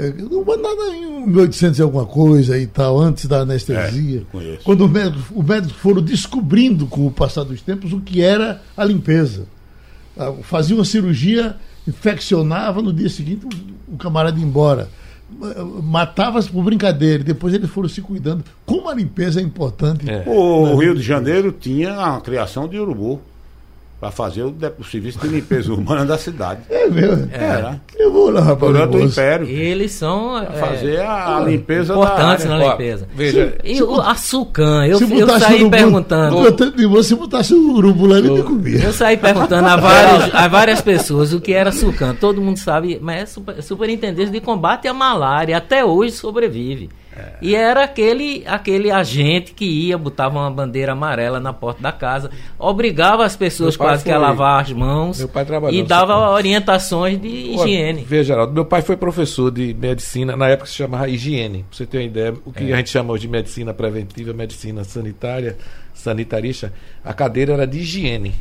É, 0.00 0.12
nada 0.12 0.94
em 0.96 1.26
1800 1.26 1.78
e 1.78 1.82
alguma 1.82 2.06
coisa 2.06 2.56
e 2.56 2.68
tal, 2.68 3.00
antes 3.00 3.26
da 3.26 3.40
anestesia. 3.40 4.24
É, 4.34 4.58
quando 4.62 4.84
os 4.84 4.90
médicos, 4.92 5.24
os 5.34 5.44
médicos 5.44 5.76
foram 5.76 6.00
descobrindo 6.00 6.86
com 6.86 7.04
o 7.06 7.10
passar 7.10 7.42
dos 7.42 7.60
tempos 7.62 7.92
o 7.92 8.00
que 8.00 8.22
era 8.22 8.62
a 8.76 8.84
limpeza. 8.84 9.46
Ah, 10.16 10.32
Fazia 10.42 10.76
uma 10.76 10.84
cirurgia, 10.84 11.56
infeccionava, 11.86 12.80
no 12.80 12.92
dia 12.92 13.08
seguinte 13.08 13.44
o, 13.44 13.94
o 13.94 13.96
camarada 13.96 14.38
ia 14.38 14.44
embora. 14.44 14.88
Ma- 15.28 15.54
Matava-se 15.82 16.48
por 16.48 16.62
brincadeira, 16.62 17.24
depois 17.24 17.52
eles 17.52 17.68
foram 17.68 17.88
se 17.88 18.00
cuidando. 18.00 18.44
Como 18.64 18.88
a 18.88 18.94
limpeza 18.94 19.40
é 19.40 19.42
importante. 19.42 20.08
É. 20.08 20.22
O 20.28 20.76
Rio 20.76 20.94
de 20.94 21.02
Janeiro 21.02 21.50
tinha 21.50 21.94
a 22.14 22.20
criação 22.20 22.68
de 22.68 22.78
urubu 22.78 23.20
para 24.00 24.10
fazer 24.12 24.42
o, 24.44 24.54
o 24.78 24.84
serviço 24.84 25.18
de 25.18 25.26
limpeza 25.28 25.72
urbana 25.72 26.04
da 26.06 26.16
cidade. 26.16 26.60
É 26.70 26.88
mesmo. 26.88 27.28
Era. 27.32 27.80
Eu 27.96 28.12
vou 28.12 28.30
lá, 28.30 28.40
rapaz. 28.40 28.72
Durante 28.72 28.96
o. 28.96 29.00
Império. 29.04 29.48
Eles 29.48 29.90
são 29.92 30.38
é, 30.38 30.46
Fazer 30.52 31.00
a, 31.00 31.36
a 31.38 31.40
limpeza 31.40 31.92
importantes 31.94 32.44
da 32.44 32.50
na 32.50 32.56
área. 32.56 32.66
Ó, 32.68 32.70
limpeza. 32.72 33.08
veja, 33.12 33.58
E 33.64 33.82
o 33.82 34.00
açucan, 34.00 34.86
eu, 34.86 34.98
Se 34.98 35.18
eu 35.18 35.28
saí 35.40 35.56
urubu- 35.56 35.70
perguntando. 35.70 36.44
Eu 36.44 36.52
tanto 36.52 36.76
de 36.76 36.86
você, 36.86 37.08
se 37.08 37.14
botasse 37.16 37.54
o 37.54 37.72
urubu 37.74 38.06
lá, 38.06 38.18
ele 38.18 38.30
me 38.30 38.42
comia. 38.42 38.84
Eu 38.84 38.92
saí 38.92 39.16
perguntando 39.16 39.66
a 39.66 39.76
várias, 39.76 40.34
a 40.34 40.46
várias 40.48 40.80
pessoas 40.80 41.32
o 41.32 41.40
que 41.40 41.52
era 41.52 41.72
sucan. 41.72 42.14
Todo 42.14 42.40
mundo 42.40 42.58
sabe, 42.58 42.98
mas 43.02 43.22
é 43.22 43.26
super, 43.26 43.62
superintendente 43.62 44.30
de 44.30 44.40
combate 44.40 44.86
à 44.86 44.94
malária. 44.94 45.56
Até 45.56 45.84
hoje 45.84 46.12
sobrevive. 46.12 46.88
É. 47.18 47.32
E 47.42 47.54
era 47.56 47.82
aquele, 47.84 48.44
aquele 48.46 48.90
agente 48.90 49.52
que 49.52 49.64
ia, 49.64 49.98
botava 49.98 50.38
uma 50.38 50.50
bandeira 50.50 50.92
amarela 50.92 51.40
na 51.40 51.52
porta 51.52 51.82
da 51.82 51.90
casa, 51.90 52.30
obrigava 52.58 53.24
as 53.24 53.34
pessoas 53.36 53.76
quase 53.76 54.04
que 54.04 54.10
a 54.10 54.14
foi- 54.14 54.22
lavar 54.22 54.62
as 54.62 54.72
mãos 54.72 55.20
e 55.70 55.82
dava 55.82 56.14
Sucan. 56.14 56.28
orientações 56.30 57.20
de 57.20 57.28
higiene. 57.28 58.04
Veja, 58.04 58.28
Geraldo, 58.34 58.52
meu 58.52 58.64
pai 58.64 58.82
foi 58.82 58.96
professor 58.96 59.50
de 59.50 59.74
medicina, 59.74 60.36
na 60.36 60.48
época 60.48 60.68
se 60.68 60.74
chamava 60.76 61.08
higiene. 61.08 61.64
Pra 61.68 61.76
você 61.76 61.86
ter 61.86 61.98
uma 61.98 62.04
ideia, 62.04 62.34
o 62.44 62.50
É. 62.50 62.58
que 62.58 62.72
a 62.72 62.76
gente 62.76 62.90
chama 62.90 63.12
hoje 63.12 63.22
de 63.22 63.28
medicina 63.28 63.74
preventiva, 63.74 64.32
medicina 64.32 64.84
sanitária, 64.84 65.56
sanitarista, 65.94 66.72
a 67.04 67.12
cadeira 67.12 67.52
era 67.54 67.66
de 67.66 67.78
higiene. 67.78 68.34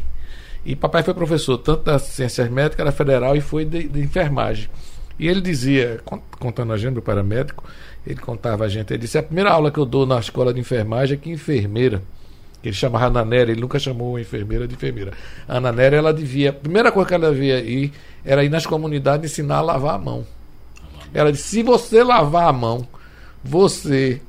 E 0.65 0.75
papai 0.75 1.01
foi 1.01 1.13
professor 1.13 1.57
tanto 1.57 1.83
das 1.83 2.01
ciências 2.03 2.49
médicas, 2.49 2.79
era 2.81 2.91
federal, 2.91 3.35
e 3.35 3.41
foi 3.41 3.63
de, 3.65 3.87
de 3.87 4.01
enfermagem. 4.01 4.67
E 5.19 5.27
ele 5.27 5.41
dizia, 5.41 5.99
con- 6.05 6.21
contando 6.37 6.73
a 6.73 6.77
gente, 6.77 6.93
meu 6.93 7.01
pai 7.01 7.15
era 7.15 7.23
médico, 7.23 7.63
ele 8.07 8.19
contava 8.21 8.65
a 8.65 8.69
gente, 8.69 8.91
ele 8.91 8.99
disse, 8.99 9.17
a 9.17 9.23
primeira 9.23 9.51
aula 9.51 9.69
que 9.71 9.77
eu 9.79 9.85
dou 9.85 10.05
na 10.05 10.19
escola 10.19 10.53
de 10.53 10.59
enfermagem 10.59 11.15
é 11.15 11.19
que 11.21 11.29
enfermeira, 11.29 12.01
que 12.61 12.69
ele 12.69 12.75
chamava 12.75 13.05
Ana 13.07 13.23
Néria, 13.25 13.51
ele 13.51 13.61
nunca 13.61 13.77
chamou 13.79 14.15
a 14.15 14.21
enfermeira 14.21 14.67
de 14.67 14.73
enfermeira. 14.75 15.11
A 15.47 15.57
Ana 15.57 15.71
Néria, 15.71 15.97
ela 15.97 16.13
devia, 16.13 16.49
a 16.49 16.53
primeira 16.53 16.91
coisa 16.91 17.07
que 17.07 17.13
ela 17.13 17.31
devia 17.31 17.59
ir 17.59 17.91
era 18.25 18.43
ir 18.43 18.49
nas 18.49 18.65
comunidades 18.65 19.31
ensinar 19.31 19.57
a 19.57 19.61
lavar 19.61 19.95
a 19.95 19.97
mão. 19.97 20.25
Ela 21.13 21.31
disse, 21.31 21.43
se 21.49 21.63
você 21.63 22.03
lavar 22.03 22.47
a 22.47 22.53
mão, 22.53 22.87
você 23.43 24.21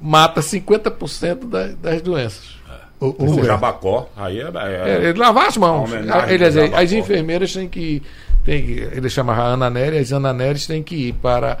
mata 0.00 0.40
50% 0.40 1.48
das, 1.48 1.74
das 1.76 2.02
doenças. 2.02 2.58
O, 3.00 3.06
o 3.18 3.38
O 3.40 3.44
Jabacó, 3.44 4.10
aí 4.16 4.40
é. 4.40 4.44
é- 4.44 4.90
É, 5.06 5.08
ele 5.08 5.18
lavar 5.18 5.46
as 5.48 5.56
mãos. 5.56 5.90
Homenagem 5.90 6.34
Ele, 6.34 6.50
Jabacó. 6.50 6.76
as 6.76 6.92
enfermeiras 6.92 7.52
têm 7.52 7.66
que, 7.66 8.02
têm 8.44 8.62
que. 8.64 8.72
Ele 8.92 9.08
chamava 9.08 9.42
Ana 9.42 9.70
Néria, 9.70 9.98
as 9.98 10.12
Ana 10.12 10.34
Néries 10.34 10.66
têm 10.66 10.82
que 10.82 11.08
ir 11.08 11.12
para, 11.14 11.58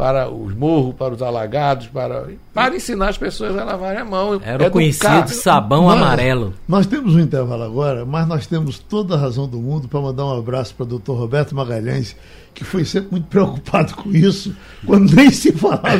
para 0.00 0.30
os 0.30 0.54
morros, 0.54 0.94
para 0.94 1.12
os 1.12 1.20
alagados, 1.20 1.86
para, 1.88 2.26
para 2.54 2.74
ensinar 2.74 3.10
as 3.10 3.18
pessoas 3.18 3.54
a 3.58 3.64
lavarem 3.64 4.00
a 4.00 4.04
mão. 4.06 4.40
Era 4.42 4.66
o 4.68 4.70
conhecido 4.70 5.28
sabão 5.28 5.82
Nós- 5.82 5.98
amarelo. 5.98 6.54
Nós 6.66 6.86
temos 6.86 7.14
um 7.14 7.20
intervalo 7.20 7.62
agora, 7.64 8.06
mas 8.06 8.26
nós 8.26 8.46
temos 8.46 8.78
toda 8.78 9.14
a 9.14 9.18
razão 9.18 9.46
do 9.46 9.58
mundo 9.58 9.88
para 9.88 10.00
mandar 10.00 10.24
um 10.24 10.38
abraço 10.38 10.74
para 10.74 10.84
o 10.84 10.86
doutor 10.86 11.18
Roberto 11.18 11.54
Magalhães, 11.54 12.16
que 12.54 12.64
foi 12.64 12.82
sempre 12.86 13.08
muito 13.10 13.26
preocupado 13.26 13.94
com 13.94 14.08
isso, 14.10 14.56
quando 14.86 15.12
nem 15.14 15.30
se 15.30 15.52
falava. 15.52 15.90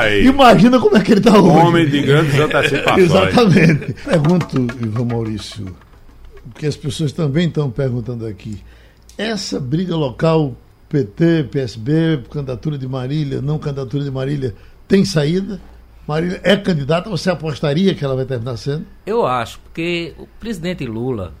Aí. 0.00 0.24
Imagina 0.26 0.80
como 0.80 0.96
é 0.96 1.02
que 1.02 1.12
ele 1.12 1.20
está 1.20 1.38
hoje. 1.38 1.50
Homem 1.66 1.86
de 1.90 2.00
grandes 2.00 2.40
antecipações. 2.40 3.04
Exatamente. 3.04 3.92
Pergunto, 4.02 4.66
Ivan 4.82 5.04
Maurício, 5.04 5.76
que 6.54 6.64
as 6.64 6.74
pessoas 6.74 7.12
também 7.12 7.48
estão 7.48 7.70
perguntando 7.70 8.24
aqui. 8.26 8.62
Essa 9.18 9.60
briga 9.60 9.94
local, 9.94 10.54
PT, 10.92 11.44
PSB, 11.44 12.22
candidatura 12.30 12.76
de 12.76 12.86
Marília, 12.86 13.40
não 13.40 13.58
candidatura 13.58 14.04
de 14.04 14.10
Marília, 14.10 14.54
tem 14.86 15.06
saída? 15.06 15.58
Marília 16.06 16.38
é 16.44 16.54
candidata, 16.54 17.08
você 17.08 17.30
apostaria 17.30 17.94
que 17.94 18.04
ela 18.04 18.14
vai 18.14 18.26
terminar 18.26 18.58
sendo? 18.58 18.84
Eu 19.06 19.24
acho, 19.24 19.58
porque 19.60 20.12
o 20.18 20.26
presidente 20.38 20.84
Lula 20.84 21.32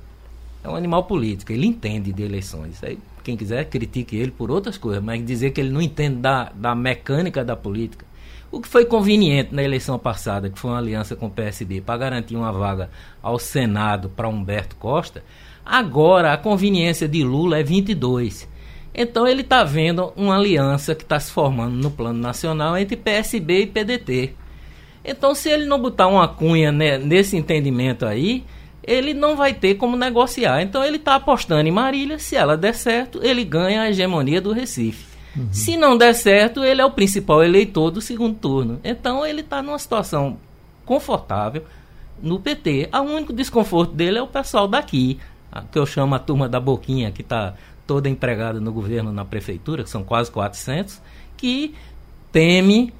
é 0.64 0.68
um 0.70 0.74
animal 0.74 1.04
político, 1.04 1.52
ele 1.52 1.66
entende 1.66 2.14
de 2.14 2.22
eleições. 2.22 2.82
Aí, 2.82 2.98
quem 3.22 3.36
quiser, 3.36 3.66
critique 3.66 4.16
ele 4.16 4.30
por 4.30 4.50
outras 4.50 4.78
coisas, 4.78 5.04
mas 5.04 5.22
dizer 5.22 5.50
que 5.50 5.60
ele 5.60 5.70
não 5.70 5.82
entende 5.82 6.16
da, 6.16 6.50
da 6.54 6.74
mecânica 6.74 7.44
da 7.44 7.54
política. 7.54 8.06
O 8.50 8.58
que 8.58 8.66
foi 8.66 8.86
conveniente 8.86 9.54
na 9.54 9.62
eleição 9.62 9.98
passada, 9.98 10.48
que 10.48 10.58
foi 10.58 10.70
uma 10.70 10.78
aliança 10.78 11.14
com 11.14 11.26
o 11.26 11.30
PSB, 11.30 11.82
para 11.82 11.98
garantir 11.98 12.36
uma 12.36 12.52
vaga 12.52 12.88
ao 13.22 13.38
Senado 13.38 14.08
para 14.08 14.28
Humberto 14.28 14.76
Costa, 14.76 15.22
agora 15.62 16.32
a 16.32 16.38
conveniência 16.38 17.06
de 17.06 17.22
Lula 17.22 17.58
é 17.58 17.62
22. 17.62 18.50
Então 18.94 19.26
ele 19.26 19.40
está 19.42 19.64
vendo 19.64 20.12
uma 20.16 20.36
aliança 20.36 20.94
que 20.94 21.02
está 21.02 21.18
se 21.18 21.30
formando 21.30 21.74
no 21.74 21.90
plano 21.90 22.18
nacional 22.20 22.76
entre 22.76 22.96
PSB 22.96 23.62
e 23.62 23.66
PDT. 23.66 24.34
Então, 25.04 25.34
se 25.34 25.48
ele 25.50 25.64
não 25.64 25.80
botar 25.80 26.06
uma 26.06 26.28
cunha 26.28 26.70
ne- 26.70 26.98
nesse 26.98 27.36
entendimento 27.36 28.06
aí, 28.06 28.44
ele 28.84 29.12
não 29.12 29.36
vai 29.36 29.52
ter 29.52 29.74
como 29.74 29.96
negociar. 29.96 30.62
Então, 30.62 30.84
ele 30.84 30.96
está 30.96 31.16
apostando 31.16 31.66
em 31.68 31.72
Marília. 31.72 32.20
Se 32.20 32.36
ela 32.36 32.56
der 32.56 32.72
certo, 32.74 33.18
ele 33.20 33.42
ganha 33.44 33.82
a 33.82 33.90
hegemonia 33.90 34.40
do 34.40 34.52
Recife. 34.52 35.04
Se 35.50 35.76
não 35.76 35.96
der 35.98 36.14
certo, 36.14 36.62
ele 36.62 36.80
é 36.80 36.84
o 36.84 36.90
principal 36.90 37.42
eleitor 37.42 37.90
do 37.90 38.00
segundo 38.00 38.36
turno. 38.38 38.78
Então, 38.84 39.26
ele 39.26 39.40
está 39.40 39.60
numa 39.62 39.78
situação 39.78 40.36
confortável 40.84 41.64
no 42.22 42.38
PT. 42.38 42.88
O 42.92 42.98
único 43.00 43.32
desconforto 43.32 43.92
dele 43.94 44.18
é 44.18 44.22
o 44.22 44.26
pessoal 44.28 44.68
daqui, 44.68 45.18
que 45.72 45.78
eu 45.78 45.86
chamo 45.86 46.14
a 46.14 46.18
turma 46.18 46.48
da 46.48 46.60
Boquinha, 46.60 47.10
que 47.10 47.22
está 47.22 47.54
toda 47.86 48.08
empregada 48.08 48.60
no 48.60 48.72
governo, 48.72 49.12
na 49.12 49.24
prefeitura, 49.24 49.82
que 49.82 49.90
são 49.90 50.02
quase 50.04 50.30
400, 50.30 51.00
que 51.36 51.74
teme 52.30 52.92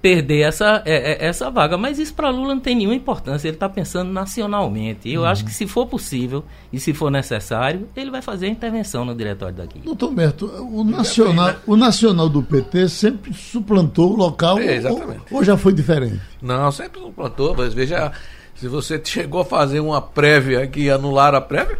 perder 0.00 0.40
essa, 0.40 0.82
é, 0.84 1.12
é, 1.12 1.26
essa 1.26 1.50
vaga. 1.50 1.76
Mas 1.76 1.98
isso 1.98 2.14
para 2.14 2.30
Lula 2.30 2.54
não 2.54 2.60
tem 2.60 2.74
nenhuma 2.74 2.94
importância. 2.94 3.48
Ele 3.48 3.56
está 3.56 3.68
pensando 3.68 4.10
nacionalmente. 4.12 5.10
Eu 5.10 5.24
acho 5.24 5.44
que 5.44 5.52
se 5.52 5.66
for 5.66 5.86
possível 5.86 6.44
e 6.72 6.80
se 6.80 6.92
for 6.92 7.10
necessário, 7.10 7.88
ele 7.94 8.10
vai 8.10 8.22
fazer 8.22 8.46
a 8.46 8.48
intervenção 8.48 9.04
no 9.04 9.14
diretório 9.14 9.54
daqui. 9.54 9.80
Doutor 9.80 10.10
Humberto, 10.10 10.46
o 10.46 10.84
nacional, 10.84 11.54
o 11.66 11.76
nacional 11.76 12.28
do 12.28 12.42
PT 12.42 12.88
sempre 12.88 13.32
suplantou 13.34 14.12
o 14.12 14.16
local 14.16 14.58
É, 14.58 14.76
exatamente. 14.76 15.22
ou, 15.30 15.38
ou 15.38 15.44
já 15.44 15.56
foi 15.56 15.72
diferente? 15.72 16.20
Não, 16.40 16.70
sempre 16.72 17.00
não 17.00 17.12
plantou, 17.12 17.54
mas 17.56 17.74
veja, 17.74 18.12
se 18.54 18.68
você 18.68 19.00
chegou 19.04 19.42
a 19.42 19.44
fazer 19.44 19.80
uma 19.80 20.00
prévia 20.00 20.66
que 20.66 20.90
anular 20.90 21.34
a 21.34 21.40
prévia. 21.40 21.78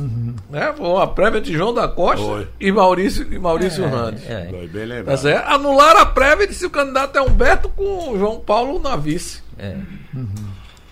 Né? 0.00 0.72
Foi 0.76 0.86
uma 0.86 1.06
prévia 1.06 1.40
de 1.40 1.52
João 1.52 1.72
da 1.74 1.88
Costa 1.88 2.24
Foi. 2.24 2.48
e 2.60 2.70
Maurício, 2.72 3.26
e 3.32 3.38
Maurício 3.38 3.86
Randes. 3.88 4.22
É. 4.28 4.46
Foi 4.50 4.66
bem 4.66 4.86
Tá 4.88 4.94
lembrado. 4.94 5.16
certo? 5.18 5.46
Anular 5.48 5.96
a 5.96 6.06
prévia 6.06 6.44
e 6.44 6.48
disse 6.48 6.66
o 6.66 6.70
candidato 6.70 7.16
é 7.18 7.22
Humberto 7.22 7.68
com 7.70 8.10
o 8.12 8.18
João 8.18 8.38
Paulo 8.40 8.78
na 8.78 8.96
vice. 8.96 9.42
É. 9.58 9.76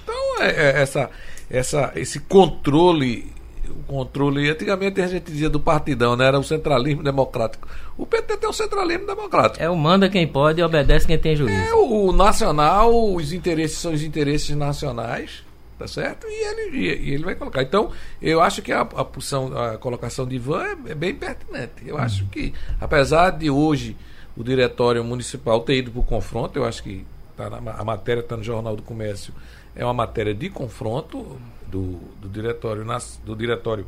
Então, 0.03 0.43
é, 0.43 0.49
é 0.49 0.83
essa, 0.83 1.11
essa, 1.51 1.93
esse 1.95 2.21
controle, 2.21 3.33
o 3.69 3.83
controle, 3.87 4.49
antigamente 4.51 5.01
a 5.01 5.07
gente 5.07 5.31
dizia 5.31 5.49
do 5.51 5.61
partidão, 5.61 6.17
né? 6.17 6.27
Era 6.27 6.39
o 6.39 6.45
centralismo 6.45 7.03
democrático. 7.03 7.69
O 7.97 8.05
PT 8.07 8.39
tem 8.39 8.49
o 8.49 8.53
centralismo 8.53 9.07
democrático. 9.07 9.63
É 9.63 9.71
o 9.71 9.77
manda 9.77 10.09
quem 10.09 10.27
pode 10.27 10.61
e 10.61 10.65
obedece 10.65 11.07
quem 11.07 11.19
tem 11.19 11.37
juízo. 11.37 11.55
É 11.57 11.75
o 11.75 12.11
nacional, 12.13 13.15
os 13.15 13.33
interesses 13.33 13.79
são 13.79 13.93
os 13.93 14.03
interesses 14.03 14.55
nacionais, 14.57 15.44
tá 15.79 15.87
certo? 15.89 16.27
E 16.29 16.33
ele, 16.33 16.77
e, 16.77 17.11
e 17.11 17.15
ele 17.15 17.25
vai 17.25 17.35
colocar. 17.35 17.63
Então, 17.63 17.91
eu 18.21 18.41
acho 18.41 18.63
que 18.63 18.73
a, 18.73 18.81
a, 18.81 19.05
posição, 19.05 19.57
a 19.57 19.77
colocação 19.79 20.27
de 20.27 20.37
Ivan 20.37 20.63
é, 20.65 20.93
é 20.93 20.95
bem 20.95 21.15
pertinente. 21.15 21.83
Eu 21.87 21.99
acho 21.99 22.27
que, 22.27 22.53
apesar 22.81 23.31
de 23.31 23.51
hoje 23.51 23.97
o 24.37 24.43
diretório 24.43 25.03
municipal 25.05 25.61
ter 25.61 25.77
ido 25.79 25.91
para 25.91 26.01
o 26.01 26.05
confronto, 26.05 26.59
eu 26.59 26.65
acho 26.65 26.83
que 26.83 27.07
tá 27.37 27.49
na, 27.51 27.73
a 27.73 27.85
matéria 27.85 28.21
está 28.21 28.37
no 28.37 28.43
Jornal 28.43 28.75
do 28.77 28.83
Comércio, 28.83 29.33
é 29.77 29.85
uma 29.85 29.95
matéria 29.95 30.35
de 30.35 30.49
confronto 30.51 31.39
do, 31.67 32.01
do 32.21 32.29
diretório, 32.29 32.85
nas- 32.85 33.21
do 33.25 33.35
diretório 33.37 33.87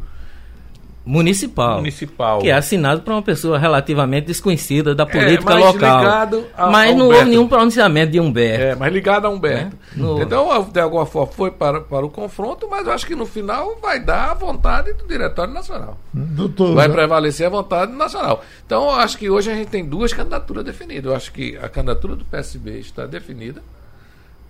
Municipal. 1.07 1.77
municipal. 1.77 2.41
Que 2.41 2.49
é 2.51 2.53
assinado 2.53 3.01
por 3.03 3.13
uma 3.13 3.23
pessoa 3.23 3.57
relativamente 3.59 4.27
desconhecida 4.27 4.93
da 4.93 5.05
É, 5.05 5.07
política 5.07 5.55
mas 5.55 5.65
local. 5.65 5.99
ligado 6.01 6.45
a- 6.57 6.67
mas 6.69 6.91
a 6.91 6.95
não 6.97 7.07
houve 7.07 7.25
nenhum 7.27 7.47
pronunciamento 7.47 8.11
de 8.11 8.19
Humberto. 8.19 8.63
É, 8.65 8.75
mas 8.75 8.93
ligado 8.93 9.25
a 9.27 9.31
Humberto. 9.31 9.77
É, 9.95 9.99
no- 9.99 10.21
Então, 10.21 10.69
de 10.73 10.81
alguma 10.81 11.07
forma, 11.07 11.33
foi 11.33 11.53
para, 11.53 11.81
para 11.81 12.05
o 12.05 12.11
confronto, 12.11 12.67
mas 12.69 12.85
eu 12.85 12.93
acho 12.93 13.07
que 13.07 13.15
no 13.15 13.25
final 13.25 13.79
vai 13.81 14.01
dar 14.01 14.33
a 14.33 14.35
vontade 14.35 14.93
do 14.95 15.07
Diretório 15.07 15.55
Nacional. 15.55 15.97
Doutor, 16.13 16.75
Vai 16.75 16.89
prevalecer 16.89 17.47
a 17.47 17.51
vontade 17.51 17.93
nacional. 17.93 18.43
Então, 18.67 18.83
eu 18.85 18.91
acho 18.97 19.17
que 19.17 19.31
hoje 19.31 19.49
a 19.51 19.55
gente 19.55 19.69
tem 19.69 19.85
duas 19.85 20.13
candidaturas 20.13 20.65
definidas. 20.65 21.05
Eu 21.05 21.15
acho 21.15 21.31
que 21.33 21.57
a 21.63 21.69
candidatura 21.69 22.17
do 22.17 22.25
PSB 22.25 22.81
está 22.81 23.07
definida. 23.07 23.63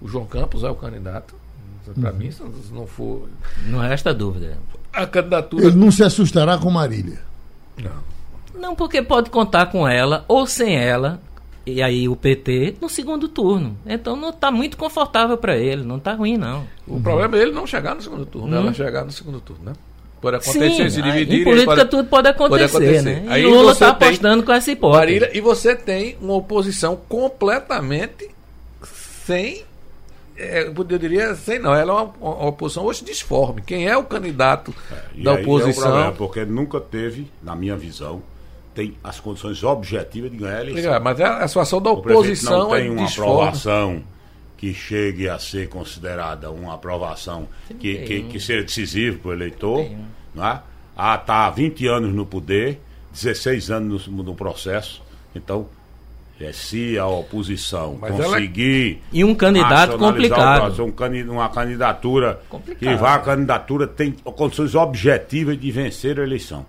O 0.01 0.09
João 0.09 0.25
Campos 0.25 0.65
é 0.65 0.71
o 0.71 0.75
candidato. 0.75 1.35
Para 2.01 2.11
mim, 2.13 2.31
se 2.33 2.43
não 2.73 2.87
for. 2.87 3.29
Não 3.67 3.79
resta 3.79 4.13
dúvida. 4.13 4.57
A 4.97 5.07
candidatura. 5.07 5.67
Ele 5.67 5.77
não 5.77 5.91
se 5.93 6.03
assustará 6.03 6.57
com 6.59 6.71
Marília. 6.71 7.19
Não. 7.77 8.07
Não, 8.61 8.75
porque 8.75 9.03
pode 9.03 9.29
contar 9.31 9.67
com 9.67 9.87
ela 9.87 10.25
ou 10.27 10.47
sem 10.47 10.77
ela, 10.77 11.21
e 11.67 11.83
aí 11.83 12.09
o 12.09 12.17
PT, 12.17 12.77
no 12.81 12.89
segundo 12.89 13.29
turno. 13.29 13.77
Então 13.87 14.17
não 14.17 14.31
está 14.31 14.51
muito 14.51 14.77
confortável 14.79 15.37
para 15.37 15.57
ele, 15.59 15.83
não 15.83 15.99
está 15.99 16.15
ruim, 16.15 16.37
não. 16.39 16.65
O 16.87 16.99
problema 17.01 17.37
é 17.37 17.43
ele 17.43 17.53
não 17.53 17.67
chegar 17.67 17.95
no 17.95 18.01
segundo 18.01 18.25
turno, 18.25 18.57
Hum. 18.57 18.61
ela 18.61 18.73
chegar 18.73 19.05
no 19.05 19.13
segundo 19.13 19.41
turno, 19.41 19.63
né? 19.67 19.73
Pode 20.23 20.37
acontecer, 20.37 20.71
Sim, 20.71 20.89
se 20.89 21.03
dividir. 21.03 21.41
em 21.41 21.45
política 21.45 21.85
tudo 21.85 22.09
pode 22.09 22.29
acontecer, 22.29 22.65
acontecer. 22.65 23.03
né? 23.03 23.25
Aí 23.29 23.43
e 23.43 23.47
Lula 23.47 23.73
está 23.73 23.91
apostando 23.91 24.43
com 24.43 24.53
essa 24.53 24.71
hipótese. 24.73 24.99
Marília, 24.99 25.31
e 25.37 25.41
você 25.43 25.77
tem 25.77 26.17
uma 26.23 26.33
oposição 26.35 26.99
completamente 27.09 28.31
sem. 29.27 29.63
É, 30.37 30.67
eu 30.69 30.99
diria 30.99 31.35
sem 31.35 31.59
não, 31.59 31.75
ela 31.75 31.93
é 31.93 31.95
uma, 31.95 32.13
uma 32.21 32.47
oposição 32.49 32.85
hoje 32.85 33.05
disforme. 33.05 33.63
Quem 33.63 33.87
é 33.89 33.97
o 33.97 34.05
candidato 34.05 34.75
E 35.15 35.23
da 35.23 35.33
é 35.33 35.35
o 35.35 35.43
problema, 35.43 35.71
oposição? 35.71 36.13
porque 36.15 36.45
nunca 36.45 36.81
teve, 36.81 37.31
na 37.43 37.55
minha 37.57 37.77
visão, 37.77 38.23
tem 38.75 38.97
as 39.03 39.19
condições 39.19 39.63
objetivas 39.65 40.31
de 40.31 40.37
ganhar 40.37 40.59
a 40.59 40.61
eleição. 40.63 41.01
Mas 41.03 41.21
a, 41.21 41.39
a 41.39 41.49
situação 41.49 41.81
da 41.81 41.91
O 41.91 41.95
oposição 41.95 42.59
não 42.59 42.71
tem 42.71 42.87
é 42.87 42.91
uma 42.91 43.05
disforme. 43.07 43.33
aprovação 43.33 44.03
que 44.59 44.73
chegue 44.73 45.29
a 45.29 45.39
ser 45.39 45.69
considerada 45.69 46.51
uma 46.51 46.75
aprovação 46.75 47.47
que, 47.79 47.99
que, 47.99 48.23
que 48.25 48.41
seja 48.41 48.63
decisiva 48.63 49.19
para 49.19 49.29
o 49.31 49.33
eleitor. 49.33 49.87
Não 50.35 50.47
é? 50.47 50.63
Ah, 50.97 51.15
está 51.17 51.47
há 51.47 51.51
20 51.51 51.87
anos 51.89 52.15
no 52.15 52.25
poder, 52.25 52.81
16 53.13 53.71
anos 53.71 54.07
no, 54.09 54.23
no 54.23 54.35
processo. 54.35 55.03
Então, 55.35 55.69
é, 56.41 56.53
se 56.53 56.99
a 56.99 57.07
oposição 57.07 57.97
Mas 58.01 58.15
ela- 58.15 58.35
conseguir. 58.35 59.03
E 59.13 59.25
um 59.25 59.35
candidato 59.35 59.99
complicado. 59.99 60.83
um 60.83 61.33
uma 61.33 61.49
candidatura 61.49 62.41
Complicado. 62.49 62.79
que 62.79 62.95
vá 62.95 63.15
a 63.15 63.19
candidatura 63.19 63.87
tem 63.87 64.13
condições 64.13 64.75
objetivas 64.75 65.59
de 65.59 65.71
vencer 65.71 66.21
a 66.21 66.23
eleição. 66.23 66.67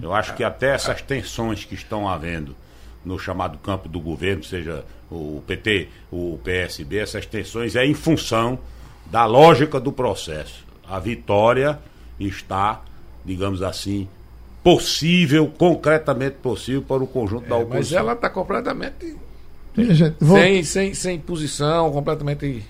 Eu 0.00 0.14
acho 0.14 0.34
que 0.34 0.44
até 0.44 0.68
essas 0.72 1.02
tensões 1.02 1.64
que 1.64 1.74
estão 1.74 2.08
havendo 2.08 2.54
no 3.04 3.18
chamado 3.18 3.58
campo 3.58 3.88
do 3.88 4.00
governo, 4.00 4.42
seja 4.44 4.84
o 5.10 5.42
PT, 5.46 5.88
o 6.12 6.38
PSB, 6.44 6.98
essas 6.98 7.26
tensões 7.26 7.74
é 7.76 7.84
em 7.84 7.92
função 7.94 8.58
da 9.06 9.26
lógica 9.26 9.80
do 9.80 9.90
processo. 9.92 10.64
A 10.88 10.98
vitória 10.98 11.78
está, 12.18 12.82
digamos 13.24 13.62
assim, 13.62 14.08
possível, 14.64 15.52
concretamente 15.58 16.36
possível 16.42 16.82
para 16.82 17.02
o 17.04 17.06
conjunto 17.06 17.46
da 17.48 17.54
É, 17.56 17.58
mas 17.58 17.66
oposição. 17.68 17.98
ela 18.00 18.12
está 18.14 18.30
completamente 18.30 19.14
gente, 19.76 20.16
vou- 20.20 20.38
sem, 20.38 20.64
sem, 20.64 20.94
sem 20.94 21.18
posição, 21.20 21.92
completamente. 21.92 22.64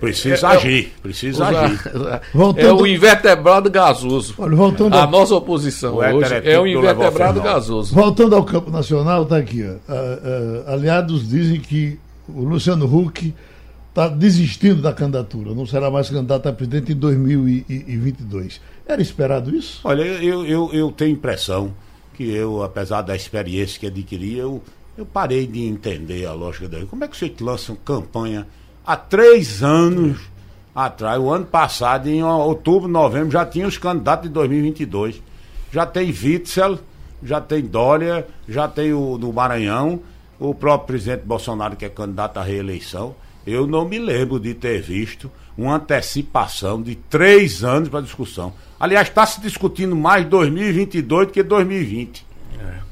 Precisa 0.00 0.48
é- 0.48 0.52
é- 0.52 0.56
agir, 0.56 0.92
precisa 1.02 1.46
agir. 1.46 1.78
Voltando- 2.32 2.66
É 2.66 2.72
o 2.72 2.86
invertebrado 2.86 3.70
gasoso. 3.70 4.34
Olha, 4.38 4.56
voltando, 4.56 4.94
A 4.94 5.02
ao, 5.02 5.10
nossa 5.10 5.34
oposição 5.34 5.96
hoje 5.96 6.34
é 6.34 6.52
é 6.54 6.58
o 6.58 6.62
do 6.62 6.68
invertebrado 6.68 7.42
gasoso. 7.42 7.94
voltando 7.94 8.34
ao 8.36 8.44
campo 8.44 8.70
nacional, 8.70 9.24
está 9.24 9.36
aqui. 9.36 9.62
Ó. 9.66 9.74
Ah, 9.92 10.18
ah, 10.68 10.72
aliados 10.74 11.28
dizem 11.28 11.60
que 11.60 11.98
o 12.28 12.42
Luciano 12.42 12.86
Huck 12.86 13.34
está 13.94 14.08
desistindo 14.08 14.82
da 14.82 14.92
candidatura, 14.92 15.54
não 15.54 15.64
será 15.64 15.88
mais 15.88 16.10
candidato 16.10 16.48
a 16.48 16.52
presidente 16.52 16.90
em 16.90 16.96
2022. 16.96 18.60
Era 18.84 19.00
esperado 19.00 19.54
isso? 19.54 19.80
Olha, 19.84 20.02
eu, 20.02 20.44
eu, 20.44 20.70
eu 20.72 20.90
tenho 20.90 21.12
impressão 21.12 21.72
que 22.12 22.24
eu, 22.24 22.64
apesar 22.64 23.02
da 23.02 23.14
experiência 23.14 23.78
que 23.78 23.86
adquiri, 23.86 24.36
eu, 24.36 24.60
eu 24.98 25.06
parei 25.06 25.46
de 25.46 25.62
entender 25.62 26.26
a 26.26 26.32
lógica 26.32 26.68
daí. 26.68 26.84
Como 26.86 27.04
é 27.04 27.08
que 27.08 27.16
você 27.16 27.32
lança 27.40 27.70
uma 27.70 27.78
campanha 27.84 28.48
há 28.84 28.96
três 28.96 29.62
anos 29.62 30.22
atrás? 30.74 31.20
O 31.20 31.30
ano 31.30 31.46
passado, 31.46 32.08
em 32.08 32.20
outubro, 32.20 32.88
novembro, 32.88 33.30
já 33.30 33.46
tinha 33.46 33.66
os 33.66 33.78
candidatos 33.78 34.28
de 34.28 34.34
2022. 34.34 35.22
Já 35.70 35.86
tem 35.86 36.06
Witzel, 36.10 36.80
já 37.22 37.40
tem 37.40 37.62
Dória, 37.62 38.26
já 38.48 38.66
tem 38.66 38.92
o 38.92 39.16
do 39.16 39.32
Maranhão, 39.32 40.00
o 40.40 40.52
próprio 40.52 40.88
presidente 40.88 41.24
Bolsonaro, 41.24 41.76
que 41.76 41.84
é 41.84 41.88
candidato 41.88 42.38
à 42.38 42.42
reeleição. 42.42 43.14
Eu 43.46 43.66
não 43.66 43.86
me 43.86 43.98
lembro 43.98 44.38
de 44.40 44.54
ter 44.54 44.80
visto 44.80 45.30
uma 45.56 45.76
antecipação 45.76 46.80
de 46.82 46.94
três 46.94 47.62
anos 47.62 47.88
para 47.88 48.00
discussão. 48.00 48.52
Aliás, 48.78 49.08
está 49.08 49.24
se 49.26 49.40
discutindo 49.40 49.94
mais 49.94 50.26
2022 50.26 51.26
do 51.28 51.32
que 51.32 51.42
2020. 51.42 52.26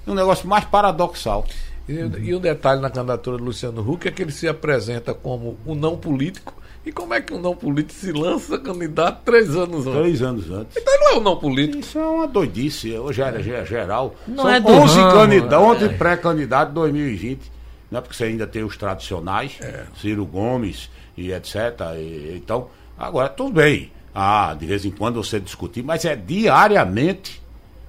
É 0.07 0.11
um 0.11 0.15
negócio 0.15 0.49
mais 0.49 0.65
paradoxal. 0.65 1.45
E, 1.89 1.93
e 1.93 2.35
o 2.35 2.39
detalhe 2.41 2.81
na 2.81 2.91
candidatura 2.91 3.37
do 3.39 3.45
Luciano 3.45 3.81
Huck 3.89 4.07
é 4.07 4.11
que 4.11 4.23
ele 4.23 4.33
se 4.33 4.47
apresenta 4.49 5.13
como 5.15 5.57
um 5.67 5.75
não 5.75 5.97
político. 5.97 6.55
E 6.85 6.91
como 6.91 7.15
é 7.15 7.21
que 7.21 7.33
um 7.33 7.41
não 7.41 7.55
político 7.55 7.93
se 8.01 8.11
lança 8.11 8.59
candidato 8.59 9.23
três 9.25 9.51
anos 9.55 9.87
antes? 9.87 10.01
Três 10.01 10.23
anos 10.23 10.51
antes. 10.51 10.77
Então 10.77 10.93
ele 10.95 11.05
não 11.05 11.13
é 11.13 11.17
um 11.19 11.23
não 11.23 11.37
político. 11.37 11.79
Isso 11.79 11.97
é 11.99 12.05
uma 12.07 12.27
doidice. 12.27 12.93
Hoje 12.99 13.23
era 13.23 13.41
ge- 13.41 13.65
geral. 13.65 14.17
Não 14.27 14.43
São 14.45 14.51
é 14.51 14.61
do 14.61 14.69
11 14.69 14.97
ramo, 14.99 15.13
candidatos, 15.13 15.67
11 15.77 15.85
é. 15.85 15.89
pré-candidatos 15.91 16.69
de 16.75 16.81
2020. 16.81 17.52
Não 17.93 17.99
é 17.99 18.01
porque 18.01 18.16
você 18.16 18.24
ainda 18.24 18.47
tem 18.47 18.64
os 18.64 18.74
tradicionais, 18.76 19.59
Ciro 20.01 20.24
Gomes 20.24 20.88
e 21.14 21.30
etc. 21.30 21.55
E- 21.99 22.32
então, 22.43 22.68
agora 22.99 23.28
tudo 23.28 23.53
bem. 23.53 23.93
Ah, 24.14 24.57
de 24.59 24.64
vez 24.64 24.84
em 24.86 24.90
quando 24.90 25.22
você 25.22 25.38
discutir, 25.38 25.82
mas 25.84 26.05
é 26.07 26.16
diariamente. 26.16 27.43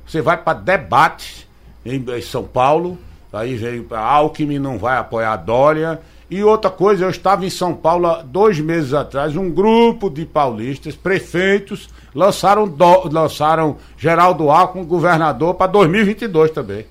Você 0.05 0.21
vai 0.21 0.35
para 0.37 0.59
debates 0.59 1.47
em, 1.85 2.03
em 2.05 2.21
São 2.21 2.43
Paulo, 2.43 2.97
aí 3.31 3.81
para 3.81 4.01
Alckmin, 4.01 4.59
não 4.59 4.77
vai 4.77 4.97
apoiar 4.97 5.31
a 5.31 5.37
Dória. 5.37 6.01
E 6.29 6.43
outra 6.43 6.69
coisa, 6.69 7.05
eu 7.05 7.09
estava 7.09 7.45
em 7.45 7.49
São 7.49 7.73
Paulo 7.73 8.23
dois 8.23 8.59
meses 8.59 8.93
atrás, 8.93 9.37
um 9.37 9.49
grupo 9.49 10.09
de 10.09 10.25
paulistas, 10.25 10.95
prefeitos, 10.95 11.87
lançaram, 12.13 12.67
Dó- 12.67 13.07
lançaram 13.09 13.77
Geraldo 13.97 14.49
Alckmin, 14.49 14.83
governador, 14.83 15.53
para 15.55 15.67
2022 15.67 16.51
também. 16.51 16.85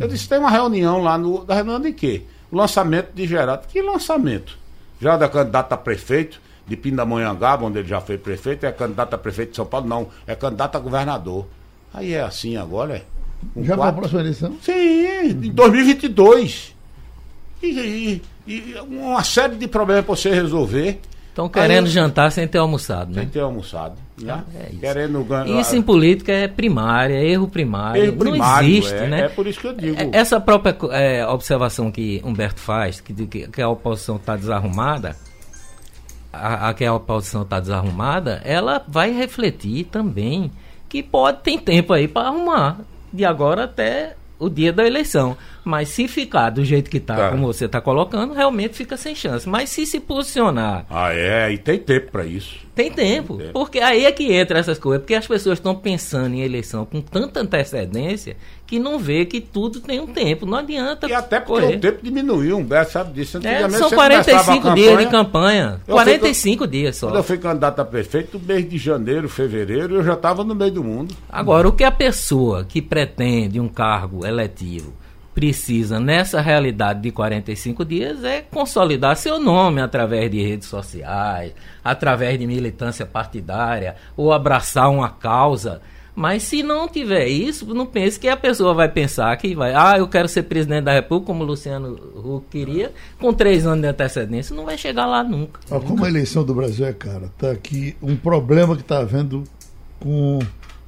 Eu 0.00 0.08
disse, 0.08 0.28
tem 0.28 0.38
uma 0.38 0.50
reunião 0.50 1.02
lá 1.02 1.16
no. 1.16 1.44
Da 1.44 1.54
reunião 1.54 1.80
de 1.80 1.92
quê? 1.92 2.22
O 2.50 2.56
lançamento 2.56 3.12
de 3.14 3.26
Geraldo. 3.26 3.62
Que 3.68 3.80
lançamento? 3.82 4.58
Geraldo 5.00 5.24
é 5.24 5.28
candidato 5.28 5.72
a 5.72 5.76
prefeito 5.76 6.40
de 6.66 6.76
Pindamonhangaba, 6.76 7.64
onde 7.64 7.78
ele 7.78 7.88
já 7.88 8.00
foi 8.00 8.18
prefeito, 8.18 8.66
é 8.66 8.72
candidato 8.72 9.14
a 9.14 9.18
prefeito 9.18 9.50
de 9.50 9.56
São 9.56 9.66
Paulo, 9.66 9.86
não, 9.86 10.08
é 10.26 10.34
candidato 10.34 10.74
a 10.76 10.80
governador. 10.80 11.46
Aí 11.94 12.12
é 12.14 12.22
assim 12.22 12.56
agora, 12.56 12.96
é? 12.96 13.02
Com 13.54 13.62
Já 13.64 13.76
para 13.76 13.90
a 13.90 13.92
próxima 13.92 14.20
eleição? 14.20 14.56
Sim, 14.62 14.72
em 14.72 15.50
2022. 15.52 16.74
E, 17.62 17.66
e- 17.66 18.22
e 18.46 18.74
uma 18.80 19.22
série 19.24 19.56
de 19.56 19.66
problemas 19.68 20.04
para 20.04 20.14
você 20.16 20.30
resolver 20.30 21.00
Estão 21.28 21.48
querendo 21.48 21.84
Aí 21.86 21.90
jantar 21.92 22.32
sem 22.32 22.48
ter 22.48 22.58
almoçado, 22.58 23.12
sem 23.14 23.24
né? 23.24 23.30
ter 23.32 23.40
almoçado. 23.40 23.94
Né? 24.20 24.44
É 24.54 24.68
isso. 24.70 24.80
Querendo 24.80 25.24
ganhar. 25.24 25.60
Isso 25.60 25.76
em 25.76 25.82
política 25.82 26.32
é 26.32 26.48
primária, 26.48 27.14
é 27.14 27.26
erro 27.26 27.48
primário. 27.48 28.02
Erro 28.02 28.12
não 28.12 28.30
primário, 28.32 28.68
existe, 28.68 28.94
é, 28.94 29.06
né? 29.08 29.20
é 29.22 29.28
por 29.28 29.46
isso 29.46 29.60
que 29.60 29.66
eu 29.66 29.74
digo. 29.74 29.96
É- 30.00 30.10
Essa 30.12 30.40
própria 30.40 30.76
é, 30.92 31.26
observação 31.26 31.90
que 31.90 32.22
Humberto 32.24 32.60
faz, 32.60 33.00
que, 33.00 33.12
que, 33.26 33.48
que 33.48 33.62
a 33.62 33.68
oposição 33.68 34.16
está 34.16 34.34
desarrumada, 34.36 35.16
a, 36.32 36.70
a 36.70 36.74
que 36.74 36.84
a 36.84 36.94
oposição 36.94 37.42
está 37.42 37.60
desarrumada, 37.60 38.40
ela 38.44 38.82
vai 38.88 39.10
refletir 39.12 39.84
também 39.84 40.50
que 40.88 41.02
pode 41.02 41.40
tem 41.42 41.58
tempo 41.58 41.92
aí 41.92 42.08
para 42.08 42.28
arrumar 42.28 42.80
de 43.12 43.24
agora 43.24 43.64
até 43.64 44.14
o 44.38 44.48
dia 44.48 44.72
da 44.72 44.86
eleição. 44.86 45.36
Mas 45.64 45.88
se 45.88 46.06
ficar 46.06 46.50
do 46.50 46.64
jeito 46.64 46.88
que 46.90 46.98
está, 46.98 47.16
Tá. 47.16 47.30
como 47.30 47.46
você 47.46 47.64
está 47.66 47.80
colocando, 47.80 48.34
realmente 48.34 48.74
fica 48.76 48.96
sem 48.96 49.14
chance. 49.14 49.48
Mas 49.48 49.70
se 49.70 49.84
se 49.86 49.98
posicionar 49.98 50.86
Ah, 50.90 51.12
é, 51.12 51.50
e 51.52 51.58
tem 51.58 51.78
tempo 51.78 52.10
para 52.12 52.24
isso. 52.24 52.56
tem 52.74 52.90
tempo, 52.92 53.36
tempo. 53.38 53.52
porque 53.52 53.78
aí 53.80 54.04
é 54.04 54.12
que 54.12 54.32
entra 54.32 54.58
essas 54.58 54.78
coisas, 54.78 55.00
porque 55.02 55.14
as 55.14 55.26
pessoas 55.26 55.58
estão 55.58 55.74
pensando 55.74 56.34
em 56.34 56.42
eleição 56.42 56.84
com 56.84 57.00
tanta 57.00 57.40
antecedência 57.40 58.36
que 58.66 58.78
não 58.78 58.98
vê 58.98 59.24
que 59.24 59.40
tudo 59.40 59.80
tem 59.80 60.00
um 60.00 60.06
tempo, 60.08 60.44
não 60.44 60.58
adianta 60.58 61.06
E 61.08 61.14
até 61.14 61.38
porque 61.38 61.62
correr. 61.62 61.76
o 61.76 61.80
tempo 61.80 61.98
diminuiu, 62.02 62.58
Humberto 62.58 62.92
sabe 62.92 63.12
disso. 63.12 63.38
É, 63.44 63.60
são 63.70 63.88
você 63.88 63.94
começava 63.96 64.52
a 64.52 64.60
45 64.60 64.74
dias 64.74 64.98
de 64.98 65.04
campanha- 65.06 65.10
campanha, 65.10 65.80
Eu 65.86 65.94
45 65.94 66.66
dias 66.66 66.96
só. 66.96 67.06
Quando 67.06 67.16
eu 67.16 67.22
fui 67.22 67.38
candidato 67.38 67.78
a 67.80 67.84
prefeito, 67.84 68.38
no 68.38 68.44
mês 68.44 68.68
de 68.68 68.76
janeiro, 68.78 69.28
fevereiro, 69.28 69.96
eu 69.96 70.04
já 70.04 70.14
estava 70.14 70.42
no 70.42 70.54
meio 70.54 70.72
do 70.72 70.82
mundo. 70.82 71.14
Agora, 71.28 71.68
o 71.68 71.72
que 71.72 71.84
a 71.84 71.90
pessoa 71.92 72.64
que 72.64 72.82
pretende 72.82 73.60
um 73.60 73.68
cargo 73.68 74.26
eletivo 74.26 74.92
precisa 75.34 76.00
nessa 76.00 76.40
realidade 76.40 77.02
de 77.02 77.10
45 77.10 77.84
dias 77.84 78.24
é 78.24 78.40
consolidar 78.40 79.14
seu 79.16 79.38
nome 79.38 79.82
através 79.82 80.30
de 80.30 80.42
redes 80.42 80.66
sociais, 80.66 81.52
através 81.84 82.38
de 82.38 82.46
militância 82.46 83.04
partidária 83.04 83.96
ou 84.16 84.32
abraçar 84.32 84.90
uma 84.90 85.10
causa. 85.10 85.82
Mas 86.16 86.44
se 86.44 86.62
não 86.62 86.88
tiver 86.88 87.28
isso, 87.28 87.66
não 87.74 87.84
pense 87.84 88.18
que 88.18 88.26
a 88.26 88.36
pessoa 88.38 88.72
vai 88.72 88.88
pensar 88.88 89.36
que 89.36 89.54
vai, 89.54 89.74
ah, 89.74 89.98
eu 89.98 90.08
quero 90.08 90.26
ser 90.26 90.44
presidente 90.44 90.84
da 90.84 90.92
República, 90.94 91.26
como 91.26 91.44
o 91.44 91.46
Luciano 91.46 91.92
Huck 91.92 92.46
queria, 92.50 92.90
com 93.20 93.34
três 93.34 93.66
anos 93.66 93.82
de 93.82 93.88
antecedência, 93.88 94.56
não 94.56 94.64
vai 94.64 94.78
chegar 94.78 95.04
lá 95.04 95.22
nunca. 95.22 95.60
Ó, 95.70 95.78
como 95.78 96.06
a 96.06 96.08
eleição 96.08 96.42
do 96.42 96.54
Brasil 96.54 96.86
é 96.86 96.92
cara, 96.94 97.26
está 97.26 97.50
aqui 97.50 97.94
um 98.00 98.16
problema 98.16 98.74
que 98.74 98.80
está 98.80 99.00
havendo 99.00 99.44
com 100.00 100.38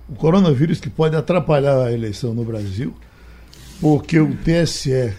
o 0.09 0.14
coronavírus 0.14 0.81
que 0.81 0.89
pode 0.89 1.14
atrapalhar 1.14 1.85
a 1.85 1.93
eleição 1.93 2.33
no 2.33 2.43
Brasil, 2.43 2.95
porque 3.83 4.18
o 4.18 4.35
TSE 4.35 5.12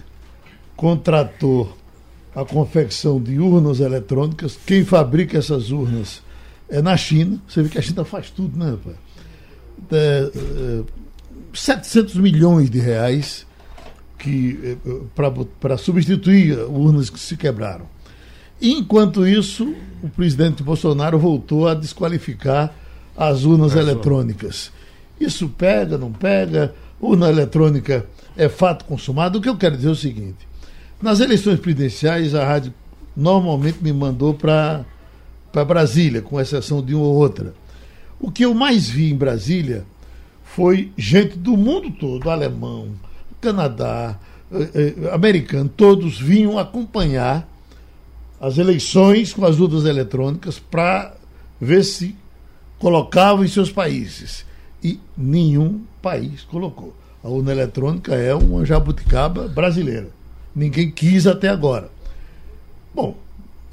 contratou 0.75 1.77
a 2.33 2.43
confecção 2.43 3.21
de 3.21 3.39
urnas 3.39 3.79
eletrônicas. 3.79 4.57
Quem 4.65 4.83
fabrica 4.83 5.37
essas 5.37 5.69
urnas 5.69 6.23
é 6.67 6.81
na 6.81 6.97
China. 6.97 7.39
Você 7.47 7.61
vê 7.61 7.69
que 7.69 7.77
a 7.77 7.81
China 7.81 8.03
faz 8.03 8.31
tudo, 8.31 8.57
né, 8.57 8.71
rapaz? 8.71 8.95
É, 9.91 10.31
é, 10.35 10.83
700 11.53 12.15
milhões 12.15 12.69
de 12.69 12.79
reais 12.79 13.45
que 14.17 14.77
é, 14.85 14.91
para 15.59 15.77
substituir 15.77 16.57
urnas 16.59 17.09
que 17.09 17.19
se 17.19 17.35
quebraram. 17.35 17.85
Enquanto 18.61 19.25
isso, 19.25 19.73
o 20.03 20.09
presidente 20.09 20.61
Bolsonaro 20.61 21.17
voltou 21.17 21.67
a 21.67 21.73
desqualificar 21.73 22.73
as 23.15 23.43
urnas 23.43 23.75
é 23.75 23.79
eletrônicas. 23.79 24.71
Isso 25.19 25.49
pega, 25.49 25.97
não 25.97 26.11
pega? 26.11 26.73
Urna 27.01 27.29
eletrônica 27.29 28.05
é 28.35 28.47
fato 28.47 28.85
consumado. 28.85 29.39
O 29.39 29.41
que 29.41 29.49
eu 29.49 29.57
quero 29.57 29.75
dizer 29.75 29.89
é 29.89 29.91
o 29.91 29.95
seguinte: 29.95 30.47
nas 31.01 31.19
eleições 31.19 31.59
presidenciais, 31.59 32.35
a 32.35 32.45
rádio 32.45 32.73
normalmente 33.15 33.79
me 33.81 33.91
mandou 33.91 34.33
para 34.33 34.85
Brasília, 35.65 36.21
com 36.21 36.39
exceção 36.39 36.81
de 36.81 36.93
uma 36.93 37.05
ou 37.05 37.15
outra. 37.15 37.53
O 38.19 38.31
que 38.31 38.43
eu 38.43 38.53
mais 38.53 38.89
vi 38.89 39.11
em 39.11 39.15
Brasília 39.15 39.85
foi 40.43 40.91
gente 40.97 41.37
do 41.37 41.55
mundo 41.55 41.91
todo, 41.91 42.29
alemão, 42.29 42.89
Canadá, 43.39 44.19
eh, 44.51 44.69
eh, 44.73 45.13
americano, 45.13 45.69
todos 45.69 46.19
vinham 46.19 46.57
acompanhar 46.57 47.47
as 48.41 48.57
eleições 48.57 49.33
com 49.33 49.45
as 49.45 49.59
urnas 49.59 49.85
eletrônicas 49.85 50.59
para 50.59 51.13
ver 51.61 51.83
se 51.83 52.15
colocavam 52.77 53.43
em 53.43 53.47
seus 53.47 53.71
países. 53.71 54.45
E 54.83 54.99
nenhum 55.17 55.81
país 56.01 56.43
colocou. 56.43 56.95
A 57.23 57.27
urna 57.27 57.51
eletrônica 57.51 58.15
é 58.15 58.33
uma 58.33 58.65
jabuticaba 58.65 59.47
brasileira. 59.47 60.09
Ninguém 60.55 60.89
quis 60.89 61.27
até 61.27 61.49
agora. 61.49 61.89
Bom, 62.95 63.17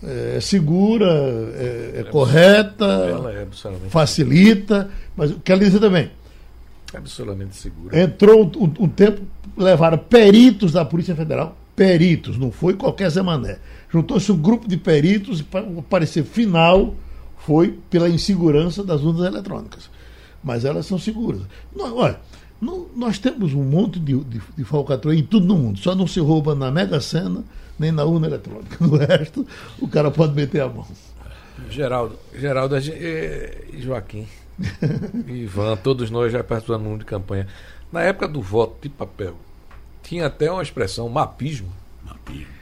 é 0.03 0.39
segura, 0.41 1.07
é, 1.07 1.93
é, 1.97 2.01
é 2.01 2.05
correta, 2.05 2.85
é 2.85 3.89
facilita, 3.89 4.91
mas 5.17 5.35
quero 5.45 5.61
dizer 5.61 5.81
também. 5.81 6.11
É 6.93 6.99
absolutamente 6.99 7.57
segura. 7.57 8.01
Entrou 8.01 8.45
um, 8.57 8.85
um 8.85 8.89
tempo, 8.89 9.23
levaram 9.57 9.99
peritos 9.99 10.73
da 10.73 10.85
Polícia 10.85 11.17
Federal, 11.17 11.57
peritos, 11.75 12.39
não 12.39 12.51
foi 12.51 12.75
qualquer 12.75 13.11
Zé 13.11 13.23
Mané 13.23 13.59
juntou-se 13.97 14.31
um 14.31 14.37
grupo 14.37 14.69
de 14.69 14.77
peritos 14.77 15.41
e 15.41 15.43
para 15.43 15.65
o 15.65 15.83
parecer 15.83 16.25
final 16.25 16.95
foi 17.39 17.79
pela 17.89 18.09
insegurança 18.09 18.83
das 18.83 19.03
urnas 19.03 19.27
eletrônicas. 19.27 19.89
Mas 20.43 20.65
elas 20.65 20.87
são 20.87 20.99
seguras. 20.99 21.43
Não, 21.75 21.97
olha, 21.97 22.21
não, 22.61 22.87
nós 22.95 23.19
temos 23.19 23.55
um 23.55 23.63
monte 23.63 23.99
de, 23.99 24.17
de, 24.25 24.41
de 24.57 24.65
falcatrua 24.65 25.15
em 25.15 25.23
tudo 25.23 25.47
no 25.47 25.57
mundo. 25.57 25.79
Só 25.79 25.95
não 25.95 26.07
se 26.07 26.21
rouba 26.21 26.55
na 26.55 26.71
Mega 26.71 27.01
Sena 27.01 27.45
nem 27.79 27.93
na 27.93 28.05
urna 28.05 28.27
eletrônica. 28.27 28.77
No 28.85 28.97
resto, 28.97 29.47
o 29.81 29.89
cara 29.89 30.11
pode 30.11 30.35
meter 30.35 30.61
a 30.63 30.69
mão. 30.69 30.87
Geraldo, 31.71 32.19
Geraldo 32.35 32.77
e 32.77 33.81
Joaquim, 33.81 34.27
Ivan, 35.27 35.77
todos 35.77 36.11
nós 36.11 36.33
já 36.33 36.45
participamos 36.45 36.99
de 36.99 37.05
campanha. 37.05 37.47
Na 37.91 38.03
época 38.03 38.29
do 38.29 38.43
voto 38.43 38.77
de 38.83 38.89
papel, 38.89 39.37
tinha 40.03 40.27
até 40.27 40.51
uma 40.51 40.63
expressão, 40.63 41.09
mapismo. 41.09 41.73
Mapismo. 42.05 42.55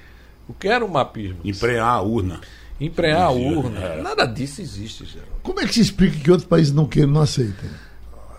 O 0.48 0.54
que 0.54 0.68
era 0.68 0.84
o 0.84 0.88
mapismo? 0.88 1.38
Emprenhar 1.44 1.88
a 1.88 2.02
urna. 2.02 2.40
Emprenhar 2.80 3.22
a 3.22 3.30
urna. 3.30 3.80
É. 3.80 4.02
Nada 4.02 4.26
disso 4.26 4.60
existe, 4.60 5.04
Geraldo. 5.04 5.32
Como 5.42 5.60
é 5.60 5.66
que 5.66 5.74
se 5.74 5.80
explica 5.80 6.18
que 6.18 6.30
outros 6.30 6.48
países 6.48 6.72
não 6.72 6.86
queiram, 6.86 7.12
não 7.12 7.22
aceitam? 7.22 7.68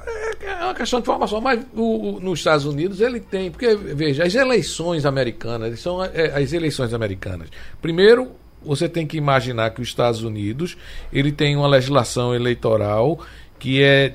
É, 0.05 0.51
é 0.51 0.63
uma 0.63 0.73
questão 0.73 0.99
de 0.99 1.05
formação, 1.05 1.41
mas 1.41 1.65
o, 1.73 2.15
o, 2.15 2.19
nos 2.19 2.39
Estados 2.39 2.65
Unidos 2.65 3.01
ele 3.01 3.19
tem, 3.19 3.49
porque 3.51 3.75
veja, 3.75 4.23
as 4.23 4.35
eleições 4.35 5.05
americanas 5.05 5.79
são 5.79 6.03
é, 6.03 6.31
as 6.35 6.53
eleições 6.53 6.93
americanas. 6.93 7.49
Primeiro, 7.81 8.31
você 8.63 8.87
tem 8.87 9.05
que 9.05 9.17
imaginar 9.17 9.71
que 9.71 9.81
os 9.81 9.87
Estados 9.87 10.23
Unidos 10.23 10.77
ele 11.11 11.31
tem 11.31 11.55
uma 11.55 11.67
legislação 11.67 12.33
eleitoral 12.33 13.19
que 13.59 13.81
é 13.81 14.13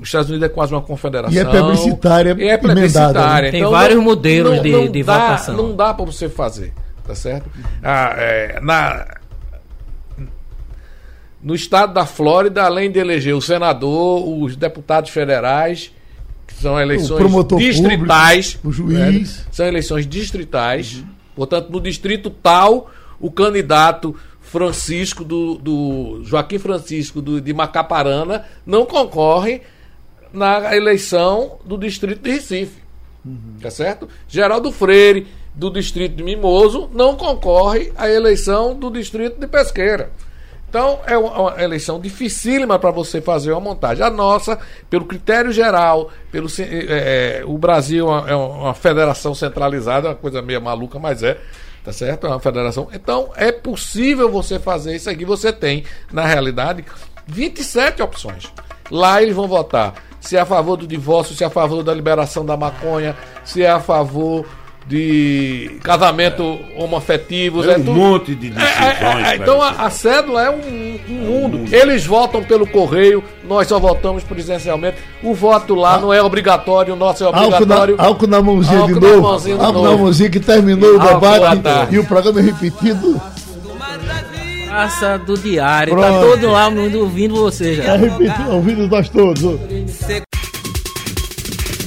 os 0.00 0.08
Estados 0.08 0.30
Unidos 0.30 0.48
é 0.48 0.48
quase 0.48 0.72
uma 0.72 0.80
confederação. 0.80 1.36
E 1.36 1.38
é 1.38 1.44
plebiscitária. 1.44 2.36
É 2.40 2.56
plebiscitária. 2.56 3.46
Né? 3.46 3.50
Tem 3.50 3.60
então, 3.60 3.70
vários 3.70 3.96
não, 3.96 4.04
modelos 4.04 4.56
não, 4.56 4.62
de, 4.62 4.72
não 4.72 4.90
de 4.90 5.02
dá, 5.02 5.18
votação. 5.18 5.56
Não 5.56 5.76
dá 5.76 5.92
para 5.92 6.04
você 6.06 6.28
fazer 6.28 6.72
tá 7.06 7.14
certo? 7.14 7.50
Ah, 7.82 8.14
é, 8.16 8.60
na, 8.60 9.06
no 11.42 11.54
estado 11.54 11.92
da 11.92 12.06
Flórida, 12.06 12.62
além 12.62 12.90
de 12.90 12.98
eleger 12.98 13.34
o 13.34 13.40
senador, 13.40 14.26
os 14.42 14.54
deputados 14.54 15.10
federais, 15.10 15.92
que 16.46 16.54
são 16.54 16.80
eleições 16.80 17.20
distritais, 17.58 18.54
público, 18.54 18.68
o 18.68 18.72
juiz, 18.72 19.38
né? 19.38 19.44
são 19.50 19.66
eleições 19.66 20.06
distritais. 20.06 20.96
Uhum. 20.96 21.06
Portanto, 21.34 21.70
no 21.70 21.80
distrito 21.80 22.30
tal, 22.30 22.90
o 23.18 23.30
candidato 23.30 24.14
Francisco 24.40 25.24
do, 25.24 25.56
do 25.56 26.20
Joaquim 26.24 26.58
Francisco 26.58 27.20
do, 27.22 27.40
de 27.40 27.52
Macaparana 27.52 28.44
não 28.66 28.84
concorre 28.84 29.62
na 30.32 30.76
eleição 30.76 31.58
do 31.64 31.76
distrito 31.76 32.22
de 32.22 32.30
Recife. 32.30 32.82
Uhum. 33.24 33.56
Tá 33.60 33.70
certo? 33.70 34.08
Geraldo 34.28 34.70
Freire 34.70 35.26
do 35.54 35.70
distrito 35.70 36.16
de 36.16 36.22
Mimoso 36.22 36.88
não 36.92 37.16
concorre 37.16 37.92
à 37.96 38.08
eleição 38.08 38.74
do 38.74 38.90
distrito 38.90 39.38
de 39.38 39.46
Pesqueira. 39.46 40.10
Então 40.72 41.00
é 41.06 41.18
uma 41.18 41.62
eleição 41.62 42.00
dificílima 42.00 42.78
para 42.78 42.90
você 42.90 43.20
fazer 43.20 43.52
uma 43.52 43.60
montagem. 43.60 44.02
A 44.02 44.08
nossa, 44.08 44.58
pelo 44.88 45.04
critério 45.04 45.52
geral, 45.52 46.10
pelo 46.30 46.48
é, 46.58 47.40
é, 47.40 47.44
o 47.44 47.58
Brasil 47.58 48.08
é 48.26 48.34
uma 48.34 48.72
federação 48.72 49.34
centralizada, 49.34 50.08
uma 50.08 50.14
coisa 50.14 50.40
meio 50.40 50.62
maluca, 50.62 50.98
mas 50.98 51.22
é, 51.22 51.38
tá 51.84 51.92
certo? 51.92 52.26
É 52.26 52.30
uma 52.30 52.40
federação. 52.40 52.88
Então 52.90 53.30
é 53.36 53.52
possível 53.52 54.30
você 54.30 54.58
fazer 54.58 54.96
isso 54.96 55.10
aqui. 55.10 55.26
Você 55.26 55.52
tem, 55.52 55.84
na 56.10 56.24
realidade, 56.24 56.86
27 57.26 58.00
opções. 58.00 58.50
Lá 58.90 59.20
eles 59.20 59.36
vão 59.36 59.46
votar 59.46 59.92
se 60.22 60.38
é 60.38 60.40
a 60.40 60.46
favor 60.46 60.78
do 60.78 60.86
divórcio, 60.86 61.34
se 61.34 61.44
é 61.44 61.48
a 61.48 61.50
favor 61.50 61.82
da 61.82 61.92
liberação 61.92 62.46
da 62.46 62.56
maconha, 62.56 63.14
se 63.44 63.62
é 63.62 63.70
a 63.70 63.78
favor 63.78 64.46
de 64.86 65.78
casamento 65.82 66.60
é. 66.76 66.82
homoafetivos. 66.82 67.66
É, 67.66 67.72
é 67.72 67.78
um 67.78 67.84
tudo... 67.84 67.92
monte 67.92 68.34
de 68.34 68.50
decisões. 68.50 68.80
É, 68.80 69.04
é, 69.04 69.32
é 69.32 69.36
então 69.36 69.62
a, 69.62 69.70
a, 69.70 69.90
cédula 69.90 70.42
é 70.42 70.50
um, 70.50 70.98
um 71.08 71.14
mundo. 71.14 71.58
mundo. 71.58 71.74
Eles 71.74 72.04
votam 72.04 72.42
pelo 72.42 72.66
correio, 72.66 73.22
nós 73.48 73.68
só 73.68 73.78
votamos 73.78 74.24
presencialmente. 74.24 74.96
O 75.22 75.34
voto 75.34 75.74
lá 75.74 75.94
ah. 75.94 76.00
não 76.00 76.12
é 76.12 76.22
obrigatório, 76.22 76.94
o 76.94 76.96
nosso 76.96 77.24
é 77.24 77.28
obrigatório. 77.28 77.96
Álcool 77.98 78.26
na, 78.26 78.38
na 78.38 78.42
mãozinha 78.42 78.80
álcool 78.80 78.94
de 78.94 79.00
novo. 79.00 79.26
álcool 79.28 79.82
na 79.82 79.96
mãozinha 79.96 80.30
que 80.30 80.40
terminou 80.40 80.96
o 80.96 80.98
debate 80.98 81.94
e 81.94 81.98
o 81.98 82.04
programa 82.04 82.40
é 82.40 82.42
repetido. 82.42 83.20
Praça 84.66 85.18
do 85.18 85.36
Diário, 85.36 85.94
tá 85.94 86.00
Pronto. 86.00 86.14
tá 86.14 86.30
todo 86.32 86.50
lá 86.50 86.70
mundo 86.70 87.00
ouvindo 87.00 87.34
você 87.34 87.74
já. 87.74 87.84
Tá 87.84 87.96
repetindo, 87.96 88.52
ouvindo 88.52 88.88
nós 88.88 89.06
todos. 89.10 89.42